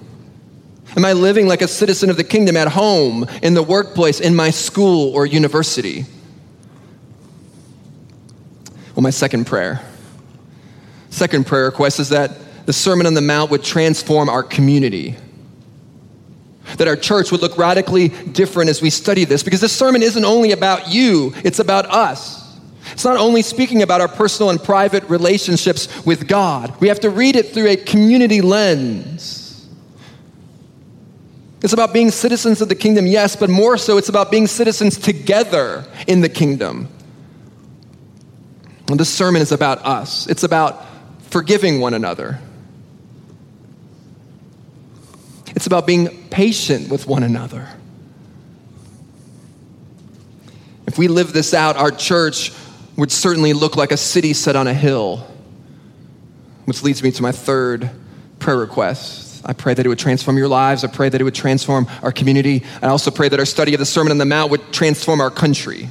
Am 0.95 1.07
I 1.07 1.15
living 1.15 1.49
like 1.49 1.63
a 1.63 1.69
citizen 1.69 2.11
of 2.11 2.19
the 2.19 2.23
kingdom 2.23 2.55
at 2.55 2.69
home, 2.69 3.25
in 3.43 3.55
the 3.55 3.63
workplace, 3.63 4.21
in 4.21 4.37
my 4.37 4.51
school 4.51 5.15
or 5.15 5.25
university? 5.25 6.05
Well, 8.95 9.03
my 9.03 9.09
second 9.09 9.47
prayer. 9.47 9.81
Second 11.09 11.47
prayer 11.47 11.65
request 11.65 11.99
is 11.99 12.11
that 12.11 12.67
the 12.67 12.75
Sermon 12.75 13.07
on 13.07 13.15
the 13.15 13.23
Mount 13.23 13.51
would 13.51 13.65
transform 13.65 14.29
our 14.29 14.43
community. 14.43 15.17
That 16.77 16.89
our 16.89 16.97
church 16.97 17.33
would 17.33 17.41
look 17.41 17.57
radically 17.57 18.09
different 18.09 18.69
as 18.69 18.83
we 18.83 18.91
study 18.91 19.25
this, 19.25 19.43
because 19.43 19.63
this 19.63 19.73
sermon 19.73 20.03
isn't 20.03 20.27
only 20.27 20.53
about 20.53 20.89
you, 20.89 21.33
it's 21.43 21.59
about 21.59 21.87
us. 21.87 22.46
It's 22.93 23.05
not 23.05 23.17
only 23.17 23.43
speaking 23.43 23.83
about 23.83 24.01
our 24.01 24.09
personal 24.09 24.51
and 24.51 24.63
private 24.63 25.05
relationships 25.05 25.89
with 26.05 26.29
God, 26.29 26.79
we 26.81 26.89
have 26.89 27.01
to 27.01 27.11
read 27.11 27.37
it 27.37 27.53
through 27.53 27.69
a 27.69 27.77
community 27.77 28.41
lens. 28.41 29.69
It's 31.63 31.73
about 31.73 31.93
being 31.93 32.11
citizens 32.11 32.61
of 32.61 32.69
the 32.69 32.75
kingdom, 32.75 33.07
yes, 33.07 33.35
but 33.35 33.51
more 33.51 33.77
so, 33.77 33.97
it's 33.97 34.09
about 34.09 34.31
being 34.31 34.47
citizens 34.47 34.99
together 34.99 35.85
in 36.07 36.21
the 36.21 36.29
kingdom. 36.29 36.89
And 38.89 39.01
this 39.01 39.13
sermon 39.13 39.43
is 39.43 39.53
about 39.53 39.85
us, 39.85 40.27
it's 40.29 40.45
about 40.45 40.85
forgiving 41.31 41.81
one 41.81 41.95
another. 41.95 42.39
It's 45.57 45.67
about 45.67 45.87
being 45.87 46.29
patient 46.29 46.91
with 46.91 47.07
one 47.07 47.23
another. 47.23 47.67
If 50.87 50.99
we 50.99 51.09
live 51.09 51.33
this 51.33 51.55
out, 51.55 51.77
our 51.77 51.91
church 51.91 52.53
would 52.97 53.13
certainly 53.13 53.53
look 53.53 53.77
like 53.77 53.93
a 53.93 53.97
city 53.97 54.33
set 54.33 54.57
on 54.57 54.67
a 54.67 54.75
hill. 54.75 55.27
Which 56.65 56.83
leads 56.83 57.03
me 57.03 57.13
to 57.13 57.23
my 57.23 57.33
third 57.33 57.91
prayer 58.39 58.57
request. 58.57 59.43
I 59.45 59.53
pray 59.53 59.75
that 59.75 59.87
it 59.87 59.89
would 59.89 59.99
transform 59.99 60.37
your 60.37 60.49
lives. 60.49 60.83
I 60.83 60.89
pray 60.89 61.09
that 61.09 61.21
it 61.21 61.25
would 61.25 61.35
transform 61.35 61.87
our 62.03 62.11
community. 62.11 62.65
I 62.83 62.89
also 62.89 63.11
pray 63.11 63.29
that 63.29 63.39
our 63.39 63.47
study 63.47 63.75
of 63.75 63.79
the 63.79 63.87
Sermon 63.87 64.11
on 64.11 64.19
the 64.19 64.25
Mount 64.25 64.51
would 64.51 64.73
transform 64.73 65.21
our 65.21 65.31
country. 65.31 65.89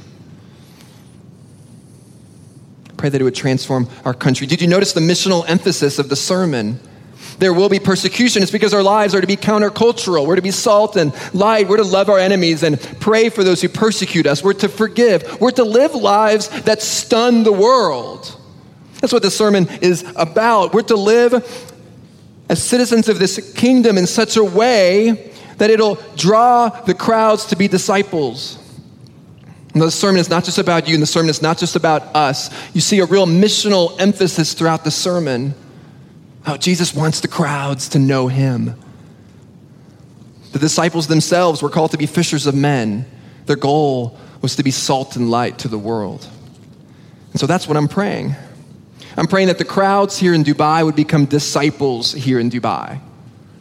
I 2.90 2.92
pray 2.96 3.08
that 3.08 3.20
it 3.20 3.24
would 3.24 3.34
transform 3.34 3.88
our 4.04 4.12
country. 4.12 4.46
Did 4.46 4.60
you 4.60 4.68
notice 4.68 4.92
the 4.92 5.00
missional 5.00 5.48
emphasis 5.48 5.98
of 5.98 6.10
the 6.10 6.16
sermon? 6.16 6.80
There 7.38 7.52
will 7.52 7.68
be 7.68 7.78
persecution. 7.78 8.42
It's 8.42 8.50
because 8.50 8.72
our 8.72 8.82
lives 8.82 9.14
are 9.14 9.20
to 9.20 9.26
be 9.26 9.36
countercultural. 9.36 10.26
We're 10.26 10.36
to 10.36 10.42
be 10.42 10.50
salt 10.50 10.96
and 10.96 11.12
light. 11.34 11.68
We're 11.68 11.76
to 11.76 11.84
love 11.84 12.08
our 12.08 12.18
enemies 12.18 12.62
and 12.62 12.80
pray 13.00 13.28
for 13.28 13.44
those 13.44 13.60
who 13.60 13.68
persecute 13.68 14.26
us. 14.26 14.42
We're 14.42 14.54
to 14.54 14.68
forgive. 14.68 15.40
We're 15.40 15.50
to 15.52 15.64
live 15.64 15.94
lives 15.94 16.48
that 16.62 16.82
stun 16.82 17.42
the 17.42 17.52
world. 17.52 18.34
That's 19.00 19.12
what 19.12 19.22
the 19.22 19.30
sermon 19.30 19.68
is 19.82 20.04
about. 20.16 20.72
We're 20.72 20.82
to 20.82 20.96
live 20.96 21.74
as 22.48 22.62
citizens 22.62 23.08
of 23.08 23.18
this 23.18 23.52
kingdom 23.54 23.98
in 23.98 24.06
such 24.06 24.36
a 24.36 24.44
way 24.44 25.32
that 25.58 25.70
it'll 25.70 25.96
draw 26.16 26.68
the 26.68 26.94
crowds 26.94 27.46
to 27.46 27.56
be 27.56 27.68
disciples. 27.68 28.58
And 29.74 29.82
the 29.82 29.90
sermon 29.90 30.20
is 30.20 30.30
not 30.30 30.44
just 30.44 30.56
about 30.56 30.88
you, 30.88 30.94
and 30.94 31.02
the 31.02 31.06
sermon 31.06 31.28
is 31.28 31.42
not 31.42 31.58
just 31.58 31.76
about 31.76 32.02
us. 32.16 32.50
You 32.74 32.80
see 32.80 33.00
a 33.00 33.04
real 33.04 33.26
missional 33.26 33.94
emphasis 34.00 34.54
throughout 34.54 34.84
the 34.84 34.90
sermon. 34.90 35.54
Oh, 36.46 36.56
Jesus 36.56 36.94
wants 36.94 37.20
the 37.20 37.28
crowds 37.28 37.88
to 37.90 37.98
know 37.98 38.28
him. 38.28 38.80
The 40.52 40.60
disciples 40.60 41.08
themselves 41.08 41.60
were 41.60 41.68
called 41.68 41.90
to 41.90 41.98
be 41.98 42.06
fishers 42.06 42.46
of 42.46 42.54
men. 42.54 43.04
Their 43.46 43.56
goal 43.56 44.16
was 44.40 44.56
to 44.56 44.62
be 44.62 44.70
salt 44.70 45.16
and 45.16 45.30
light 45.30 45.58
to 45.58 45.68
the 45.68 45.78
world. 45.78 46.26
And 47.32 47.40
so 47.40 47.46
that's 47.46 47.66
what 47.66 47.76
I'm 47.76 47.88
praying. 47.88 48.36
I'm 49.16 49.26
praying 49.26 49.48
that 49.48 49.58
the 49.58 49.64
crowds 49.64 50.18
here 50.18 50.34
in 50.34 50.44
Dubai 50.44 50.84
would 50.84 50.94
become 50.94 51.24
disciples 51.24 52.12
here 52.12 52.38
in 52.38 52.48
Dubai. 52.48 53.00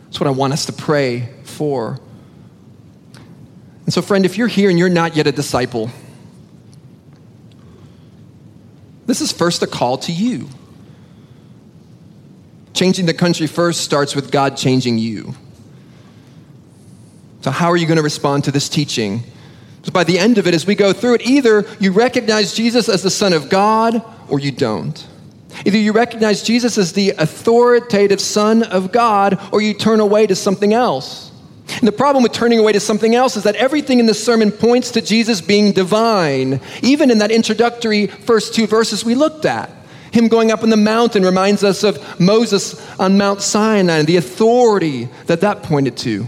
That's 0.06 0.20
what 0.20 0.28
I 0.28 0.32
want 0.32 0.54
us 0.54 0.66
to 0.68 0.74
pray 0.74 1.30
for. 1.44 2.00
And 3.86 3.94
so, 3.94 4.02
friend, 4.02 4.26
if 4.26 4.38
you're 4.38 4.48
here 4.48 4.70
and 4.70 4.78
you're 4.78 4.90
not 4.90 5.16
yet 5.16 5.28
a 5.28 5.32
disciple, 5.32 5.90
this 9.06 9.22
is 9.22 9.32
first 9.32 9.64
a 9.64 9.68
call 9.68 9.98
to 10.00 10.12
you. 10.12 10.50
Changing 12.76 13.08
the 13.08 13.14
country 13.14 13.48
first 13.48 13.82
starts 13.82 14.16
with 14.16 14.32
God 14.32 14.58
changing 14.58 15.00
you. 15.00 15.34
So, 17.42 17.50
how 17.50 17.70
are 17.70 17.78
you 17.78 17.88
going 17.88 17.98
to 17.98 18.04
respond 18.04 18.44
to 18.44 18.52
this 18.52 18.70
teaching? 18.70 19.24
So 19.86 19.92
by 19.92 20.04
the 20.04 20.18
end 20.18 20.40
of 20.40 20.48
it, 20.48 20.56
as 20.56 20.66
we 20.66 20.74
go 20.74 20.94
through 20.94 21.16
it, 21.16 21.22
either 21.28 21.64
you 21.80 21.92
recognize 21.92 22.56
Jesus 22.56 22.90
as 22.90 23.04
the 23.04 23.12
Son 23.12 23.34
of 23.34 23.50
God 23.50 24.04
or 24.28 24.40
you 24.40 24.52
don't. 24.52 25.08
Either 25.64 25.78
you 25.78 25.92
recognize 25.92 26.42
Jesus 26.42 26.80
as 26.80 26.94
the 26.94 27.12
authoritative 27.12 28.20
Son 28.20 28.64
of 28.64 28.92
God 28.92 29.40
or 29.54 29.62
you 29.62 29.76
turn 29.76 30.00
away 30.00 30.26
to 30.26 30.36
something 30.36 30.74
else. 30.74 31.32
And 31.68 31.88
the 31.88 31.92
problem 31.92 32.24
with 32.24 32.32
turning 32.32 32.58
away 32.58 32.72
to 32.74 32.80
something 32.80 33.14
else 33.14 33.38
is 33.38 33.44
that 33.44 33.56
everything 33.56 34.00
in 34.00 34.08
the 34.08 34.16
sermon 34.16 34.52
points 34.52 34.90
to 34.92 35.02
Jesus 35.02 35.40
being 35.40 35.72
divine, 35.72 36.60
even 36.82 37.12
in 37.12 37.20
that 37.20 37.30
introductory 37.30 38.08
first 38.08 38.56
two 38.56 38.66
verses 38.66 39.06
we 39.06 39.14
looked 39.14 39.46
at. 39.46 39.70
Him 40.16 40.30
going 40.30 40.50
up 40.50 40.64
on 40.64 40.70
the 40.70 40.78
mountain 40.78 41.26
reminds 41.26 41.62
us 41.62 41.84
of 41.84 42.22
Moses 42.22 42.82
on 42.98 43.18
Mount 43.18 43.42
Sinai 43.42 43.98
and 43.98 44.08
the 44.08 44.16
authority 44.16 45.10
that 45.26 45.42
that 45.42 45.62
pointed 45.62 45.98
to. 45.98 46.26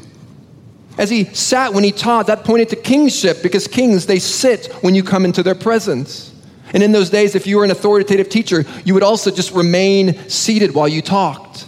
As 0.98 1.10
he 1.10 1.24
sat 1.24 1.74
when 1.74 1.86
he 1.86 1.94
taught, 1.94 2.28
that 2.28 2.44
pointed 2.44 2.68
to 2.72 2.76
kingship 2.76 3.42
because 3.42 3.66
kings, 3.66 4.06
they 4.06 4.20
sit 4.20 4.74
when 4.82 4.94
you 4.94 5.04
come 5.04 5.24
into 5.24 5.42
their 5.42 5.56
presence. 5.56 6.34
And 6.74 6.84
in 6.84 6.92
those 6.92 7.10
days, 7.10 7.34
if 7.34 7.48
you 7.48 7.56
were 7.56 7.64
an 7.64 7.72
authoritative 7.72 8.28
teacher, 8.28 8.66
you 8.84 8.94
would 8.94 9.04
also 9.04 9.32
just 9.32 9.54
remain 9.54 10.28
seated 10.28 10.76
while 10.76 10.90
you 10.90 11.02
talked. 11.02 11.66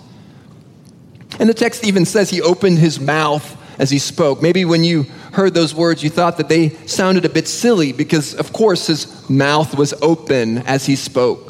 And 1.39 1.47
the 1.47 1.53
text 1.53 1.85
even 1.85 2.03
says 2.03 2.29
he 2.29 2.41
opened 2.41 2.79
his 2.79 2.99
mouth 2.99 3.55
as 3.79 3.91
he 3.91 3.97
spoke. 3.97 4.41
Maybe 4.41 4.65
when 4.65 4.83
you 4.83 5.03
heard 5.31 5.53
those 5.53 5.73
words, 5.73 6.03
you 6.03 6.09
thought 6.09 6.35
that 6.35 6.49
they 6.49 6.71
sounded 6.85 7.23
a 7.23 7.29
bit 7.29 7.47
silly 7.47 7.93
because, 7.93 8.35
of 8.35 8.51
course, 8.51 8.87
his 8.87 9.29
mouth 9.29 9.73
was 9.77 9.93
open 10.01 10.57
as 10.67 10.85
he 10.85 10.97
spoke. 10.97 11.48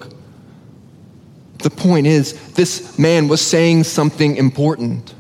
The 1.60 1.70
point 1.70 2.08
is, 2.08 2.34
this 2.54 2.98
man 2.98 3.28
was 3.28 3.42
saying 3.42 3.84
something 3.84 4.38
important, 4.38 5.14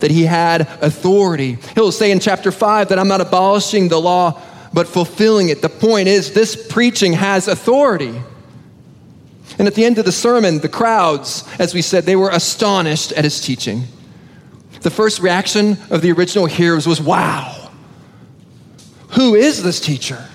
that 0.00 0.10
he 0.10 0.24
had 0.24 0.62
authority. 0.82 1.58
He'll 1.74 1.92
say 1.92 2.10
in 2.10 2.20
chapter 2.20 2.52
5 2.52 2.90
that 2.90 2.98
I'm 2.98 3.08
not 3.08 3.22
abolishing 3.22 3.88
the 3.88 4.00
law, 4.00 4.40
but 4.72 4.86
fulfilling 4.86 5.48
it. 5.48 5.62
The 5.62 5.70
point 5.70 6.08
is, 6.08 6.32
this 6.32 6.68
preaching 6.68 7.14
has 7.14 7.48
authority. 7.48 8.14
And 9.58 9.66
at 9.66 9.74
the 9.74 9.84
end 9.84 9.98
of 9.98 10.04
the 10.04 10.12
sermon, 10.12 10.58
the 10.58 10.68
crowds, 10.68 11.42
as 11.58 11.74
we 11.74 11.80
said, 11.80 12.04
they 12.04 12.16
were 12.16 12.30
astonished 12.30 13.12
at 13.12 13.24
his 13.24 13.40
teaching. 13.40 13.84
The 14.82 14.90
first 14.90 15.20
reaction 15.20 15.78
of 15.90 16.02
the 16.02 16.12
original 16.12 16.46
hearers 16.46 16.86
was, 16.86 17.00
Wow, 17.00 17.70
who 19.10 19.34
is 19.34 19.62
this 19.62 19.80
teacher? 19.80 20.28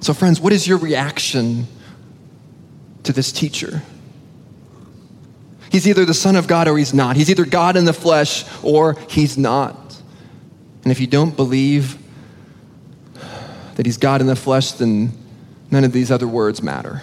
So, 0.00 0.14
friends, 0.14 0.40
what 0.40 0.52
is 0.52 0.66
your 0.66 0.78
reaction 0.78 1.66
to 3.04 3.12
this 3.12 3.32
teacher. 3.32 3.82
He's 5.70 5.86
either 5.86 6.04
the 6.04 6.14
Son 6.14 6.36
of 6.36 6.46
God 6.46 6.68
or 6.68 6.78
he's 6.78 6.94
not. 6.94 7.16
He's 7.16 7.30
either 7.30 7.44
God 7.44 7.76
in 7.76 7.84
the 7.84 7.92
flesh 7.92 8.44
or 8.62 8.96
he's 9.08 9.36
not. 9.36 9.76
And 10.82 10.92
if 10.92 11.00
you 11.00 11.06
don't 11.06 11.36
believe 11.36 11.98
that 13.74 13.84
he's 13.84 13.98
God 13.98 14.20
in 14.20 14.26
the 14.26 14.36
flesh, 14.36 14.72
then 14.72 15.12
none 15.70 15.84
of 15.84 15.92
these 15.92 16.10
other 16.10 16.26
words 16.26 16.62
matter. 16.62 17.02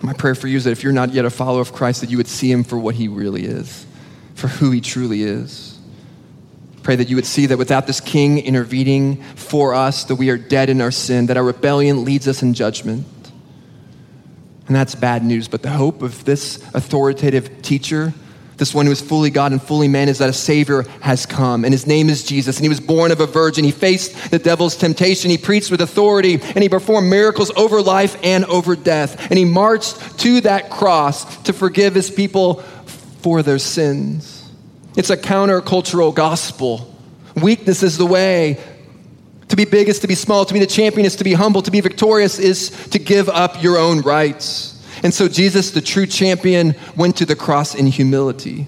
My 0.00 0.12
prayer 0.12 0.34
for 0.34 0.48
you 0.48 0.56
is 0.56 0.64
that 0.64 0.70
if 0.70 0.82
you're 0.82 0.92
not 0.92 1.12
yet 1.12 1.24
a 1.24 1.30
follower 1.30 1.60
of 1.60 1.72
Christ, 1.72 2.00
that 2.00 2.10
you 2.10 2.16
would 2.16 2.28
see 2.28 2.50
him 2.50 2.64
for 2.64 2.78
what 2.78 2.94
he 2.94 3.08
really 3.08 3.44
is, 3.44 3.86
for 4.34 4.48
who 4.48 4.70
he 4.70 4.80
truly 4.80 5.22
is. 5.22 5.78
Pray 6.82 6.96
that 6.96 7.10
you 7.10 7.16
would 7.16 7.26
see 7.26 7.46
that 7.46 7.58
without 7.58 7.86
this 7.86 8.00
king 8.00 8.38
intervening 8.38 9.22
for 9.34 9.74
us, 9.74 10.04
that 10.04 10.14
we 10.14 10.30
are 10.30 10.38
dead 10.38 10.70
in 10.70 10.80
our 10.80 10.90
sin, 10.90 11.26
that 11.26 11.36
our 11.36 11.44
rebellion 11.44 12.04
leads 12.04 12.26
us 12.26 12.42
in 12.42 12.54
judgment 12.54 13.04
And 14.68 14.76
that's 14.76 14.94
bad 14.94 15.24
news. 15.24 15.48
But 15.48 15.62
the 15.62 15.70
hope 15.70 16.02
of 16.02 16.24
this 16.24 16.62
authoritative 16.74 17.62
teacher, 17.62 18.12
this 18.58 18.74
one 18.74 18.86
who 18.86 18.92
is 18.92 19.00
fully 19.00 19.30
God 19.30 19.52
and 19.52 19.62
fully 19.62 19.88
man, 19.88 20.08
is 20.08 20.18
that 20.18 20.28
a 20.28 20.34
Savior 20.34 20.82
has 21.00 21.26
come. 21.26 21.64
And 21.64 21.72
his 21.72 21.86
name 21.86 22.10
is 22.10 22.22
Jesus. 22.22 22.58
And 22.58 22.64
he 22.64 22.68
was 22.68 22.80
born 22.80 23.10
of 23.10 23.20
a 23.20 23.26
virgin. 23.26 23.64
He 23.64 23.70
faced 23.70 24.30
the 24.30 24.38
devil's 24.38 24.76
temptation. 24.76 25.30
He 25.30 25.38
preached 25.38 25.70
with 25.70 25.80
authority. 25.80 26.34
And 26.34 26.62
he 26.62 26.68
performed 26.68 27.08
miracles 27.08 27.50
over 27.56 27.80
life 27.80 28.18
and 28.22 28.44
over 28.44 28.76
death. 28.76 29.30
And 29.30 29.38
he 29.38 29.46
marched 29.46 30.18
to 30.20 30.42
that 30.42 30.70
cross 30.70 31.42
to 31.44 31.52
forgive 31.52 31.94
his 31.94 32.10
people 32.10 32.56
for 33.22 33.42
their 33.42 33.58
sins. 33.58 34.48
It's 34.96 35.10
a 35.10 35.16
countercultural 35.16 36.14
gospel. 36.14 36.94
Weakness 37.36 37.82
is 37.82 37.96
the 37.96 38.06
way. 38.06 38.58
To 39.48 39.56
be 39.56 39.64
big 39.64 39.88
is 39.88 40.00
to 40.00 40.06
be 40.06 40.14
small. 40.14 40.44
To 40.44 40.54
be 40.54 40.60
the 40.60 40.66
champion 40.66 41.06
is 41.06 41.16
to 41.16 41.24
be 41.24 41.32
humble. 41.32 41.62
To 41.62 41.70
be 41.70 41.80
victorious 41.80 42.38
is 42.38 42.70
to 42.88 42.98
give 42.98 43.28
up 43.28 43.62
your 43.62 43.78
own 43.78 44.00
rights. 44.02 44.74
And 45.02 45.14
so 45.14 45.28
Jesus, 45.28 45.70
the 45.70 45.80
true 45.80 46.06
champion, 46.06 46.74
went 46.96 47.16
to 47.16 47.26
the 47.26 47.36
cross 47.36 47.74
in 47.74 47.86
humility. 47.86 48.66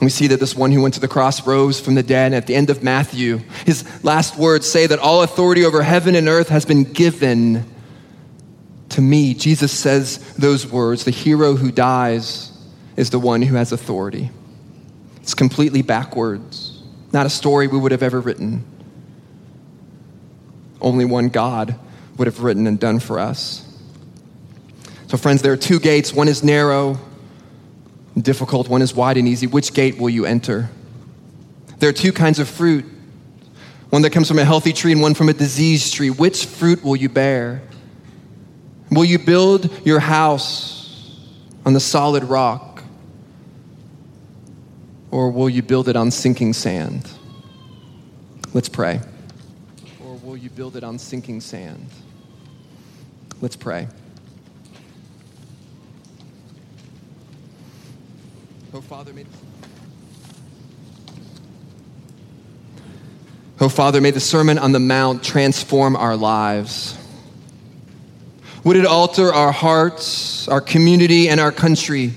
And 0.00 0.06
we 0.06 0.10
see 0.10 0.28
that 0.28 0.40
this 0.40 0.54
one 0.54 0.70
who 0.70 0.82
went 0.82 0.94
to 0.94 1.00
the 1.00 1.08
cross 1.08 1.46
rose 1.46 1.80
from 1.80 1.94
the 1.94 2.02
dead. 2.02 2.26
And 2.26 2.34
at 2.34 2.46
the 2.46 2.54
end 2.54 2.70
of 2.70 2.82
Matthew, 2.82 3.40
his 3.66 4.04
last 4.04 4.36
words 4.36 4.70
say 4.70 4.86
that 4.86 4.98
all 4.98 5.22
authority 5.22 5.64
over 5.64 5.82
heaven 5.82 6.14
and 6.14 6.28
earth 6.28 6.48
has 6.50 6.64
been 6.64 6.84
given 6.84 7.64
to 8.90 9.00
me. 9.00 9.34
Jesus 9.34 9.72
says 9.72 10.18
those 10.34 10.66
words 10.66 11.04
the 11.04 11.10
hero 11.10 11.56
who 11.56 11.72
dies 11.72 12.52
is 12.96 13.10
the 13.10 13.18
one 13.18 13.42
who 13.42 13.56
has 13.56 13.72
authority. 13.72 14.30
It's 15.22 15.34
completely 15.34 15.82
backwards, 15.82 16.82
not 17.12 17.26
a 17.26 17.30
story 17.30 17.66
we 17.66 17.78
would 17.78 17.92
have 17.92 18.02
ever 18.02 18.20
written. 18.20 18.64
Only 20.80 21.04
one 21.04 21.28
God 21.28 21.78
would 22.16 22.26
have 22.26 22.40
written 22.40 22.66
and 22.66 22.78
done 22.78 22.98
for 22.98 23.18
us. 23.18 23.64
So, 25.08 25.16
friends, 25.16 25.42
there 25.42 25.52
are 25.52 25.56
two 25.56 25.80
gates. 25.80 26.12
One 26.12 26.28
is 26.28 26.44
narrow, 26.44 26.98
difficult, 28.16 28.68
one 28.68 28.82
is 28.82 28.94
wide 28.94 29.16
and 29.16 29.26
easy. 29.26 29.46
Which 29.46 29.72
gate 29.72 29.98
will 29.98 30.10
you 30.10 30.26
enter? 30.26 30.70
There 31.78 31.88
are 31.88 31.94
two 31.94 32.12
kinds 32.12 32.38
of 32.38 32.48
fruit 32.48 32.84
one 33.90 34.02
that 34.02 34.10
comes 34.10 34.28
from 34.28 34.38
a 34.38 34.44
healthy 34.44 34.72
tree 34.74 34.92
and 34.92 35.00
one 35.00 35.14
from 35.14 35.30
a 35.30 35.32
diseased 35.32 35.94
tree. 35.94 36.10
Which 36.10 36.44
fruit 36.44 36.84
will 36.84 36.96
you 36.96 37.08
bear? 37.08 37.62
Will 38.90 39.04
you 39.04 39.18
build 39.18 39.70
your 39.86 40.00
house 40.00 41.16
on 41.64 41.72
the 41.72 41.80
solid 41.80 42.24
rock? 42.24 42.82
Or 45.10 45.30
will 45.30 45.48
you 45.48 45.62
build 45.62 45.88
it 45.88 45.96
on 45.96 46.10
sinking 46.10 46.52
sand? 46.52 47.10
Let's 48.52 48.68
pray. 48.68 49.00
You 50.40 50.50
build 50.50 50.76
it 50.76 50.84
on 50.84 51.00
sinking 51.00 51.40
sand? 51.40 51.88
Let's 53.40 53.56
pray. 53.56 53.88
Oh, 58.72 58.80
Father, 58.80 59.12
may. 59.12 59.26
Oh, 63.60 63.68
Father, 63.68 64.00
may 64.00 64.12
the 64.12 64.20
Sermon 64.20 64.58
on 64.58 64.70
the 64.70 64.78
Mount 64.78 65.24
transform 65.24 65.96
our 65.96 66.16
lives. 66.16 66.96
Would 68.62 68.76
it 68.76 68.86
alter 68.86 69.32
our 69.32 69.50
hearts, 69.50 70.46
our 70.46 70.60
community, 70.60 71.28
and 71.28 71.40
our 71.40 71.50
country? 71.50 72.12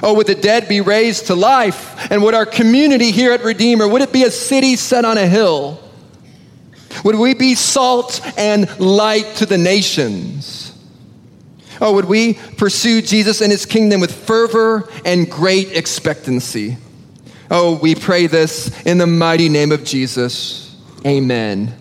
Oh, 0.00 0.14
would 0.14 0.28
the 0.28 0.36
dead 0.36 0.68
be 0.68 0.80
raised 0.80 1.26
to 1.26 1.34
life? 1.34 2.08
And 2.12 2.22
would 2.22 2.34
our 2.34 2.46
community 2.46 3.10
here 3.10 3.32
at 3.32 3.42
Redeemer, 3.42 3.88
would 3.88 4.02
it 4.02 4.12
be 4.12 4.22
a 4.22 4.30
city 4.30 4.76
set 4.76 5.04
on 5.04 5.18
a 5.18 5.26
hill? 5.26 5.80
Would 7.04 7.16
we 7.16 7.34
be 7.34 7.54
salt 7.54 8.20
and 8.36 8.78
light 8.78 9.36
to 9.36 9.46
the 9.46 9.58
nations? 9.58 10.76
Oh, 11.80 11.94
would 11.94 12.04
we 12.04 12.34
pursue 12.34 13.00
Jesus 13.00 13.40
and 13.40 13.50
his 13.50 13.64
kingdom 13.64 14.00
with 14.00 14.14
fervor 14.14 14.88
and 15.04 15.30
great 15.30 15.76
expectancy? 15.76 16.76
Oh, 17.50 17.78
we 17.80 17.94
pray 17.94 18.26
this 18.26 18.70
in 18.84 18.98
the 18.98 19.06
mighty 19.06 19.48
name 19.48 19.72
of 19.72 19.84
Jesus. 19.84 20.76
Amen. 21.06 21.79